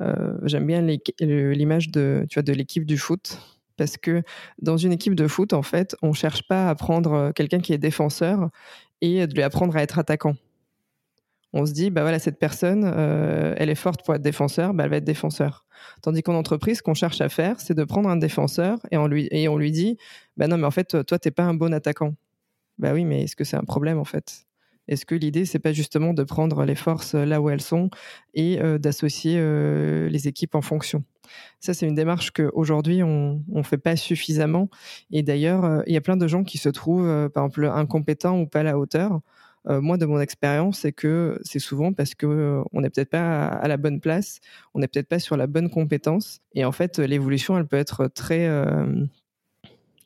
Euh, 0.00 0.38
j'aime 0.44 0.64
bien 0.64 0.80
l'image 0.80 1.90
de, 1.90 2.24
de 2.36 2.52
l'équipe 2.52 2.86
du 2.86 2.98
foot 2.98 3.57
parce 3.78 3.96
que 3.96 4.22
dans 4.60 4.76
une 4.76 4.92
équipe 4.92 5.14
de 5.14 5.26
foot, 5.26 5.54
en 5.54 5.62
fait, 5.62 5.96
on 6.02 6.12
cherche 6.12 6.46
pas 6.46 6.68
à 6.68 6.74
prendre 6.74 7.32
quelqu'un 7.32 7.60
qui 7.60 7.72
est 7.72 7.78
défenseur 7.78 8.50
et 9.00 9.26
de 9.26 9.34
lui 9.34 9.42
apprendre 9.42 9.76
à 9.76 9.82
être 9.82 9.98
attaquant 9.98 10.34
on 11.52 11.64
se 11.66 11.72
dit, 11.72 11.90
bah 11.90 12.02
voilà, 12.02 12.18
cette 12.18 12.38
personne, 12.38 12.84
elle 13.56 13.70
est 13.70 13.74
forte 13.74 14.04
pour 14.04 14.14
être 14.14 14.22
défenseur, 14.22 14.74
bah 14.74 14.84
elle 14.84 14.90
va 14.90 14.96
être 14.96 15.04
défenseur. 15.04 15.64
Tandis 16.02 16.22
qu'en 16.22 16.34
entreprise, 16.34 16.78
ce 16.78 16.82
qu'on 16.82 16.94
cherche 16.94 17.20
à 17.20 17.28
faire, 17.28 17.60
c'est 17.60 17.74
de 17.74 17.84
prendre 17.84 18.08
un 18.08 18.16
défenseur 18.16 18.78
et 18.90 18.98
on 18.98 19.06
lui, 19.06 19.28
et 19.30 19.48
on 19.48 19.56
lui 19.56 19.72
dit, 19.72 19.96
bah 20.36 20.46
non, 20.46 20.58
mais 20.58 20.66
en 20.66 20.70
fait, 20.70 21.04
toi, 21.06 21.18
t'es 21.18 21.30
pas 21.30 21.44
un 21.44 21.54
bon 21.54 21.72
attaquant. 21.72 22.14
Bah 22.78 22.92
oui, 22.92 23.04
mais 23.04 23.24
est-ce 23.24 23.36
que 23.36 23.44
c'est 23.44 23.56
un 23.56 23.64
problème 23.64 23.98
en 23.98 24.04
fait? 24.04 24.47
Est-ce 24.88 25.06
que 25.06 25.14
l'idée, 25.14 25.44
c'est 25.44 25.58
pas 25.58 25.72
justement 25.72 26.14
de 26.14 26.22
prendre 26.24 26.64
les 26.64 26.74
forces 26.74 27.14
là 27.14 27.40
où 27.40 27.50
elles 27.50 27.60
sont 27.60 27.90
et 28.34 28.60
euh, 28.60 28.78
d'associer 28.78 29.36
euh, 29.38 30.08
les 30.08 30.28
équipes 30.28 30.54
en 30.54 30.62
fonction? 30.62 31.04
Ça, 31.60 31.74
c'est 31.74 31.86
une 31.86 31.94
démarche 31.94 32.30
qu'aujourd'hui, 32.30 33.02
on 33.02 33.42
ne 33.48 33.62
fait 33.62 33.78
pas 33.78 33.96
suffisamment. 33.96 34.70
Et 35.10 35.22
d'ailleurs, 35.22 35.82
il 35.86 35.92
y 35.92 35.96
a 35.96 36.00
plein 36.00 36.16
de 36.16 36.26
gens 36.26 36.42
qui 36.42 36.56
se 36.56 36.70
trouvent, 36.70 37.28
par 37.28 37.44
exemple, 37.44 37.66
incompétents 37.66 38.40
ou 38.40 38.46
pas 38.46 38.60
à 38.60 38.62
la 38.62 38.78
hauteur. 38.78 39.20
Euh, 39.68 39.80
moi, 39.80 39.98
de 39.98 40.06
mon 40.06 40.20
expérience, 40.20 40.80
c'est 40.80 40.92
que 40.92 41.38
c'est 41.42 41.58
souvent 41.58 41.92
parce 41.92 42.14
que 42.14 42.26
euh, 42.26 42.62
on 42.72 42.80
n'est 42.80 42.90
peut-être 42.90 43.10
pas 43.10 43.46
à, 43.46 43.68
la 43.68 43.76
bonne 43.76 44.00
place, 44.00 44.40
on 44.74 44.78
n'est 44.78 44.88
peut-être 44.88 45.08
pas 45.08 45.18
sur 45.18 45.36
la 45.36 45.46
bonne 45.46 45.68
compétence. 45.68 46.40
Et 46.54 46.64
en 46.64 46.72
fait, 46.72 46.98
l'évolution, 46.98 47.58
elle 47.58 47.66
peut 47.66 47.76
être 47.76 48.06
très 48.06 48.48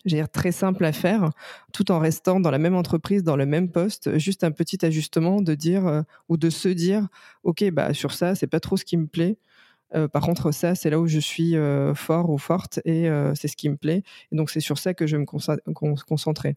euh, 0.06 0.08
dire 0.08 0.28
très 0.28 0.52
simple 0.52 0.84
à 0.84 0.92
faire, 0.92 1.30
tout 1.72 1.90
en 1.90 1.98
restant 1.98 2.40
dans 2.40 2.50
la 2.50 2.58
même 2.58 2.74
entreprise, 2.74 3.22
dans 3.22 3.36
le 3.36 3.46
même 3.46 3.70
poste, 3.70 4.18
juste 4.18 4.44
un 4.44 4.50
petit 4.50 4.84
ajustement 4.84 5.42
de 5.42 5.54
dire 5.54 6.04
ou 6.28 6.36
de 6.36 6.50
se 6.50 6.68
dire, 6.68 7.08
ok, 7.42 7.70
bah 7.70 7.94
sur 7.94 8.12
ça, 8.12 8.34
c'est 8.34 8.46
pas 8.46 8.60
trop 8.60 8.76
ce 8.76 8.84
qui 8.84 8.96
me 8.96 9.06
plaît. 9.06 9.38
Euh, 9.94 10.08
par 10.08 10.22
contre, 10.22 10.52
ça, 10.52 10.74
c'est 10.74 10.90
là 10.90 10.98
où 10.98 11.06
je 11.06 11.18
suis 11.18 11.56
euh, 11.56 11.94
fort 11.94 12.30
ou 12.30 12.38
forte 12.38 12.80
et 12.84 13.08
euh, 13.08 13.34
c'est 13.34 13.48
ce 13.48 13.56
qui 13.56 13.68
me 13.68 13.76
plaît. 13.76 14.02
Et 14.30 14.36
donc, 14.36 14.50
c'est 14.50 14.60
sur 14.60 14.78
ça 14.78 14.94
que 14.94 15.06
je 15.06 15.16
vais 15.16 15.22
me 15.22 16.04
concentrer. 16.04 16.56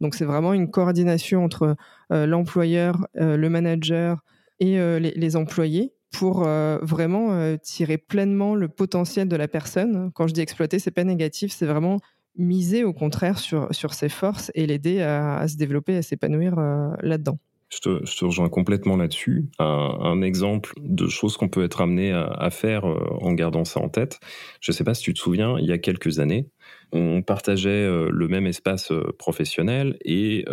Donc, 0.00 0.14
c'est 0.14 0.24
vraiment 0.24 0.52
une 0.52 0.70
coordination 0.70 1.44
entre 1.44 1.76
l'employeur, 2.10 3.06
le 3.14 3.48
manager 3.48 4.22
et 4.60 4.78
les, 5.00 5.36
employés 5.36 5.92
pour 6.12 6.44
vraiment 6.44 7.56
tirer 7.58 7.98
pleinement 7.98 8.54
le 8.54 8.68
potentiel 8.68 9.28
de 9.28 9.36
la 9.36 9.48
personne. 9.48 10.10
Quand 10.14 10.28
je 10.28 10.34
dis 10.34 10.40
exploiter, 10.40 10.78
c'est 10.78 10.92
pas 10.92 11.04
négatif, 11.04 11.52
c'est 11.52 11.66
vraiment 11.66 11.98
miser 12.36 12.84
au 12.84 12.92
contraire 12.92 13.38
sur, 13.38 13.68
sur 13.72 13.94
ses 13.94 14.08
forces 14.08 14.50
et 14.54 14.66
l'aider 14.66 15.00
à, 15.02 15.46
se 15.48 15.56
développer, 15.56 15.96
à 15.96 16.02
s'épanouir 16.02 16.56
là-dedans. 17.02 17.38
Je 17.68 17.80
te, 17.80 18.24
rejoins 18.24 18.48
complètement 18.48 18.96
là-dessus. 18.96 19.46
Un, 19.58 20.22
exemple 20.22 20.72
de 20.78 21.08
choses 21.08 21.36
qu'on 21.36 21.48
peut 21.48 21.64
être 21.64 21.80
amené 21.80 22.12
à, 22.12 22.48
faire 22.50 22.88
euh, 22.88 22.98
en 23.20 23.32
gardant 23.32 23.64
ça 23.64 23.80
en 23.80 23.88
tête. 23.88 24.20
Je 24.60 24.70
ne 24.70 24.74
sais 24.74 24.84
pas 24.84 24.94
si 24.94 25.02
tu 25.02 25.14
te 25.14 25.18
souviens, 25.18 25.58
il 25.58 25.66
y 25.66 25.72
a 25.72 25.78
quelques 25.78 26.20
années, 26.20 26.48
on 26.92 27.22
partageait 27.22 27.68
euh, 27.70 28.08
le 28.12 28.28
même 28.28 28.46
espace 28.46 28.92
euh, 28.92 29.12
professionnel 29.18 29.96
et 30.04 30.44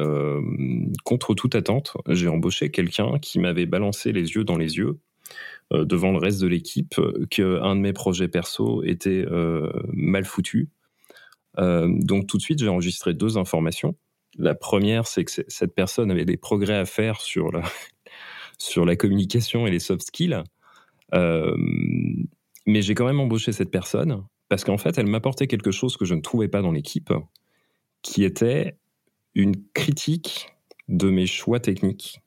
contre 1.04 1.36
toute 1.36 1.56
attente, 1.56 1.96
j'ai 2.10 2.28
embauché 2.28 2.72
quelqu'un 2.72 3.20
qui 3.20 3.40
m'avait 3.40 3.68
balancé 3.68 4.12
les 4.12 4.34
yeux 4.34 4.44
dans 4.44 4.58
les 4.58 4.78
yeux 4.78 4.98
devant 5.72 6.12
le 6.12 6.18
reste 6.18 6.42
de 6.42 6.48
l'équipe 6.48 6.96
qu'un 7.30 7.76
de 7.76 7.82
mes 7.82 7.94
projets 7.94 8.28
perso 8.28 8.84
était 8.84 9.26
mal 9.94 10.26
foutu. 10.26 10.70
Donc 11.58 12.28
tout 12.28 12.38
de 12.38 12.42
suite, 12.42 12.60
j'ai 12.60 12.70
enregistré 12.70 13.14
deux 13.14 13.38
informations. 13.38 13.96
La 14.38 14.56
première, 14.56 15.08
c'est 15.08 15.26
que 15.26 15.32
cette 15.48 15.76
personne 15.76 16.10
avait 16.10 16.26
des 16.26 16.38
progrès 16.38 16.78
à 16.78 16.86
faire 16.86 17.22
sur 17.22 17.52
la, 17.52 18.96
communication 18.96 19.68
et 19.68 19.72
les 19.72 19.80
soft 19.80 20.04
skills. 20.04 20.42
Euh, 21.14 21.56
mais 22.66 22.82
j'ai 22.82 22.96
quand 22.96 23.06
même 23.06 23.20
embauché 23.20 23.52
cette 23.52 23.72
personne 23.72 24.24
parce 24.50 24.64
qu'en 24.64 24.78
fait, 24.78 24.98
elle 24.98 25.08
m'apportait 25.08 25.48
quelque 25.48 25.72
chose 25.72 25.98
que 25.98 26.06
je 26.06 26.16
ne 26.16 26.22
trouvais 26.22 26.48
pas 26.48 26.62
dans 26.62 26.72
l'équipe, 26.72 27.12
qui 28.02 28.24
était 28.24 28.78
une 29.36 29.56
critique 29.74 30.50
de 30.88 31.10
mes 31.10 31.26
choix 31.26 31.60
techniques. 31.60 32.22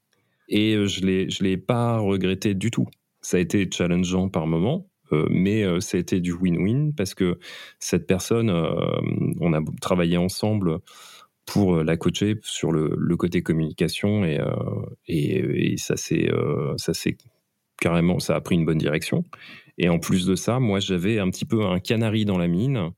Et 0.48 0.74
je 0.86 1.04
ne 1.04 1.42
l'ai 1.44 1.56
pas 1.56 1.98
regretté 1.98 2.54
du 2.54 2.70
tout. 2.70 2.86
Ça 3.20 3.36
a 3.36 3.40
été 3.40 3.68
challengeant 3.72 4.28
par 4.28 4.46
moment, 4.46 4.88
euh, 5.12 5.26
mais 5.30 5.64
euh, 5.64 5.78
du 6.20 6.32
win-win 6.32 6.92
parce 6.94 7.14
que 7.14 7.38
cette 7.78 8.06
personne, 8.06 8.50
on 9.40 9.52
a 9.52 9.60
travaillé 9.80 10.16
ensemble 10.16 10.80
pour 11.46 11.76
euh, 11.76 11.84
la 11.84 11.96
coacher 11.96 12.38
sur 12.42 12.72
le, 12.72 13.16
côté 13.16 13.42
communication 13.42 14.24
et, 14.24 14.38
euh, 14.38 14.50
et, 15.06 15.76
ça 15.78 15.94
euh, 16.12 16.74
c'est 16.76 17.16
carrément 17.80 18.18
ça 18.18 18.34
a 18.34 18.40
pris 18.40 18.56
une 18.56 18.66
bonne 18.66 18.78
direction. 18.78 19.24
Et 19.78 19.88
en 19.88 19.98
plus 19.98 20.26
de 20.26 20.34
ça 20.34 20.58
moi 20.58 20.80
j'avais 20.80 21.18
un 21.18 21.30
petit 21.30 21.44
peu 21.46 21.64
un 21.64 21.78
canari 21.78 22.24
dans 22.24 22.38
la 22.38 22.48
mine 22.48 22.90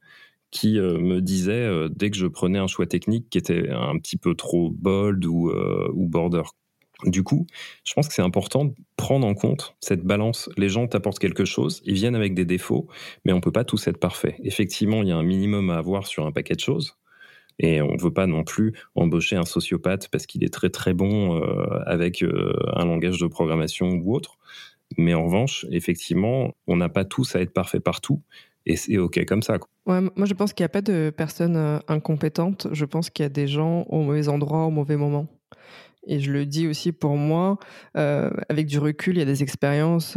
qui 0.50 0.78
me 0.80 1.20
disait 1.20 1.68
dès 1.94 2.10
que 2.10 2.16
je 2.16 2.26
prenais 2.26 2.58
un 2.58 2.66
choix 2.66 2.86
technique 2.86 3.28
qui 3.28 3.36
était 3.36 3.68
un 3.68 3.98
petit 3.98 4.16
peu 4.16 4.34
trop 4.34 4.70
bold 4.70 5.26
ou, 5.26 5.52
ou 5.92 6.08
border 6.08 6.42
du 7.04 7.22
coup, 7.22 7.46
je 7.84 7.94
pense 7.94 8.08
que 8.08 8.14
c'est 8.14 8.22
important 8.22 8.64
de 8.64 8.74
prendre 8.96 9.26
en 9.26 9.34
compte 9.34 9.76
cette 9.80 10.02
balance. 10.02 10.50
Les 10.56 10.68
gens 10.68 10.86
t'apportent 10.86 11.18
quelque 11.18 11.44
chose, 11.44 11.80
ils 11.84 11.94
viennent 11.94 12.16
avec 12.16 12.34
des 12.34 12.44
défauts, 12.44 12.88
mais 13.24 13.32
on 13.32 13.40
peut 13.40 13.52
pas 13.52 13.64
tous 13.64 13.86
être 13.86 13.98
parfait. 13.98 14.36
Effectivement, 14.42 15.02
il 15.02 15.08
y 15.08 15.12
a 15.12 15.16
un 15.16 15.22
minimum 15.22 15.70
à 15.70 15.76
avoir 15.76 16.06
sur 16.06 16.26
un 16.26 16.32
paquet 16.32 16.54
de 16.54 16.60
choses, 16.60 16.96
et 17.60 17.82
on 17.82 17.94
ne 17.94 18.00
veut 18.00 18.12
pas 18.12 18.26
non 18.26 18.44
plus 18.44 18.72
embaucher 18.94 19.36
un 19.36 19.44
sociopathe 19.44 20.08
parce 20.08 20.26
qu'il 20.26 20.44
est 20.44 20.52
très 20.52 20.70
très 20.70 20.94
bon 20.94 21.40
euh, 21.40 21.82
avec 21.86 22.22
euh, 22.22 22.52
un 22.74 22.84
langage 22.84 23.18
de 23.18 23.26
programmation 23.26 23.88
ou 23.88 24.14
autre. 24.14 24.38
Mais 24.96 25.14
en 25.14 25.24
revanche, 25.24 25.66
effectivement, 25.70 26.54
on 26.66 26.76
n'a 26.76 26.88
pas 26.88 27.04
tous 27.04 27.36
à 27.36 27.40
être 27.40 27.52
parfait 27.52 27.80
partout. 27.80 28.22
Et 28.64 28.76
c'est 28.76 28.98
OK 28.98 29.24
comme 29.24 29.42
ça. 29.42 29.58
Ouais, 29.86 30.00
moi, 30.00 30.26
je 30.26 30.34
pense 30.34 30.52
qu'il 30.52 30.62
n'y 30.62 30.66
a 30.66 30.70
pas 30.70 30.82
de 30.82 31.10
personnes 31.14 31.56
euh, 31.56 31.78
incompétentes. 31.88 32.68
Je 32.72 32.84
pense 32.84 33.10
qu'il 33.10 33.22
y 33.22 33.26
a 33.26 33.30
des 33.30 33.46
gens 33.46 33.82
au 33.88 34.02
mauvais 34.02 34.28
endroit, 34.28 34.64
au 34.64 34.70
mauvais 34.70 34.96
moment. 34.96 35.26
Et 36.08 36.20
je 36.20 36.32
le 36.32 36.46
dis 36.46 36.66
aussi 36.66 36.92
pour 36.92 37.16
moi, 37.16 37.58
avec 37.94 38.66
du 38.66 38.78
recul, 38.78 39.16
il 39.16 39.18
y 39.18 39.22
a 39.22 39.26
des 39.26 39.42
expériences 39.42 40.16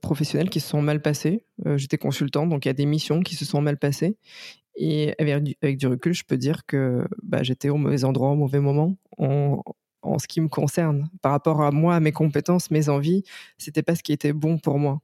professionnelles 0.00 0.50
qui 0.50 0.60
se 0.60 0.68
sont 0.68 0.82
mal 0.82 1.00
passées. 1.00 1.46
J'étais 1.76 1.98
consultante, 1.98 2.50
donc 2.50 2.66
il 2.66 2.68
y 2.68 2.70
a 2.70 2.74
des 2.74 2.86
missions 2.86 3.20
qui 3.22 3.34
se 3.34 3.44
sont 3.44 3.62
mal 3.62 3.78
passées. 3.78 4.16
Et 4.76 5.14
avec 5.18 5.78
du, 5.78 5.86
recul, 5.86 6.14
je 6.14 6.24
peux 6.24 6.36
dire 6.36 6.66
que 6.66 7.06
bah, 7.22 7.42
j'étais 7.42 7.68
au 7.68 7.76
mauvais 7.76 8.04
endroit, 8.04 8.30
au 8.30 8.36
mauvais 8.36 8.60
moment. 8.60 8.96
En, 9.18 9.62
en, 10.02 10.18
ce 10.18 10.26
qui 10.26 10.40
me 10.40 10.48
concerne, 10.48 11.08
par 11.22 11.32
rapport 11.32 11.62
à 11.62 11.70
moi, 11.70 11.94
à 11.94 12.00
mes 12.00 12.12
compétences, 12.12 12.70
mes 12.70 12.88
envies, 12.88 13.22
c'était 13.58 13.82
pas 13.82 13.94
ce 13.94 14.02
qui 14.02 14.12
était 14.12 14.32
bon 14.32 14.58
pour 14.58 14.78
moi. 14.78 15.00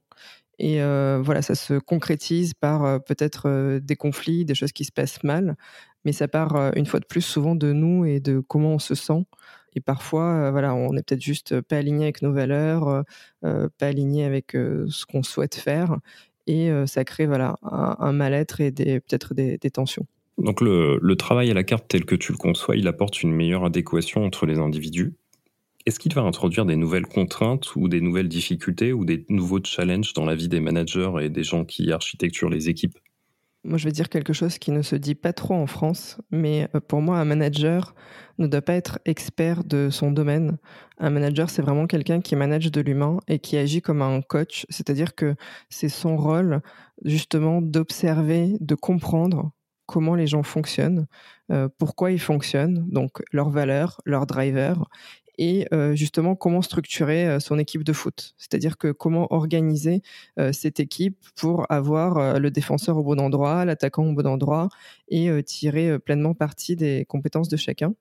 Et 0.59 0.81
euh, 0.81 1.21
voilà, 1.23 1.41
ça 1.41 1.55
se 1.55 1.75
concrétise 1.79 2.53
par 2.53 2.83
euh, 2.83 2.99
peut-être 2.99 3.47
euh, 3.47 3.79
des 3.79 3.95
conflits, 3.95 4.43
des 4.43 4.55
choses 4.55 4.73
qui 4.73 4.83
se 4.83 4.91
passent 4.91 5.23
mal, 5.23 5.55
mais 6.03 6.11
ça 6.11 6.27
part 6.27 6.73
une 6.75 6.85
fois 6.85 6.99
de 6.99 7.05
plus 7.05 7.21
souvent 7.21 7.55
de 7.55 7.71
nous 7.71 8.05
et 8.05 8.19
de 8.19 8.39
comment 8.39 8.73
on 8.73 8.79
se 8.79 8.95
sent. 8.95 9.25
Et 9.75 9.81
parfois, 9.81 10.51
voilà, 10.51 10.73
on 10.73 10.93
n'est 10.93 11.03
peut-être 11.03 11.21
juste 11.21 11.61
pas 11.61 11.77
aligné 11.77 12.03
avec 12.03 12.21
nos 12.21 12.31
valeurs, 12.31 13.03
pas 13.41 13.69
aligné 13.87 14.25
avec 14.25 14.51
ce 14.53 15.05
qu'on 15.05 15.23
souhaite 15.23 15.55
faire. 15.55 15.97
Et 16.47 16.71
ça 16.87 17.03
crée 17.05 17.27
voilà, 17.27 17.55
un, 17.61 18.11
mal-être 18.11 18.61
et 18.61 18.71
peut-être 18.71 19.33
des, 19.33 19.57
tensions. 19.71 20.07
Donc 20.39 20.61
le, 20.61 21.15
travail 21.15 21.51
à 21.51 21.53
la 21.53 21.63
carte 21.63 21.85
tel 21.87 22.05
que 22.05 22.15
tu 22.15 22.31
le 22.31 22.37
conçois, 22.37 22.75
il 22.75 22.87
apporte 22.87 23.21
une 23.21 23.31
meilleure 23.31 23.65
adéquation 23.65 24.25
entre 24.25 24.45
les 24.45 24.57
individus. 24.57 25.13
Est-ce 25.85 25.99
qu'il 25.99 26.13
va 26.13 26.21
introduire 26.21 26.65
des 26.65 26.75
nouvelles 26.75 27.07
contraintes 27.07 27.75
ou 27.75 27.87
des 27.87 28.01
nouvelles 28.01 28.27
difficultés 28.27 28.93
ou 28.93 29.05
des 29.05 29.25
nouveaux 29.29 29.63
challenges 29.63 30.13
dans 30.13 30.25
la 30.25 30.35
vie 30.35 30.49
des 30.49 30.59
managers 30.59 31.11
et 31.21 31.29
des 31.29 31.43
gens 31.43 31.65
qui 31.65 31.91
architecturent 31.91 32.49
les 32.49 32.69
équipes? 32.69 32.97
Moi, 33.63 33.77
je 33.77 33.85
vais 33.85 33.91
dire 33.91 34.09
quelque 34.09 34.31
chose 34.31 34.57
qui 34.57 34.71
ne 34.71 34.81
se 34.81 34.95
dit 34.95 35.15
pas 35.15 35.33
trop 35.33 35.53
en 35.53 35.67
France, 35.67 36.17
mais 36.31 36.69
euh, 36.75 36.79
pour 36.79 37.01
moi, 37.01 37.17
un 37.17 37.25
manager 37.25 37.93
ne 38.37 38.47
doit 38.47 38.61
pas 38.61 38.75
être 38.75 38.99
expert 39.05 39.63
de 39.65 39.89
son 39.89 40.11
domaine. 40.11 40.57
Un 40.97 41.09
manager, 41.09 41.49
c'est 41.49 41.61
vraiment 41.61 41.85
quelqu'un 41.85 42.21
qui 42.21 42.35
manage 42.35 42.71
de 42.71 42.81
l'humain 42.81 43.19
et 43.27 43.39
qui 43.39 43.57
agit 43.57 43.81
comme 43.81 44.01
un 44.01 44.21
coach, 44.21 44.65
c'est-à-dire 44.69 45.13
que 45.13 45.35
c'est 45.69 45.89
son 45.89 46.15
rôle 46.15 46.61
justement 47.03 47.61
d'observer, 47.61 48.55
de 48.61 48.75
comprendre 48.75 49.51
comment 49.85 50.15
les 50.15 50.27
gens 50.27 50.43
fonctionnent, 50.43 51.07
euh, 51.51 51.67
pourquoi 51.77 52.11
ils 52.11 52.19
fonctionnent, 52.19 52.87
donc 52.89 53.21
leurs 53.31 53.49
valeurs, 53.49 53.99
leurs 54.05 54.25
drivers, 54.25 54.85
et 55.39 55.65
euh, 55.73 55.95
justement 55.95 56.35
comment 56.35 56.61
structurer 56.61 57.25
euh, 57.25 57.39
son 57.39 57.57
équipe 57.57 57.83
de 57.83 57.93
foot. 57.93 58.35
C'est-à-dire 58.37 58.77
que 58.77 58.91
comment 58.91 59.33
organiser 59.33 60.01
euh, 60.37 60.51
cette 60.51 60.81
équipe 60.81 61.17
pour 61.35 61.65
avoir 61.71 62.39
le 62.39 62.51
défenseur 62.51 62.97
au 62.97 63.03
bon 63.03 63.19
endroit, 63.19 63.63
l'attaquant 63.63 64.05
au 64.05 64.13
bon 64.13 64.27
endroit 64.27 64.67
et 65.07 65.31
tirer 65.43 65.97
pleinement 65.99 66.33
parti 66.33 66.75
des 66.75 67.05
compétences 67.05 67.47
de 67.47 67.55
chacun. 67.55 67.95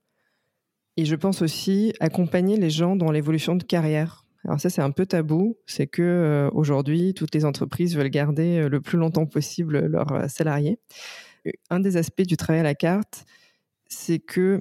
Et 0.96 1.04
je 1.04 1.14
pense 1.14 1.42
aussi 1.42 1.92
accompagner 2.00 2.56
les 2.56 2.70
gens 2.70 2.96
dans 2.96 3.12
l'évolution 3.12 3.54
de 3.54 3.62
carrière. 3.62 4.24
Alors 4.44 4.60
ça 4.60 4.68
c'est 4.68 4.82
un 4.82 4.90
peu 4.90 5.06
tabou, 5.06 5.56
c'est 5.66 5.86
que 5.86 6.50
aujourd'hui 6.52 7.14
toutes 7.14 7.34
les 7.34 7.44
entreprises 7.44 7.96
veulent 7.96 8.10
garder 8.10 8.68
le 8.68 8.80
plus 8.80 8.98
longtemps 8.98 9.26
possible 9.26 9.86
leurs 9.86 10.28
salariés. 10.28 10.80
Un 11.70 11.78
des 11.78 11.96
aspects 11.96 12.26
du 12.26 12.36
travail 12.36 12.60
à 12.60 12.64
la 12.64 12.74
carte, 12.74 13.24
c'est 13.86 14.18
que 14.18 14.58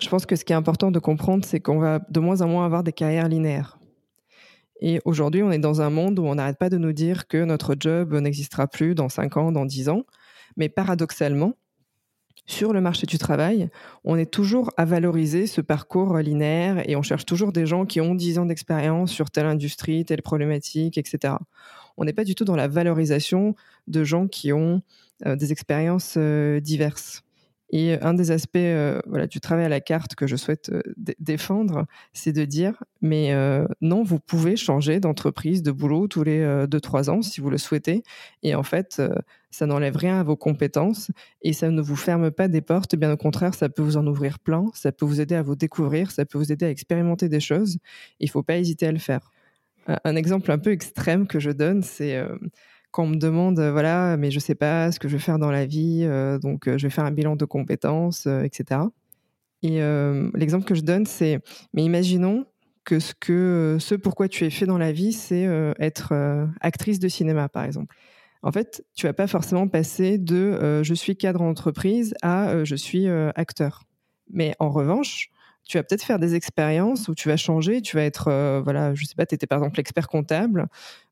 je 0.00 0.08
pense 0.08 0.26
que 0.26 0.36
ce 0.36 0.44
qui 0.44 0.52
est 0.52 0.56
important 0.56 0.90
de 0.90 0.98
comprendre, 0.98 1.44
c'est 1.44 1.60
qu'on 1.60 1.78
va 1.78 2.00
de 2.10 2.20
moins 2.20 2.40
en 2.40 2.48
moins 2.48 2.64
avoir 2.64 2.82
des 2.82 2.92
carrières 2.92 3.28
linéaires. 3.28 3.78
Et 4.80 5.00
aujourd'hui, 5.04 5.42
on 5.42 5.50
est 5.50 5.58
dans 5.58 5.80
un 5.80 5.90
monde 5.90 6.18
où 6.18 6.24
on 6.24 6.34
n'arrête 6.34 6.58
pas 6.58 6.68
de 6.68 6.78
nous 6.78 6.92
dire 6.92 7.28
que 7.28 7.44
notre 7.44 7.76
job 7.78 8.12
n'existera 8.14 8.66
plus 8.66 8.94
dans 8.94 9.08
5 9.08 9.36
ans, 9.36 9.52
dans 9.52 9.64
10 9.64 9.88
ans. 9.88 10.04
Mais 10.56 10.68
paradoxalement, 10.68 11.54
sur 12.46 12.72
le 12.72 12.80
marché 12.80 13.06
du 13.06 13.16
travail, 13.16 13.70
on 14.04 14.16
est 14.16 14.30
toujours 14.30 14.70
à 14.76 14.84
valoriser 14.84 15.46
ce 15.46 15.60
parcours 15.60 16.18
linéaire 16.18 16.88
et 16.88 16.96
on 16.96 17.02
cherche 17.02 17.24
toujours 17.24 17.52
des 17.52 17.66
gens 17.66 17.86
qui 17.86 18.00
ont 18.00 18.14
10 18.14 18.38
ans 18.38 18.46
d'expérience 18.46 19.10
sur 19.10 19.30
telle 19.30 19.46
industrie, 19.46 20.04
telle 20.04 20.22
problématique, 20.22 20.98
etc. 20.98 21.34
On 21.96 22.04
n'est 22.04 22.12
pas 22.12 22.24
du 22.24 22.34
tout 22.34 22.44
dans 22.44 22.56
la 22.56 22.68
valorisation 22.68 23.54
de 23.86 24.04
gens 24.04 24.28
qui 24.28 24.52
ont 24.52 24.82
euh, 25.24 25.36
des 25.36 25.52
expériences 25.52 26.16
euh, 26.18 26.60
diverses. 26.60 27.22
Et 27.70 27.98
un 28.02 28.14
des 28.14 28.30
aspects 28.30 28.56
euh, 28.56 29.00
voilà, 29.06 29.26
du 29.26 29.40
travail 29.40 29.64
à 29.64 29.68
la 29.68 29.80
carte 29.80 30.14
que 30.14 30.26
je 30.26 30.36
souhaite 30.36 30.70
euh, 30.70 30.82
défendre, 31.18 31.86
c'est 32.12 32.32
de 32.32 32.44
dire, 32.44 32.82
mais 33.00 33.32
euh, 33.32 33.66
non, 33.80 34.02
vous 34.02 34.20
pouvez 34.20 34.56
changer 34.56 35.00
d'entreprise, 35.00 35.62
de 35.62 35.72
boulot 35.72 36.06
tous 36.06 36.22
les 36.22 36.44
2-3 36.66 37.10
ans 37.10 37.22
si 37.22 37.40
vous 37.40 37.50
le 37.50 37.58
souhaitez. 37.58 38.02
Et 38.42 38.54
en 38.54 38.62
fait, 38.62 39.02
ça 39.50 39.66
n'enlève 39.66 39.96
rien 39.96 40.20
à 40.20 40.22
vos 40.22 40.36
compétences 40.36 41.10
et 41.42 41.52
ça 41.52 41.70
ne 41.70 41.80
vous 41.80 41.96
ferme 41.96 42.30
pas 42.30 42.48
des 42.48 42.60
portes. 42.60 42.96
Bien 42.96 43.12
au 43.12 43.16
contraire, 43.16 43.54
ça 43.54 43.68
peut 43.68 43.82
vous 43.82 43.96
en 43.96 44.06
ouvrir 44.06 44.38
plein, 44.38 44.66
ça 44.74 44.92
peut 44.92 45.06
vous 45.06 45.20
aider 45.20 45.34
à 45.34 45.42
vous 45.42 45.56
découvrir, 45.56 46.10
ça 46.10 46.24
peut 46.24 46.38
vous 46.38 46.52
aider 46.52 46.66
à 46.66 46.70
expérimenter 46.70 47.28
des 47.28 47.40
choses. 47.40 47.78
Il 48.20 48.26
ne 48.26 48.30
faut 48.30 48.42
pas 48.42 48.56
hésiter 48.56 48.86
à 48.86 48.92
le 48.92 48.98
faire. 48.98 49.30
Un 49.86 50.16
exemple 50.16 50.50
un 50.50 50.58
peu 50.58 50.70
extrême 50.70 51.26
que 51.26 51.40
je 51.40 51.50
donne, 51.50 51.82
c'est 51.82 52.22
quand 52.94 53.02
on 53.02 53.08
me 53.08 53.16
demande, 53.16 53.58
euh, 53.58 53.72
voilà, 53.72 54.16
mais 54.16 54.30
je 54.30 54.38
sais 54.38 54.54
pas 54.54 54.92
ce 54.92 55.00
que 55.00 55.08
je 55.08 55.16
vais 55.16 55.22
faire 55.22 55.40
dans 55.40 55.50
la 55.50 55.66
vie, 55.66 56.04
euh, 56.04 56.38
donc 56.38 56.68
euh, 56.68 56.78
je 56.78 56.86
vais 56.86 56.90
faire 56.90 57.04
un 57.04 57.10
bilan 57.10 57.34
de 57.34 57.44
compétences, 57.44 58.26
etc. 58.26 58.82
Et 59.62 59.80
l'exemple 60.34 60.66
que 60.66 60.74
je 60.74 60.82
donne, 60.82 61.06
c'est, 61.06 61.40
mais 61.72 61.82
imaginons 61.82 62.44
que 62.84 63.00
ce 63.00 63.14
que 63.18 63.78
ce 63.80 63.94
pourquoi 63.94 64.28
tu 64.28 64.44
es 64.44 64.50
fait 64.50 64.66
dans 64.66 64.76
la 64.76 64.92
vie, 64.92 65.14
c'est 65.14 65.48
être 65.80 66.12
actrice 66.60 66.98
de 66.98 67.08
cinéma, 67.08 67.48
par 67.48 67.64
exemple. 67.64 67.96
En 68.42 68.52
fait, 68.52 68.84
tu 68.94 69.06
vas 69.06 69.14
pas 69.14 69.26
forcément 69.26 69.66
passer 69.66 70.18
de 70.18 70.82
je 70.82 70.92
suis 70.92 71.16
cadre 71.16 71.40
en 71.40 71.48
entreprise 71.48 72.12
à 72.20 72.62
je 72.62 72.76
suis 72.76 73.08
acteur. 73.08 73.84
Mais 74.28 74.54
en 74.58 74.68
revanche, 74.68 75.30
tu 75.64 75.78
vas 75.78 75.82
peut-être 75.82 76.02
faire 76.02 76.18
des 76.18 76.34
expériences 76.34 77.08
où 77.08 77.14
tu 77.14 77.28
vas 77.28 77.36
changer, 77.36 77.80
tu 77.80 77.96
vas 77.96 78.02
être, 78.02 78.28
euh, 78.28 78.60
voilà, 78.62 78.94
je 78.94 79.04
sais 79.04 79.14
pas, 79.14 79.24
tu 79.26 79.34
étais 79.34 79.46
par 79.46 79.58
exemple 79.58 79.80
expert 79.80 80.08
comptable, 80.08 80.66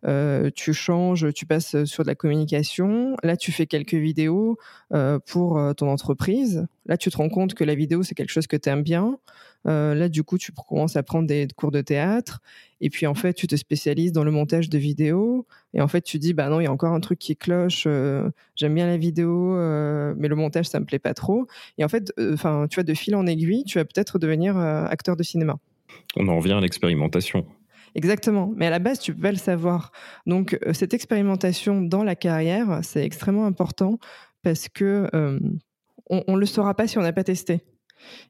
euh, 0.07 0.51
tu 0.55 0.75
changes, 0.75 1.33
tu 1.33 1.47
passes 1.47 1.85
sur 1.85 2.05
de 2.05 2.09
la 2.09 2.15
communication, 2.15 3.17
là 3.23 3.37
tu 3.37 3.51
fais 3.51 3.67
quelques 3.67 3.95
vidéos 3.95 4.59
euh, 4.93 5.19
pour 5.27 5.61
ton 5.77 5.89
entreprise, 5.89 6.67
là 6.87 6.97
tu 6.97 7.11
te 7.11 7.17
rends 7.17 7.31
compte 7.31 7.55
que 7.55 7.65
la 7.65 7.75
vidéo 7.75 8.03
c'est 8.03 8.15
quelque 8.15 8.31
chose 8.31 8.47
que 8.47 8.57
tu 8.57 8.69
aimes 8.69 8.83
bien, 8.83 9.19
euh, 9.67 9.95
là, 9.95 10.09
du 10.09 10.25
coup, 10.25 10.39
tu 10.39 10.53
commences 10.53 10.97
à 10.97 11.03
prendre 11.03 11.27
des 11.27 11.47
cours 11.57 11.71
de 11.71 11.81
théâtre. 11.81 12.41
Et 12.81 12.91
puis, 12.91 13.07
en 13.07 13.15
fait, 13.15 13.35
tu 13.35 13.47
te 13.47 13.55
spécialises 13.55 14.13
dans 14.13 14.25
le 14.25 14.31
montage 14.31 14.69
de 14.69 14.79
vidéos. 14.79 15.47
Et 15.73 15.81
en 15.81 15.89
fait, 15.89 16.03
tu 16.03 16.19
dis, 16.19 16.35
bah 16.35 16.49
non, 16.49 16.61
il 16.61 16.65
y 16.65 16.67
a 16.67 16.73
encore 16.73 16.93
un 16.93 17.01
truc 17.01 17.19
qui 17.19 17.37
cloche. 17.37 17.85
Euh, 17.87 18.29
j'aime 18.57 18.75
bien 18.75 18.87
la 18.87 18.97
vidéo, 18.97 19.57
euh, 19.57 20.15
mais 20.17 20.29
le 20.29 20.37
montage, 20.37 20.67
ça 20.67 20.81
me 20.81 20.85
plaît 20.85 20.99
pas 20.99 21.15
trop. 21.15 21.47
Et 21.79 21.85
en 21.85 21.89
fait, 21.89 22.13
enfin, 22.33 22.67
tu 22.69 22.77
vois, 22.77 22.85
de 22.85 22.95
fil 22.95 23.15
en 23.15 23.27
aiguille, 23.27 23.65
tu 23.65 23.79
vas 23.79 23.85
peut-être 23.85 24.19
devenir 24.19 24.57
acteur 24.57 25.17
de 25.17 25.23
cinéma. 25.23 25.57
On 26.17 26.27
en 26.29 26.37
revient 26.37 26.55
à 26.55 26.61
l'expérimentation. 26.61 27.47
Exactement. 27.95 28.53
Mais 28.57 28.67
à 28.67 28.71
la 28.71 28.79
base, 28.79 28.99
tu 28.99 29.15
peux 29.15 29.23
pas 29.23 29.33
le 29.33 29.39
savoir. 29.39 29.93
Donc, 30.27 30.59
cette 30.73 30.95
expérimentation 30.95 31.83
dans 31.83 32.03
la 32.03 32.17
carrière, 32.17 32.81
c'est 32.83 33.05
extrêmement 33.05 33.47
important 33.47 33.99
parce 34.43 34.69
que 34.69 35.09
on, 36.09 36.35
ne 36.35 36.39
le 36.39 36.47
saura 36.47 36.75
pas 36.75 36.87
si 36.87 36.99
on 36.99 37.03
n'a 37.03 37.13
pas 37.13 37.25
testé. 37.25 37.61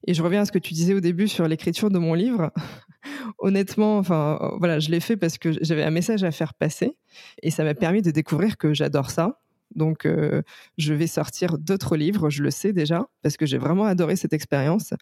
Et 0.06 0.14
je 0.14 0.22
reviens 0.22 0.42
à 0.42 0.44
ce 0.44 0.52
que 0.52 0.58
tu 0.58 0.74
disais 0.74 0.94
au 0.94 1.00
début 1.00 1.28
sur 1.28 1.46
l'écriture 1.48 1.90
de 1.90 1.98
mon 1.98 2.14
livre. 2.14 2.52
Honnêtement, 3.38 3.98
enfin, 3.98 4.38
euh, 4.40 4.56
voilà, 4.58 4.78
je 4.78 4.90
l'ai 4.90 5.00
fait 5.00 5.16
parce 5.16 5.38
que 5.38 5.52
j'avais 5.62 5.82
un 5.82 5.90
message 5.90 6.24
à 6.24 6.30
faire 6.30 6.54
passer 6.54 6.96
et 7.42 7.50
ça 7.50 7.64
m'a 7.64 7.74
permis 7.74 8.02
de 8.02 8.10
découvrir 8.10 8.56
que 8.56 8.74
j'adore 8.74 9.10
ça. 9.10 9.40
Donc, 9.74 10.04
euh, 10.06 10.42
je 10.76 10.92
vais 10.92 11.06
sortir 11.06 11.58
d'autres 11.58 11.96
livres, 11.96 12.28
je 12.28 12.42
le 12.42 12.50
sais 12.50 12.72
déjà, 12.72 13.06
parce 13.22 13.36
que 13.36 13.46
j'ai 13.46 13.58
vraiment 13.58 13.86
adoré 13.86 14.16
cette 14.16 14.34
expérience. 14.34 14.92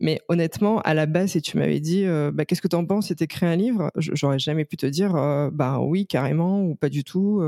Mais 0.00 0.20
honnêtement, 0.28 0.80
à 0.82 0.94
la 0.94 1.06
base, 1.06 1.30
si 1.32 1.42
tu 1.42 1.56
m'avais 1.56 1.80
dit, 1.80 2.04
euh, 2.04 2.30
bah, 2.32 2.44
qu'est-ce 2.44 2.60
que 2.60 2.68
tu 2.68 2.76
en 2.76 2.84
penses 2.84 3.06
si 3.06 3.16
tu 3.16 3.24
écris 3.24 3.46
un 3.46 3.56
livre, 3.56 3.90
j'aurais 3.96 4.38
jamais 4.38 4.64
pu 4.64 4.76
te 4.76 4.86
dire, 4.86 5.12
bah 5.52 5.78
oui, 5.80 6.06
carrément, 6.06 6.62
ou 6.62 6.74
pas 6.74 6.88
du 6.88 7.04
tout. 7.04 7.42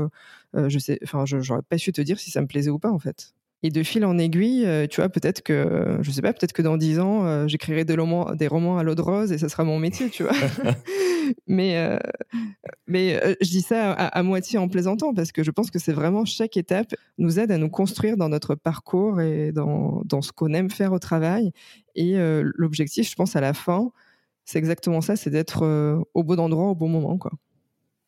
je 0.53 0.79
sais, 0.79 0.99
enfin, 1.03 1.25
pas 1.69 1.77
su 1.77 1.91
te 1.91 2.01
dire 2.01 2.19
si 2.19 2.31
ça 2.31 2.41
me 2.41 2.47
plaisait 2.47 2.71
ou 2.71 2.79
pas, 2.79 2.91
en 2.91 2.99
fait. 2.99 3.33
Et 3.63 3.71
de 3.71 3.81
fil 3.83 4.05
en 4.05 4.17
aiguille, 4.17 4.63
euh, 4.65 4.85
tu 4.85 5.01
vois, 5.01 5.09
peut-être 5.09 5.41
que, 5.41 5.97
je 6.01 6.11
sais 6.11 6.21
pas, 6.21 6.33
peut-être 6.33 6.53
que 6.53 6.61
dans 6.61 6.77
dix 6.77 6.99
ans, 6.99 7.25
euh, 7.25 7.47
j'écrirai 7.47 7.83
des 7.83 7.95
romans, 7.95 8.35
des 8.35 8.47
romans 8.47 8.77
à 8.77 8.83
l'eau 8.83 8.95
de 8.95 9.01
rose 9.01 9.31
et 9.31 9.37
ça 9.37 9.49
sera 9.49 9.63
mon 9.63 9.79
métier, 9.79 10.09
tu 10.09 10.23
vois. 10.23 10.33
mais 11.47 11.77
euh, 11.77 11.97
mais 12.85 13.19
je 13.41 13.49
dis 13.49 13.61
ça 13.61 13.93
à, 13.93 14.23
moitié 14.23 14.59
en 14.59 14.67
plaisantant 14.67 15.13
parce 15.13 15.31
que 15.31 15.41
je 15.41 15.49
pense 15.49 15.71
que 15.71 15.79
c'est 15.79 15.93
vraiment 15.93 16.25
chaque 16.25 16.57
étape 16.57 16.93
nous 17.17 17.39
aide 17.39 17.51
à 17.51 17.57
nous 17.57 17.69
construire 17.69 18.17
dans 18.17 18.29
notre 18.29 18.53
parcours 18.53 19.19
et 19.19 19.51
dans, 19.51 20.03
dans 20.05 20.21
ce 20.21 20.31
qu'on 20.31 20.53
aime 20.53 20.69
faire 20.69 20.93
au 20.93 20.99
travail. 20.99 21.51
Et 21.95 22.15
l'objectif, 22.55 23.09
je 23.09 23.15
pense, 23.15 23.35
à 23.35 23.41
la 23.41 23.53
fin, 23.53 23.91
c'est 24.43 24.59
exactement 24.59 25.01
ça, 25.01 25.15
c'est 25.15 25.31
d'être 25.31 25.63
au 26.13 26.23
bon 26.23 26.39
endroit 26.39 26.65
au 26.65 26.75
bon 26.75 26.89
moment, 26.89 27.17
quoi. 27.17 27.31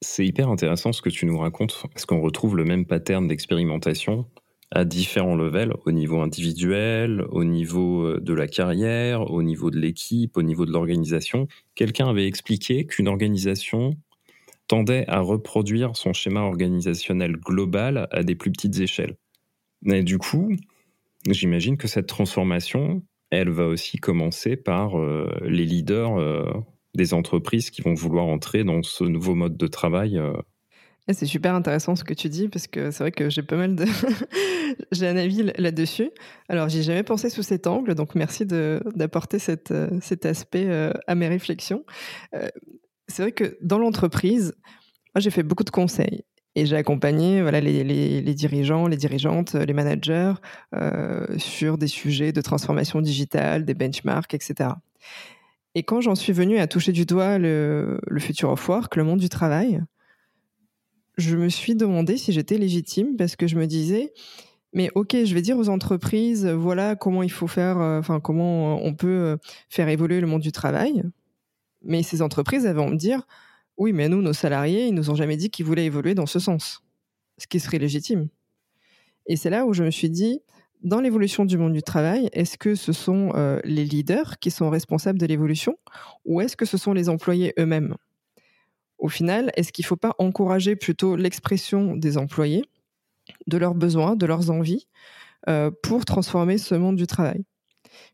C'est 0.01 0.25
hyper 0.25 0.49
intéressant 0.49 0.93
ce 0.93 1.01
que 1.01 1.09
tu 1.09 1.25
nous 1.25 1.39
racontes, 1.39 1.83
parce 1.91 2.05
qu'on 2.05 2.21
retrouve 2.21 2.55
le 2.55 2.65
même 2.65 2.85
pattern 2.85 3.27
d'expérimentation 3.27 4.27
à 4.72 4.84
différents 4.84 5.36
levels, 5.36 5.74
au 5.86 5.91
niveau 5.91 6.20
individuel, 6.20 7.24
au 7.30 7.43
niveau 7.43 8.03
euh, 8.03 8.20
de 8.20 8.34
la 8.34 8.47
carrière, 8.47 9.32
au 9.32 9.41
niveau 9.41 9.72
de 9.72 9.80
l'équipe, 9.80 10.36
au 10.38 10.41
niveau 10.41 10.65
de 10.65 10.72
l'organisation. 10.72 11.47
Quelqu'un 11.76 12.07
avait 12.07 12.28
expliqué 12.28 12.86
qu'une 12.86 13.07
organisation 13.07 13.95
tendait 14.68 15.05
à 15.07 15.22
reproduire 15.22 15.95
son 15.95 16.11
schéma 16.11 16.41
organisationnel 16.41 17.38
global 17.38 18.07
à 18.11 18.24
des 18.24 18.36
plus 18.36 18.51
petites 18.51 18.80
échelles. 18.80 19.15
Et 19.86 20.03
du 20.03 20.18
coup, 20.18 20.53
j'imagine 21.30 21.78
que 21.78 21.88
cette 21.88 22.07
transformation, 22.07 23.01
elle 23.30 23.49
va 23.49 23.68
aussi 23.68 23.97
commencer 23.97 24.57
par 24.57 24.99
euh, 24.99 25.30
les 25.45 25.65
leaders 25.65 26.18
euh, 26.18 26.51
des 26.93 27.13
entreprises 27.13 27.70
qui 27.70 27.82
vont 27.82 27.93
vouloir 27.93 28.26
entrer 28.26 28.65
dans 28.65 28.84
ce 28.84 29.05
nouveau 29.05 29.36
mode 29.36 29.55
de 29.55 29.68
travail 29.68 30.20
c'est 31.14 31.26
super 31.26 31.55
intéressant 31.55 31.95
ce 31.95 32.03
que 32.03 32.14
tu 32.14 32.28
dis 32.28 32.49
parce 32.49 32.68
que 32.68 32.91
c'est 32.91 33.03
vrai 33.03 33.12
que 33.12 33.30
j'ai 33.30 33.41
pas 33.41 33.55
mal 33.55 33.76
de 33.76 33.86
j'ai 34.91 35.08
un 35.08 35.16
avis 35.16 35.43
là-dessus. 35.58 36.12
Alors 36.49 36.68
j'ai 36.68 36.84
jamais 36.84 37.03
pensé 37.03 37.30
sous 37.30 37.43
cet 37.43 37.66
angle, 37.66 37.95
donc 37.95 38.14
merci 38.14 38.45
d'apporter 38.45 39.38
euh, 39.72 39.88
cet 40.01 40.26
aspect 40.26 40.66
euh, 40.68 40.91
à 41.08 41.16
mes 41.16 41.28
réflexions. 41.28 41.86
Euh, 42.36 42.49
c'est 43.08 43.22
vrai 43.22 43.32
que 43.32 43.58
dans 43.62 43.80
l'entreprise, 43.80 44.53
moi 45.16 45.22
j'ai 45.22 45.30
fait 45.30 45.43
beaucoup 45.43 45.64
de 45.64 45.70
conseils 45.70 46.26
et 46.55 46.66
j'ai 46.66 46.76
accompagné 46.76 47.41
voilà 47.41 47.62
les, 47.62 47.84
les, 47.86 48.34
dirigeants, 48.34 48.88
les 48.88 48.97
dirigeantes, 48.97 49.53
les 49.53 49.74
managers 49.74 50.34
sur 51.38 51.78
des 51.78 51.88
sujets 51.88 52.34
de 52.34 52.41
transformation 52.41 52.99
digitale, 52.99 53.64
des 53.64 53.76
benchmarks, 53.76 54.34
etc. 54.34 54.72
Et 55.76 55.84
quand 55.84 56.01
j'en 56.01 56.16
suis 56.16 56.34
venue 56.34 56.58
à 56.58 56.66
toucher 56.66 56.91
du 56.91 57.05
doigt 57.05 57.38
le, 57.38 57.99
le 58.08 58.20
future 58.20 58.49
of 58.49 58.68
work, 58.68 58.95
le 58.95 59.03
monde 59.03 59.20
du 59.20 59.30
travail, 59.30 59.82
je 61.18 61.36
me 61.36 61.49
suis 61.49 61.76
demandé 61.76 62.18
si 62.18 62.32
j'étais 62.32 62.57
légitime 62.57 63.15
parce 63.18 63.36
que 63.36 63.47
je 63.47 63.57
me 63.57 63.65
disais, 63.65 64.13
mais 64.74 64.89
ok, 64.95 65.15
je 65.26 65.34
vais 65.34 65.41
dire 65.41 65.57
aux 65.57 65.70
entreprises, 65.70 66.45
voilà 66.45 66.95
comment 66.95 67.24
il 67.24 67.32
faut 67.32 67.47
faire, 67.47 67.80
euh, 67.80 67.99
enfin 67.99 68.20
comment 68.20 68.84
on 68.84 68.93
peut 68.93 69.07
euh, 69.07 69.38
faire 69.70 69.89
évoluer 69.89 70.22
le 70.22 70.28
monde 70.28 70.41
du 70.41 70.51
travail. 70.51 71.03
Mais 71.82 72.03
ces 72.03 72.22
entreprises, 72.22 72.65
elles 72.65 72.76
vont 72.76 72.89
me 72.89 72.95
dire, 72.95 73.26
oui, 73.78 73.93
mais 73.93 74.09
nous, 74.09 74.22
nos 74.22 74.34
salariés, 74.34 74.88
ils 74.88 74.93
nous 74.93 75.09
ont 75.09 75.15
jamais 75.15 75.38
dit 75.38 75.49
qu'ils 75.49 75.65
voulaient 75.65 75.86
évoluer 75.86 76.15
dans 76.15 76.26
ce 76.26 76.39
sens, 76.39 76.84
ce 77.38 77.47
qui 77.47 77.59
serait 77.59 77.80
légitime. 77.80 78.28
Et 79.26 79.36
c'est 79.36 79.49
là 79.49 79.65
où 79.65 79.74
je 79.74 79.84
me 79.84 79.91
suis 79.91 80.09
dit, 80.09 80.41
dans 80.84 81.01
l'évolution 81.01 81.45
du 81.45 81.57
monde 81.57 81.74
du 81.74 81.82
travail, 81.82 82.30
est-ce 82.34 82.57
que 82.57 82.76
ce 82.76 82.93
sont 82.93 83.32
euh, 83.36 83.59
les 83.63 83.84
leaders 83.84 84.38
qui 84.39 84.51
sont 84.51 84.70
responsables 84.70 85.20
de 85.20 85.26
l'évolution 85.26 85.78
ou 86.26 86.41
est-ce 86.41 86.55
que 86.55 86.65
ce 86.65 86.78
sont 86.78 86.93
les 86.93 87.09
employés 87.09 87.53
eux-mêmes? 87.59 87.95
Au 88.97 89.09
final, 89.09 89.51
est-ce 89.55 89.71
qu'il 89.71 89.83
ne 89.83 89.87
faut 89.87 89.95
pas 89.95 90.15
encourager 90.17 90.75
plutôt 90.75 91.15
l'expression 91.15 91.95
des 91.95 92.17
employés, 92.17 92.63
de 93.47 93.57
leurs 93.57 93.75
besoins, 93.75 94.15
de 94.15 94.25
leurs 94.25 94.49
envies, 94.49 94.87
euh, 95.47 95.71
pour 95.83 96.05
transformer 96.05 96.57
ce 96.57 96.75
monde 96.75 96.95
du 96.95 97.07
travail? 97.07 97.43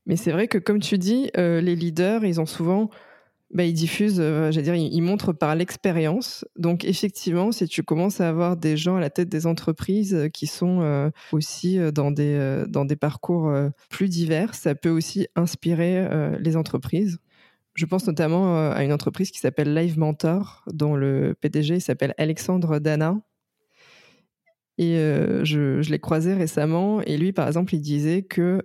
Mais 0.05 0.15
c'est 0.15 0.31
vrai 0.31 0.47
que, 0.47 0.57
comme 0.57 0.79
tu 0.79 0.97
dis, 0.97 1.29
euh, 1.37 1.61
les 1.61 1.75
leaders, 1.75 2.25
ils 2.25 2.41
ont 2.41 2.45
souvent 2.45 2.89
bah, 3.51 3.63
ils 3.65 3.73
diffusent, 3.73 4.19
euh, 4.19 4.51
j'allais 4.51 4.63
dire, 4.63 4.75
ils, 4.75 5.01
montrent 5.01 5.31
par 5.31 5.55
l'expérience. 5.55 6.43
Donc 6.57 6.83
effectivement, 6.85 7.51
si 7.51 7.67
tu 7.67 7.83
commences 7.83 8.19
à 8.19 8.27
avoir 8.27 8.57
des 8.57 8.77
gens 8.77 8.95
à 8.95 8.99
la 8.99 9.11
tête 9.11 9.29
des 9.29 9.45
entreprises 9.45 10.29
qui 10.33 10.47
sont 10.47 11.11
aussi 11.31 11.77
dans 11.93 12.09
des, 12.09 12.63
dans 12.67 12.83
des 12.83 12.95
parcours 12.95 13.53
plus 13.89 14.09
divers, 14.09 14.55
ça 14.55 14.73
peut 14.73 14.89
aussi 14.89 15.27
inspirer 15.35 16.37
les 16.39 16.57
entreprises. 16.57 17.19
Je 17.73 17.85
pense 17.85 18.05
notamment 18.07 18.71
à 18.71 18.83
une 18.83 18.93
entreprise 18.93 19.31
qui 19.31 19.39
s'appelle 19.39 19.73
Live 19.73 19.97
Mentor, 19.97 20.63
dont 20.71 20.95
le 20.95 21.35
PDG 21.39 21.79
s'appelle 21.79 22.13
Alexandre 22.17 22.79
Dana. 22.79 23.19
Et 24.77 24.95
je, 24.95 25.81
je 25.81 25.91
l'ai 25.91 25.99
croisé 25.99 26.33
récemment, 26.33 27.01
et 27.01 27.17
lui, 27.17 27.31
par 27.33 27.47
exemple, 27.47 27.73
il 27.75 27.81
disait 27.81 28.23
que 28.23 28.61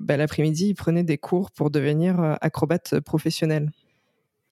bah, 0.00 0.16
l'après-midi, 0.16 0.68
il 0.68 0.74
prenait 0.74 1.04
des 1.04 1.18
cours 1.18 1.50
pour 1.50 1.70
devenir 1.70 2.38
acrobate 2.40 3.00
professionnel. 3.00 3.70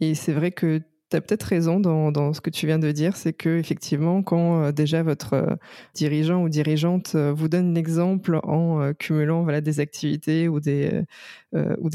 Et 0.01 0.15
c'est 0.15 0.33
vrai 0.33 0.51
que 0.51 0.83
tu 1.21 1.27
peut-être 1.27 1.45
raison 1.45 1.81
dans, 1.81 2.33
ce 2.33 2.41
que 2.41 2.51
tu 2.51 2.67
viens 2.67 2.79
de 2.79 2.91
dire, 2.91 3.17
c'est 3.17 3.33
que 3.33 3.59
effectivement, 3.59 4.23
quand 4.23 4.63
euh, 4.63 4.73
déjà 4.73 5.03
votre 5.03 5.35
euh, 5.35 5.57
dirigeant 5.95 6.43
ou 6.43 6.49
dirigeante 6.49 7.13
euh, 7.15 7.33
vous 7.33 7.49
donne 7.49 7.75
l'exemple 7.75 8.41
en 8.43 8.93
cumulant 8.99 9.45
des 9.61 9.81
activités 9.81 10.49
ou 10.49 10.61
des, 10.61 11.05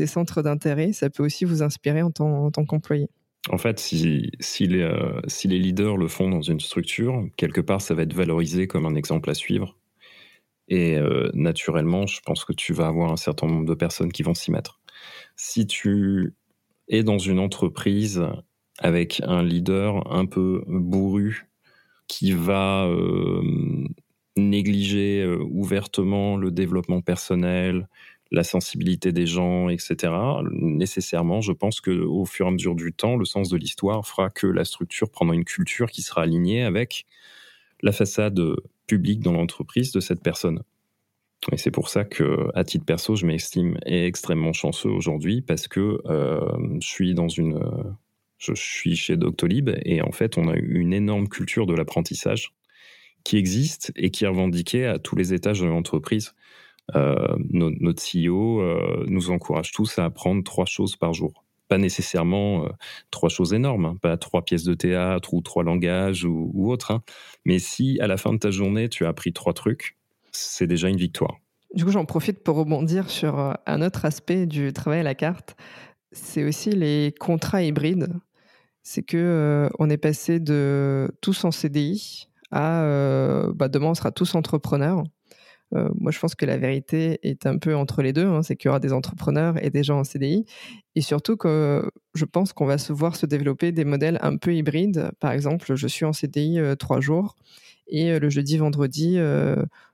centres 0.05 0.41
d'intérêt, 0.41 0.93
ça 0.93 1.09
peut 1.09 1.23
aussi 1.23 1.45
vous 1.45 1.63
inspirer 1.63 2.01
en 2.01 2.11
tant, 2.11 2.51
qu'employé. 2.51 3.09
En 3.49 3.57
fait, 3.57 3.79
si, 3.79 4.29
les, 4.59 5.59
leaders 5.59 5.97
le 5.97 6.07
font 6.07 6.29
dans 6.29 6.41
une 6.41 6.59
structure, 6.59 7.23
quelque 7.37 7.61
part, 7.61 7.81
ça 7.81 7.93
va 7.93 8.03
être 8.03 8.13
valorisé 8.13 8.67
comme 8.67 8.85
un 8.85 8.95
exemple 8.95 9.29
à 9.29 9.33
suivre. 9.33 9.77
Et 10.67 10.99
naturellement, 11.33 12.05
je 12.05 12.19
pense 12.21 12.45
que 12.45 12.53
tu 12.53 12.73
vas 12.73 12.87
avoir 12.87 13.11
un 13.11 13.17
certain 13.17 13.47
nombre 13.47 13.65
de 13.65 13.73
personnes 13.73 14.11
qui 14.11 14.23
vont 14.23 14.35
s'y 14.35 14.51
mettre. 14.51 14.79
Si 15.35 15.65
tu 15.65 16.33
et 16.89 17.03
dans 17.03 17.19
une 17.19 17.39
entreprise 17.39 18.23
avec 18.79 19.21
un 19.25 19.43
leader 19.43 20.11
un 20.11 20.25
peu 20.25 20.63
bourru 20.67 21.47
qui 22.07 22.31
va 22.31 22.87
euh, 22.87 23.41
négliger 24.35 25.21
euh, 25.21 25.37
ouvertement 25.51 26.37
le 26.37 26.51
développement 26.51 27.01
personnel, 27.01 27.87
la 28.31 28.43
sensibilité 28.43 29.11
des 29.11 29.25
gens, 29.25 29.69
etc. 29.69 30.11
Nécessairement, 30.51 31.41
je 31.41 31.51
pense 31.51 31.81
que 31.81 31.91
au 31.91 32.25
fur 32.25 32.45
et 32.45 32.49
à 32.49 32.51
mesure 32.51 32.75
du 32.75 32.93
temps, 32.93 33.15
le 33.15 33.25
sens 33.25 33.49
de 33.49 33.57
l'histoire 33.57 34.05
fera 34.05 34.29
que 34.29 34.47
la 34.47 34.65
structure 34.65 35.09
prendra 35.09 35.35
une 35.35 35.45
culture 35.45 35.89
qui 35.91 36.01
sera 36.01 36.23
alignée 36.23 36.63
avec 36.63 37.05
la 37.81 37.91
façade 37.91 38.39
publique 38.87 39.21
dans 39.21 39.33
l'entreprise 39.33 39.91
de 39.91 39.99
cette 39.99 40.21
personne. 40.21 40.61
Et 41.51 41.57
c'est 41.57 41.71
pour 41.71 41.89
ça 41.89 42.03
que, 42.03 42.49
à 42.53 42.63
titre 42.63 42.85
perso, 42.85 43.15
je 43.15 43.25
m'estime 43.25 43.77
extrêmement 43.85 44.53
chanceux 44.53 44.89
aujourd'hui 44.89 45.41
parce 45.41 45.67
que 45.67 46.01
euh, 46.05 46.39
je 46.81 46.87
suis 46.87 47.13
dans 47.13 47.29
une, 47.29 47.59
je 48.39 48.53
suis 48.55 48.95
chez 48.95 49.17
Doctolib 49.17 49.69
et 49.85 50.01
en 50.01 50.11
fait, 50.11 50.37
on 50.37 50.47
a 50.47 50.55
une 50.55 50.93
énorme 50.93 51.27
culture 51.27 51.65
de 51.65 51.75
l'apprentissage 51.75 52.53
qui 53.23 53.37
existe 53.37 53.91
et 53.95 54.09
qui 54.09 54.23
est 54.23 54.27
revendiquée 54.27 54.85
à 54.85 54.97
tous 54.97 55.15
les 55.15 55.33
étages 55.33 55.59
de 55.59 55.67
l'entreprise. 55.67 56.33
Euh, 56.95 57.35
notre 57.49 58.01
CEO 58.01 58.61
euh, 58.61 59.05
nous 59.07 59.29
encourage 59.29 59.71
tous 59.71 59.99
à 59.99 60.05
apprendre 60.05 60.43
trois 60.43 60.65
choses 60.65 60.95
par 60.95 61.13
jour. 61.13 61.43
Pas 61.67 61.77
nécessairement 61.77 62.65
euh, 62.65 62.69
trois 63.11 63.29
choses 63.29 63.53
énormes, 63.53 63.85
hein, 63.85 63.97
pas 64.01 64.17
trois 64.17 64.43
pièces 64.43 64.63
de 64.63 64.73
théâtre 64.73 65.33
ou 65.33 65.41
trois 65.41 65.63
langages 65.63 66.25
ou, 66.25 66.71
autre. 66.71 66.91
Hein. 66.91 67.03
Mais 67.45 67.59
si 67.59 67.99
à 67.99 68.07
la 68.07 68.17
fin 68.17 68.33
de 68.33 68.39
ta 68.39 68.49
journée, 68.49 68.89
tu 68.89 69.05
as 69.05 69.09
appris 69.09 69.33
trois 69.33 69.53
trucs, 69.53 69.97
c'est 70.31 70.65
déjà 70.65 70.89
une 70.89 70.97
victoire. 70.97 71.37
Du 71.75 71.85
coup, 71.85 71.91
j'en 71.91 72.05
profite 72.05 72.43
pour 72.43 72.55
rebondir 72.55 73.11
sur 73.11 73.55
un 73.67 73.81
autre 73.83 74.05
aspect 74.05 74.47
du 74.47 74.73
travail 74.73 75.01
à 75.01 75.03
la 75.03 75.13
carte. 75.13 75.55
C'est 76.11 76.43
aussi 76.43 76.71
les 76.71 77.13
contrats 77.19 77.61
hybrides. 77.61 78.09
C'est 78.89 79.03
que 79.03 79.17
euh, 79.17 79.69
on 79.77 79.87
est 79.87 79.97
passé 79.97 80.39
de 80.39 81.11
tous 81.21 81.45
en 81.45 81.51
CDI 81.51 82.27
à 82.49 82.81
euh, 82.81 83.53
bah, 83.53 83.67
demain 83.67 83.89
on 83.89 83.93
sera 83.93 84.09
tous 84.11 84.33
entrepreneurs. 84.33 85.03
moi, 85.71 86.11
je 86.11 86.17
pense 86.17 86.33
que 86.33 86.47
la 86.47 86.57
vérité 86.57 87.19
est 87.21 87.45
un 87.45 87.59
peu 87.59 87.75
entre 87.75 88.01
les 88.01 88.13
deux. 88.13 88.25
Hein. 88.25 88.41
c'est 88.41 88.55
qu'il 88.55 88.69
y 88.69 88.69
aura 88.69 88.79
des 88.79 88.91
entrepreneurs 88.91 89.63
et 89.63 89.69
des 89.69 89.83
gens 89.83 89.99
en 89.99 90.03
CDI. 90.03 90.47
Et 90.95 91.01
surtout 91.01 91.37
que 91.37 91.87
je 92.15 92.25
pense 92.25 92.51
qu'on 92.51 92.65
va 92.65 92.79
se 92.79 92.91
voir 92.91 93.15
se 93.15 93.27
développer 93.27 93.71
des 93.71 93.85
modèles 93.85 94.17
un 94.23 94.37
peu 94.37 94.55
hybrides. 94.55 95.11
Par 95.19 95.33
exemple, 95.33 95.75
je 95.75 95.87
suis 95.87 96.05
en 96.05 96.13
CDI 96.13 96.59
trois 96.79 96.99
jours 96.99 97.35
et 97.85 98.17
le 98.17 98.29
jeudi, 98.31 98.57
vendredi, 98.57 99.19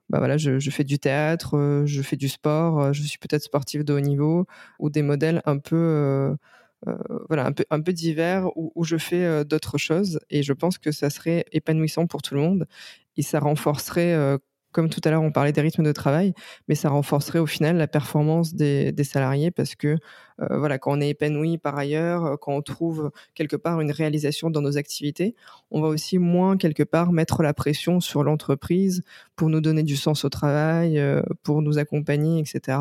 bah 0.10 0.20
voilà, 0.20 0.38
je, 0.38 0.70
fais 0.70 0.84
du 0.84 1.00
théâtre, 1.00 1.58
euh, 1.58 1.86
je 1.86 2.02
fais 2.04 2.16
du 2.16 2.30
sport, 2.30 2.80
euh, 2.80 2.93
je 2.93 3.02
suis 3.02 3.18
peut-être 3.18 3.41
sportif 3.41 3.84
de 3.84 3.93
haut 3.93 4.00
niveau, 4.00 4.46
ou 4.78 4.91
des 4.91 5.02
modèles 5.02 5.41
un 5.46 5.58
peu, 5.58 5.76
euh, 5.76 6.36
voilà, 7.28 7.46
un 7.46 7.52
peu, 7.52 7.66
un 7.70 7.82
peu 7.82 7.94
divers 7.94 8.48
où, 8.58 8.72
où 8.76 8.84
je 8.84 8.98
fais 8.98 9.46
d'autres 9.46 9.78
choses. 9.78 10.20
Et 10.30 10.44
je 10.44 10.54
pense 10.54 10.78
que 10.78 10.92
ça 10.92 11.10
serait 11.10 11.46
épanouissant 11.52 12.08
pour 12.08 12.22
tout 12.22 12.36
le 12.36 12.42
monde 12.42 12.68
et 13.18 13.22
ça 13.22 13.40
renforcerait 13.40 14.38
comme 14.76 14.89
tout 14.89 14.99
à 15.05 15.09
l'heure, 15.09 15.21
on 15.21 15.32
parlait 15.32 15.53
des 15.53 15.61
rythmes 15.61 15.86
de 15.86 15.93
travail, 15.93 16.34
mais 16.67 16.76
ça 16.76 16.89
renforcerait 16.89 17.39
au 17.39 17.45
final 17.45 17.78
la 17.78 17.88
performance 17.88 18.55
des, 18.55 18.93
salariés 19.05 19.49
parce 19.49 19.73
que 19.73 19.95
euh, 20.41 20.57
voilà, 20.59 20.78
quand 20.80 20.97
on 20.97 20.99
est 20.99 21.11
épanoui 21.11 21.57
par 21.57 21.78
ailleurs, 21.78 22.26
euh, 22.26 22.36
quand 22.36 22.51
on 22.51 22.61
trouve 22.61 23.09
quelque 23.36 23.55
part 23.55 23.80
une 23.80 23.91
réalisation 23.91 24.49
dans 24.49 24.59
nos 24.59 24.78
activités, 24.78 25.34
on 25.71 25.80
va 25.80 25.88
aussi 25.88 26.17
moins 26.17 26.57
quelque 26.57 26.84
part 26.84 27.13
mettre 27.13 27.41
la 27.41 27.53
pression 27.53 28.01
sur 28.01 28.21
l'entreprise 28.26 29.01
pour 29.38 29.49
nous 29.49 29.61
donner 29.61 29.84
du 29.84 29.95
sens 29.95 30.26
au 30.26 30.30
travail, 30.30 30.99
euh, 30.99 31.21
pour 31.43 31.61
nous 31.61 31.78
accompagner, 31.78 32.41
etc. 32.41 32.78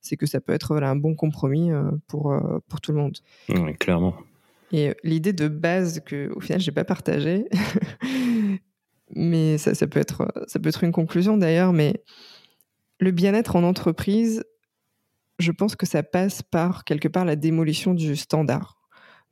C'est 0.00 0.16
que 0.16 0.24
ça 0.24 0.40
peut 0.40 0.54
être 0.54 0.74
un 0.74 0.96
bon 0.96 1.14
compromis 1.14 1.72
pour, 2.06 2.34
pour 2.68 2.80
tout 2.80 2.92
le 2.92 2.98
monde. 2.98 3.18
Oui, 3.50 3.74
clairement. 3.74 4.14
Et 4.72 4.94
l'idée 5.04 5.32
de 5.32 5.46
base 5.46 6.00
que 6.00 6.32
au 6.34 6.40
final 6.40 6.60
j'ai 6.60 6.72
pas 6.72 6.84
partagée, 6.84 7.44
mais 9.10 9.58
ça, 9.58 9.74
ça, 9.74 9.86
peut 9.86 10.00
être, 10.00 10.32
ça 10.46 10.58
peut 10.58 10.68
être 10.68 10.84
une 10.84 10.92
conclusion 10.92 11.36
d'ailleurs, 11.36 11.72
mais 11.72 12.02
le 13.00 13.10
bien-être 13.10 13.56
en 13.56 13.64
entreprise, 13.64 14.44
je 15.38 15.52
pense 15.52 15.76
que 15.76 15.86
ça 15.86 16.02
passe 16.02 16.42
par 16.42 16.84
quelque 16.84 17.08
part 17.08 17.24
la 17.24 17.36
démolition 17.36 17.94
du 17.94 18.16
standard. 18.16 18.78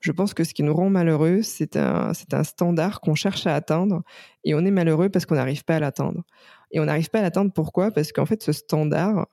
Je 0.01 0.11
pense 0.11 0.35
que 0.35 0.43
ce 0.43 0.53
qui 0.53 0.65
nous 0.65 0.75
rend 0.75 0.91
malheureux, 0.91 1.43
c'est 1.43 1.77
un, 1.77 2.13
c'est 2.13 2.35
un 2.35 2.43
standard 2.43 3.01
qu'on 3.01 3.15
cherche 3.15 3.47
à 3.47 3.55
atteindre 3.55 4.03
et 4.43 4.55
on 4.55 4.65
est 4.65 4.73
malheureux 4.73 5.09
parce 5.09 5.27
qu'on 5.27 5.37
n'arrive 5.37 5.65
pas 5.65 5.77
à 5.77 5.79
l'atteindre. 5.79 6.25
Et 6.73 6.81
on 6.81 6.87
n'arrive 6.87 7.09
pas 7.09 7.21
à 7.21 7.23
l'atteindre 7.23 7.53
pourquoi? 7.53 7.93
Parce 7.93 8.11
qu'en 8.11 8.27
fait, 8.27 8.43
ce 8.43 8.53
standard, 8.53 9.29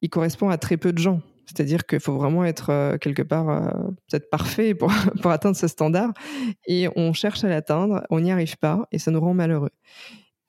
il 0.00 0.08
correspond 0.08 0.48
à 0.48 0.56
très 0.56 0.78
peu 0.78 0.92
de 0.94 0.98
gens. 0.98 1.20
C'est-à-dire 1.48 1.86
qu'il 1.86 2.00
faut 2.00 2.14
vraiment 2.14 2.44
être 2.44 2.70
euh, 2.70 2.98
quelque 2.98 3.22
part 3.22 3.48
euh, 3.48 3.70
peut-être 4.08 4.28
parfait 4.28 4.74
pour, 4.74 4.92
pour 5.22 5.30
atteindre 5.30 5.56
ce 5.56 5.66
standard. 5.66 6.12
Et 6.66 6.88
on 6.94 7.12
cherche 7.14 7.42
à 7.42 7.48
l'atteindre, 7.48 8.02
on 8.10 8.20
n'y 8.20 8.30
arrive 8.30 8.58
pas 8.58 8.86
et 8.92 8.98
ça 8.98 9.10
nous 9.10 9.20
rend 9.20 9.32
malheureux. 9.32 9.70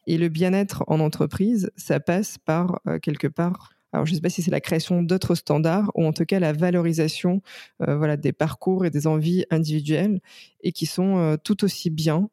Et 0.07 0.17
le 0.17 0.27
bien-être 0.27 0.83
en 0.87 0.99
entreprise, 0.99 1.71
ça 1.77 1.99
passe 1.99 2.37
par 2.37 2.81
euh, 2.87 2.99
quelque 2.99 3.27
part 3.27 3.71
alors, 3.91 4.05
je 4.05 4.11
ne 4.11 4.17
sais 4.17 4.21
pas 4.21 4.29
si 4.29 4.43
c'est 4.43 4.51
la 4.51 4.61
création 4.61 5.01
d'autres 5.01 5.33
standards 5.33 5.89
ou 5.95 6.05
en 6.05 6.13
tout 6.13 6.23
cas 6.23 6.39
la 6.39 6.53
valorisation 6.53 7.41
voilà, 7.79 8.17
des 8.17 8.33
parcours 8.33 8.85
et 8.85 8.91
des 8.91 9.07
envies 9.07 9.45
individuelles 9.49 10.21
et 10.61 10.73
qui 10.73 10.85
sont 10.85 11.39
tout 11.43 11.63
aussi 11.63 11.89
bien 11.89 12.29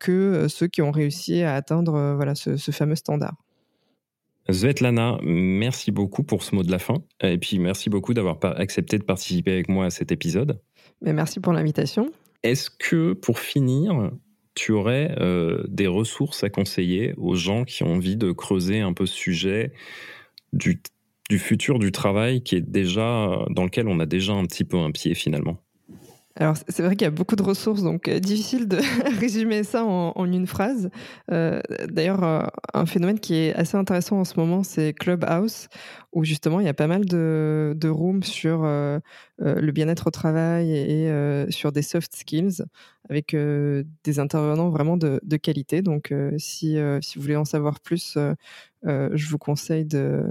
que 0.00 0.46
ceux 0.48 0.66
qui 0.66 0.82
ont 0.82 0.90
réussi 0.90 1.42
à 1.42 1.54
atteindre 1.54 2.14
voilà, 2.16 2.34
ce 2.34 2.72
fameux 2.72 2.96
standard. 2.96 3.36
Svetlana, 4.50 5.18
merci 5.22 5.92
beaucoup 5.92 6.24
pour 6.24 6.42
ce 6.42 6.54
mot 6.54 6.62
de 6.62 6.70
la 6.70 6.78
fin. 6.78 7.02
Et 7.22 7.38
puis 7.38 7.58
merci 7.58 7.90
beaucoup 7.90 8.14
d'avoir 8.14 8.38
accepté 8.42 8.98
de 8.98 9.04
participer 9.04 9.52
avec 9.52 9.68
moi 9.68 9.86
à 9.86 9.90
cet 9.90 10.12
épisode. 10.12 10.60
Mais 11.00 11.12
merci 11.12 11.40
pour 11.40 11.52
l'invitation. 11.52 12.10
Est-ce 12.42 12.70
que 12.70 13.12
pour 13.12 13.38
finir, 13.38 14.10
tu 14.54 14.72
aurais 14.72 15.14
euh, 15.20 15.62
des 15.68 15.86
ressources 15.86 16.42
à 16.44 16.50
conseiller 16.50 17.14
aux 17.16 17.34
gens 17.34 17.64
qui 17.64 17.82
ont 17.84 17.94
envie 17.94 18.16
de 18.16 18.32
creuser 18.32 18.80
un 18.80 18.92
peu 18.92 19.06
ce 19.06 19.14
sujet 19.14 19.72
du, 20.52 20.82
du 21.30 21.38
futur 21.38 21.78
du 21.78 21.92
travail 21.92 22.42
qui 22.42 22.56
est 22.56 22.60
déjà 22.60 23.46
dans 23.50 23.64
lequel 23.64 23.88
on 23.88 24.00
a 24.00 24.06
déjà 24.06 24.32
un 24.32 24.44
petit 24.44 24.64
peu 24.64 24.76
un 24.76 24.90
pied 24.90 25.14
finalement? 25.14 25.58
Alors 26.36 26.56
c'est 26.68 26.82
vrai 26.82 26.96
qu'il 26.96 27.04
y 27.04 27.08
a 27.08 27.10
beaucoup 27.10 27.36
de 27.36 27.42
ressources, 27.42 27.82
donc 27.82 28.08
euh, 28.08 28.18
difficile 28.18 28.66
de 28.66 28.78
résumer 29.20 29.64
ça 29.64 29.84
en, 29.84 30.24
une 30.24 30.46
phrase. 30.46 30.90
Euh, 31.30 31.60
d'ailleurs, 31.88 32.24
euh, 32.24 32.42
un 32.72 32.86
phénomène 32.86 33.20
qui 33.20 33.34
est 33.34 33.54
assez 33.54 33.76
intéressant 33.76 34.20
en 34.20 34.24
ce 34.24 34.38
moment, 34.38 34.62
c'est 34.62 34.94
Clubhouse, 34.94 35.68
où 36.12 36.24
justement 36.24 36.60
il 36.60 36.66
y 36.66 36.70
a 36.70 36.74
pas 36.74 36.86
mal 36.86 37.04
de, 37.04 37.74
de 37.76 37.88
rooms 37.88 38.22
sur 38.22 38.62
le 38.62 39.70
bien-être 39.72 40.06
au 40.06 40.10
travail 40.10 40.70
et, 40.72 41.10
sur 41.50 41.72
des 41.72 41.82
soft 41.82 42.14
skills, 42.14 42.64
avec 43.08 43.34
des 43.34 44.18
intervenants 44.18 44.70
vraiment 44.70 44.96
de, 44.96 45.36
qualité. 45.36 45.82
Donc 45.82 46.14
si, 46.38 46.76
si 47.00 47.16
vous 47.16 47.22
voulez 47.22 47.36
en 47.36 47.44
savoir 47.44 47.80
plus, 47.80 48.16
je 48.84 49.28
vous 49.28 49.38
conseille 49.38 49.84
de 49.84 50.24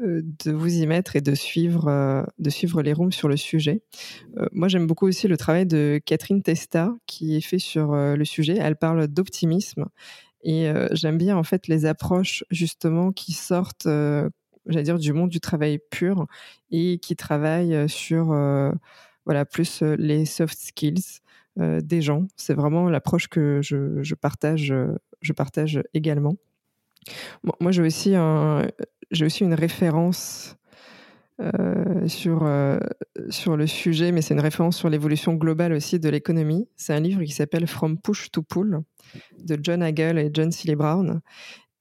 euh, 0.00 0.22
vous 0.46 0.74
y 0.74 0.86
mettre 0.86 1.16
et 1.16 1.20
de 1.20 1.34
suivre, 1.34 1.88
euh, 1.88 2.22
de 2.38 2.50
suivre 2.50 2.82
les 2.82 2.92
rooms 2.92 3.12
sur 3.12 3.28
le 3.28 3.36
sujet. 3.36 3.82
Euh, 4.36 4.46
moi, 4.52 4.68
j'aime 4.68 4.86
beaucoup 4.86 5.06
aussi 5.06 5.28
le 5.28 5.36
travail 5.36 5.66
de 5.66 6.00
Catherine 6.04 6.42
Testa 6.42 6.92
qui 7.06 7.36
est 7.36 7.40
fait 7.40 7.58
sur 7.58 7.94
le 7.94 8.24
sujet. 8.24 8.56
Elle 8.58 8.76
parle 8.76 9.06
d'optimisme 9.06 9.86
et 10.44 10.72
j'aime 10.90 11.18
bien 11.18 11.36
en 11.36 11.44
fait 11.44 11.68
les 11.68 11.86
approches 11.86 12.44
justement 12.50 13.12
qui 13.12 13.32
sortent, 13.32 13.86
j'allais 14.66 14.82
dire, 14.82 14.98
du 14.98 15.12
monde 15.12 15.30
du 15.30 15.40
travail 15.40 15.78
pur 15.90 16.26
et 16.70 16.98
qui 16.98 17.14
travaillent 17.14 17.88
sur 17.88 18.26
voilà 19.24 19.44
plus 19.44 19.82
les 19.82 20.24
soft 20.24 20.58
skills 20.58 21.21
des 21.56 22.00
gens. 22.00 22.26
C'est 22.36 22.54
vraiment 22.54 22.88
l'approche 22.88 23.28
que 23.28 23.60
je, 23.62 24.14
partage, 24.14 24.74
je 25.20 25.32
partage 25.32 25.82
également. 25.94 26.36
moi, 27.60 27.72
j'ai 27.72 27.82
aussi 27.82 28.14
une 28.14 29.54
référence 29.54 30.56
euh, 31.40 32.06
sur, 32.08 32.42
euh, 32.44 32.78
sur 33.30 33.56
le 33.56 33.66
sujet, 33.66 34.12
mais 34.12 34.22
c'est 34.22 34.34
une 34.34 34.40
référence 34.40 34.76
sur 34.76 34.88
l'évolution 34.90 35.34
globale 35.34 35.72
aussi 35.72 35.98
de 35.98 36.08
l'économie. 36.08 36.68
C'est 36.76 36.92
un 36.92 37.00
livre 37.00 37.22
qui 37.24 37.32
s'appelle 37.32 37.66
From 37.66 37.98
Push 37.98 38.30
to 38.30 38.42
Pull 38.42 38.82
de 39.42 39.58
John 39.60 39.82
Hagel 39.82 40.18
et 40.18 40.30
John 40.32 40.52
Seeley 40.52 40.76
Brown. 40.76 41.20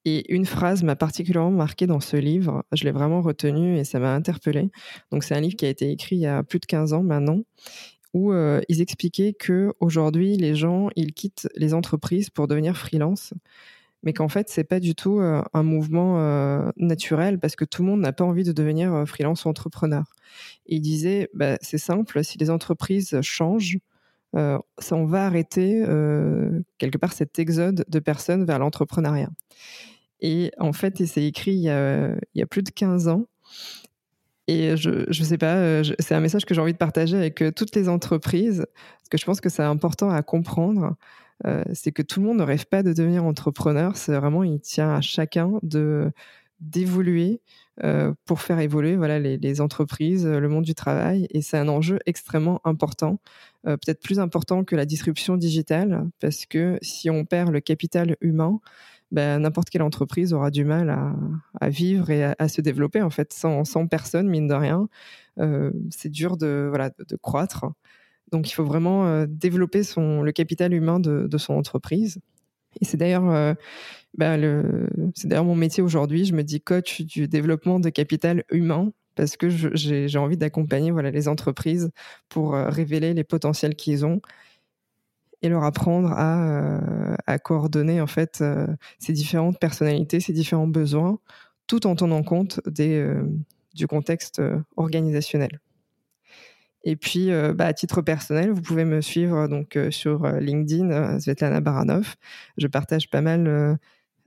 Et 0.03 0.33
une 0.33 0.45
phrase 0.45 0.83
m'a 0.83 0.95
particulièrement 0.95 1.51
marqué 1.51 1.85
dans 1.85 1.99
ce 1.99 2.17
livre. 2.17 2.63
Je 2.71 2.85
l'ai 2.85 2.91
vraiment 2.91 3.21
retenu 3.21 3.77
et 3.77 3.83
ça 3.83 3.99
m'a 3.99 4.15
interpellé. 4.15 4.71
Donc 5.11 5.23
c'est 5.23 5.35
un 5.35 5.41
livre 5.41 5.55
qui 5.55 5.65
a 5.65 5.69
été 5.69 5.91
écrit 5.91 6.15
il 6.15 6.21
y 6.21 6.27
a 6.27 6.41
plus 6.43 6.59
de 6.59 6.65
15 6.65 6.93
ans 6.93 7.03
maintenant 7.03 7.41
où 8.13 8.31
euh, 8.31 8.61
ils 8.67 8.81
expliquaient 8.81 9.33
que 9.33 9.73
aujourd'hui 9.79 10.35
les 10.37 10.55
gens 10.55 10.89
ils 10.95 11.13
quittent 11.13 11.47
les 11.55 11.73
entreprises 11.73 12.29
pour 12.29 12.47
devenir 12.47 12.77
freelance 12.77 13.33
mais 14.03 14.13
qu'en 14.13 14.29
fait, 14.29 14.49
c'est 14.49 14.63
pas 14.63 14.79
du 14.79 14.95
tout 14.95 15.19
euh, 15.19 15.43
un 15.53 15.61
mouvement 15.61 16.19
euh, 16.19 16.71
naturel 16.75 17.39
parce 17.39 17.55
que 17.55 17.65
tout 17.65 17.83
le 17.83 17.89
monde 17.89 17.99
n'a 18.01 18.11
pas 18.11 18.23
envie 18.23 18.43
de 18.43 18.51
devenir 18.51 19.03
freelance 19.07 19.45
ou 19.45 19.49
entrepreneur. 19.49 20.05
Et 20.65 20.77
il 20.77 20.81
disait, 20.81 21.29
bah, 21.35 21.57
c'est 21.61 21.77
simple, 21.77 22.23
si 22.23 22.39
les 22.39 22.49
entreprises 22.49 23.21
changent, 23.21 23.77
ça, 24.33 24.95
on 24.95 25.05
va 25.05 25.25
arrêter 25.25 25.83
quelque 26.79 26.97
part 26.97 27.13
cet 27.13 27.37
exode 27.37 27.85
de 27.87 27.99
personnes 27.99 28.43
vers 28.45 28.57
l'entrepreneuriat. 28.57 29.29
Et 30.21 30.51
en 30.59 30.71
fait, 30.71 31.05
c'est 31.05 31.25
écrit 31.25 31.53
il 31.53 31.63
y, 31.63 31.69
a, 31.69 32.45
plus 32.49 32.63
de 32.63 32.69
15 32.69 33.07
ans. 33.07 33.25
Et 34.47 34.75
je 34.75 35.07
ne 35.07 35.25
sais 35.25 35.37
pas, 35.37 35.83
c'est 35.99 36.15
un 36.15 36.19
message 36.19 36.45
que 36.45 36.53
j'ai 36.53 36.61
envie 36.61 36.73
de 36.73 36.77
partager 36.77 37.15
avec 37.15 37.43
toutes 37.55 37.75
les 37.75 37.87
entreprises, 37.87 38.65
parce 38.73 39.09
que 39.09 39.17
je 39.17 39.25
pense 39.25 39.39
que 39.39 39.49
c'est 39.49 39.63
important 39.63 40.09
à 40.09 40.21
comprendre. 40.23 40.95
Euh, 41.45 41.63
c'est 41.73 41.91
que 41.91 42.01
tout 42.01 42.19
le 42.19 42.27
monde 42.27 42.37
ne 42.37 42.43
rêve 42.43 42.65
pas 42.67 42.83
de 42.83 42.93
devenir 42.93 43.23
entrepreneur. 43.23 43.97
C'est 43.97 44.15
vraiment, 44.15 44.43
il 44.43 44.59
tient 44.59 44.95
à 44.95 45.01
chacun 45.01 45.59
de 45.63 46.11
d'évoluer 46.59 47.41
euh, 47.83 48.13
pour 48.25 48.41
faire 48.41 48.59
évoluer 48.59 48.95
voilà 48.95 49.17
les, 49.17 49.61
entreprises, 49.61 50.27
le 50.27 50.47
monde 50.47 50.63
du 50.63 50.75
travail. 50.75 51.27
Et 51.31 51.41
c'est 51.41 51.57
un 51.57 51.67
enjeu 51.67 51.97
extrêmement 52.05 52.61
important, 52.65 53.19
euh, 53.67 53.77
peut-être 53.77 54.01
plus 54.01 54.19
important 54.19 54.63
que 54.63 54.75
la 54.75 54.85
disruption 54.85 55.37
digitale, 55.37 56.07
parce 56.19 56.45
que 56.45 56.77
si 56.83 57.09
on 57.09 57.25
perd 57.25 57.51
le 57.51 57.61
capital 57.61 58.15
humain, 58.21 58.59
ben, 59.11 59.39
n'importe 59.39 59.69
quelle 59.69 59.81
entreprise 59.81 60.33
aura 60.33 60.51
du 60.51 60.63
mal 60.63 60.89
à, 61.59 61.69
vivre 61.69 62.09
et 62.09 62.23
à, 62.23 62.47
se 62.47 62.61
développer 62.61 63.01
en 63.01 63.09
fait 63.09 63.33
sans, 63.33 63.65
sans 63.65 63.87
personne 63.87 64.27
mine 64.29 64.47
de 64.47 64.53
rien. 64.53 64.87
c'est 65.89 66.09
dur 66.09 66.37
de 66.37 66.67
voilà 66.69 66.89
de 66.89 67.15
croître. 67.17 67.65
Donc 68.31 68.49
il 68.49 68.53
faut 68.53 68.63
vraiment 68.63 69.07
euh, 69.07 69.25
développer 69.27 69.83
son, 69.83 70.21
le 70.21 70.31
capital 70.31 70.73
humain 70.73 70.99
de, 70.99 71.37
son 71.37 71.53
entreprise. 71.53 72.19
Et 72.79 72.85
c'est 72.85 72.97
d'ailleurs 72.97 73.29
euh, 73.29 73.53
bah, 74.17 74.37
c'est 75.15 75.27
d'ailleurs 75.27 75.45
mon 75.45 75.55
métier 75.55 75.83
aujourd'hui. 75.83 76.25
Je 76.25 76.33
me 76.33 76.43
dis 76.43 76.61
coach 76.61 77.01
du 77.01 77.27
développement 77.27 77.79
de 77.79 77.89
capital 77.89 78.43
humain 78.49 78.91
parce 79.15 79.35
que 79.35 79.49
j'ai 79.49 80.17
envie 80.17 80.37
d'accompagner 80.37 80.91
voilà, 80.91 81.11
les 81.11 81.27
entreprises 81.27 81.91
pour 82.29 82.55
euh, 82.55 82.69
révéler 82.69 83.13
les 83.13 83.25
potentiels 83.25 83.75
qu'ils 83.75 84.05
ont 84.05 84.21
et 85.41 85.49
leur 85.49 85.63
apprendre 85.63 86.11
à, 86.11 86.79
à 87.25 87.39
coordonner 87.39 87.99
en 88.01 88.07
fait 88.07 88.43
ces 88.99 89.13
différentes 89.13 89.59
personnalités, 89.59 90.19
ces 90.19 90.33
différents 90.33 90.67
besoins, 90.67 91.19
tout 91.67 91.87
en 91.87 91.95
tenant 91.95 92.23
compte 92.23 92.59
des, 92.67 93.03
du 93.73 93.87
contexte 93.87 94.41
organisationnel. 94.77 95.59
Et 96.83 96.95
puis, 96.95 97.31
euh, 97.31 97.53
bah, 97.53 97.65
à 97.65 97.73
titre 97.73 98.01
personnel, 98.01 98.51
vous 98.51 98.61
pouvez 98.61 98.85
me 98.85 99.01
suivre 99.01 99.47
donc 99.47 99.75
euh, 99.75 99.91
sur 99.91 100.25
euh, 100.25 100.39
LinkedIn, 100.39 101.19
Svetlana 101.19 101.61
Baranov. 101.61 102.15
Je 102.57 102.67
partage 102.67 103.09
pas 103.09 103.21
mal 103.21 103.77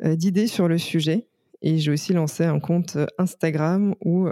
d'idées 0.00 0.46
sur 0.46 0.68
le 0.68 0.78
sujet. 0.78 1.28
Et 1.64 1.78
j'ai 1.78 1.90
aussi 1.90 2.12
lancé 2.12 2.44
un 2.44 2.60
compte 2.60 2.96
Instagram 3.18 3.94
où 4.04 4.28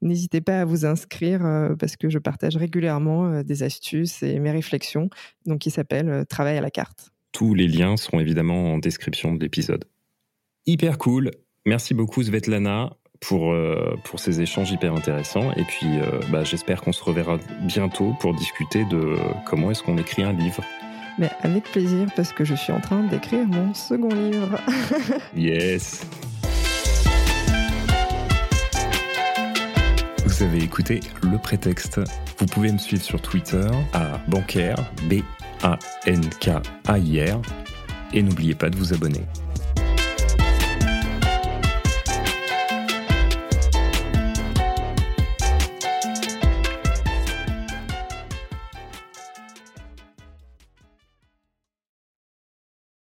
n'hésitez 0.00 0.40
pas 0.40 0.60
à 0.60 0.64
vous 0.64 0.86
inscrire 0.86 1.40
parce 1.78 1.96
que 1.96 2.08
je 2.08 2.18
partage 2.18 2.56
régulièrement 2.56 3.42
des 3.42 3.62
astuces 3.64 4.22
et 4.22 4.38
mes 4.38 4.52
réflexions, 4.52 5.10
donc 5.44 5.58
qui 5.58 5.70
s'appelle 5.70 6.24
Travail 6.28 6.56
à 6.56 6.60
la 6.60 6.70
carte. 6.70 7.10
Tous 7.32 7.52
les 7.52 7.66
liens 7.66 7.96
seront 7.96 8.20
évidemment 8.20 8.74
en 8.74 8.78
description 8.78 9.34
de 9.34 9.40
l'épisode. 9.40 9.84
Hyper 10.66 10.98
cool. 10.98 11.32
Merci 11.66 11.94
beaucoup 11.94 12.22
Svetlana 12.22 12.96
pour, 13.20 13.52
euh, 13.52 13.96
pour 14.04 14.20
ces 14.20 14.40
échanges 14.40 14.70
hyper 14.70 14.94
intéressants. 14.94 15.52
Et 15.52 15.64
puis, 15.64 15.86
euh, 15.86 16.20
bah, 16.30 16.44
j'espère 16.44 16.82
qu'on 16.82 16.92
se 16.92 17.02
reverra 17.02 17.38
bientôt 17.62 18.14
pour 18.20 18.34
discuter 18.34 18.84
de 18.84 19.16
comment 19.46 19.70
est-ce 19.70 19.82
qu'on 19.82 19.98
écrit 19.98 20.22
un 20.22 20.32
livre. 20.32 20.62
Mais 21.18 21.30
avec 21.42 21.64
plaisir, 21.64 22.08
parce 22.16 22.32
que 22.32 22.44
je 22.44 22.54
suis 22.54 22.72
en 22.72 22.80
train 22.80 23.04
d'écrire 23.04 23.46
mon 23.46 23.72
second 23.74 24.08
livre. 24.08 24.58
yes. 25.36 26.06
Vous 30.24 30.42
avez 30.42 30.64
écouté 30.64 31.00
Le 31.22 31.38
Prétexte. 31.38 32.00
Vous 32.38 32.46
pouvez 32.46 32.72
me 32.72 32.78
suivre 32.78 33.04
sur 33.04 33.22
Twitter 33.22 33.68
à 33.92 34.18
bancaire, 34.26 34.76
B-A-N-K-A-I-R. 35.08 35.72
Et 38.12 38.22
n'oubliez 38.22 38.54
pas 38.54 38.70
de 38.70 38.76
vous 38.76 38.92
abonner. 38.92 39.24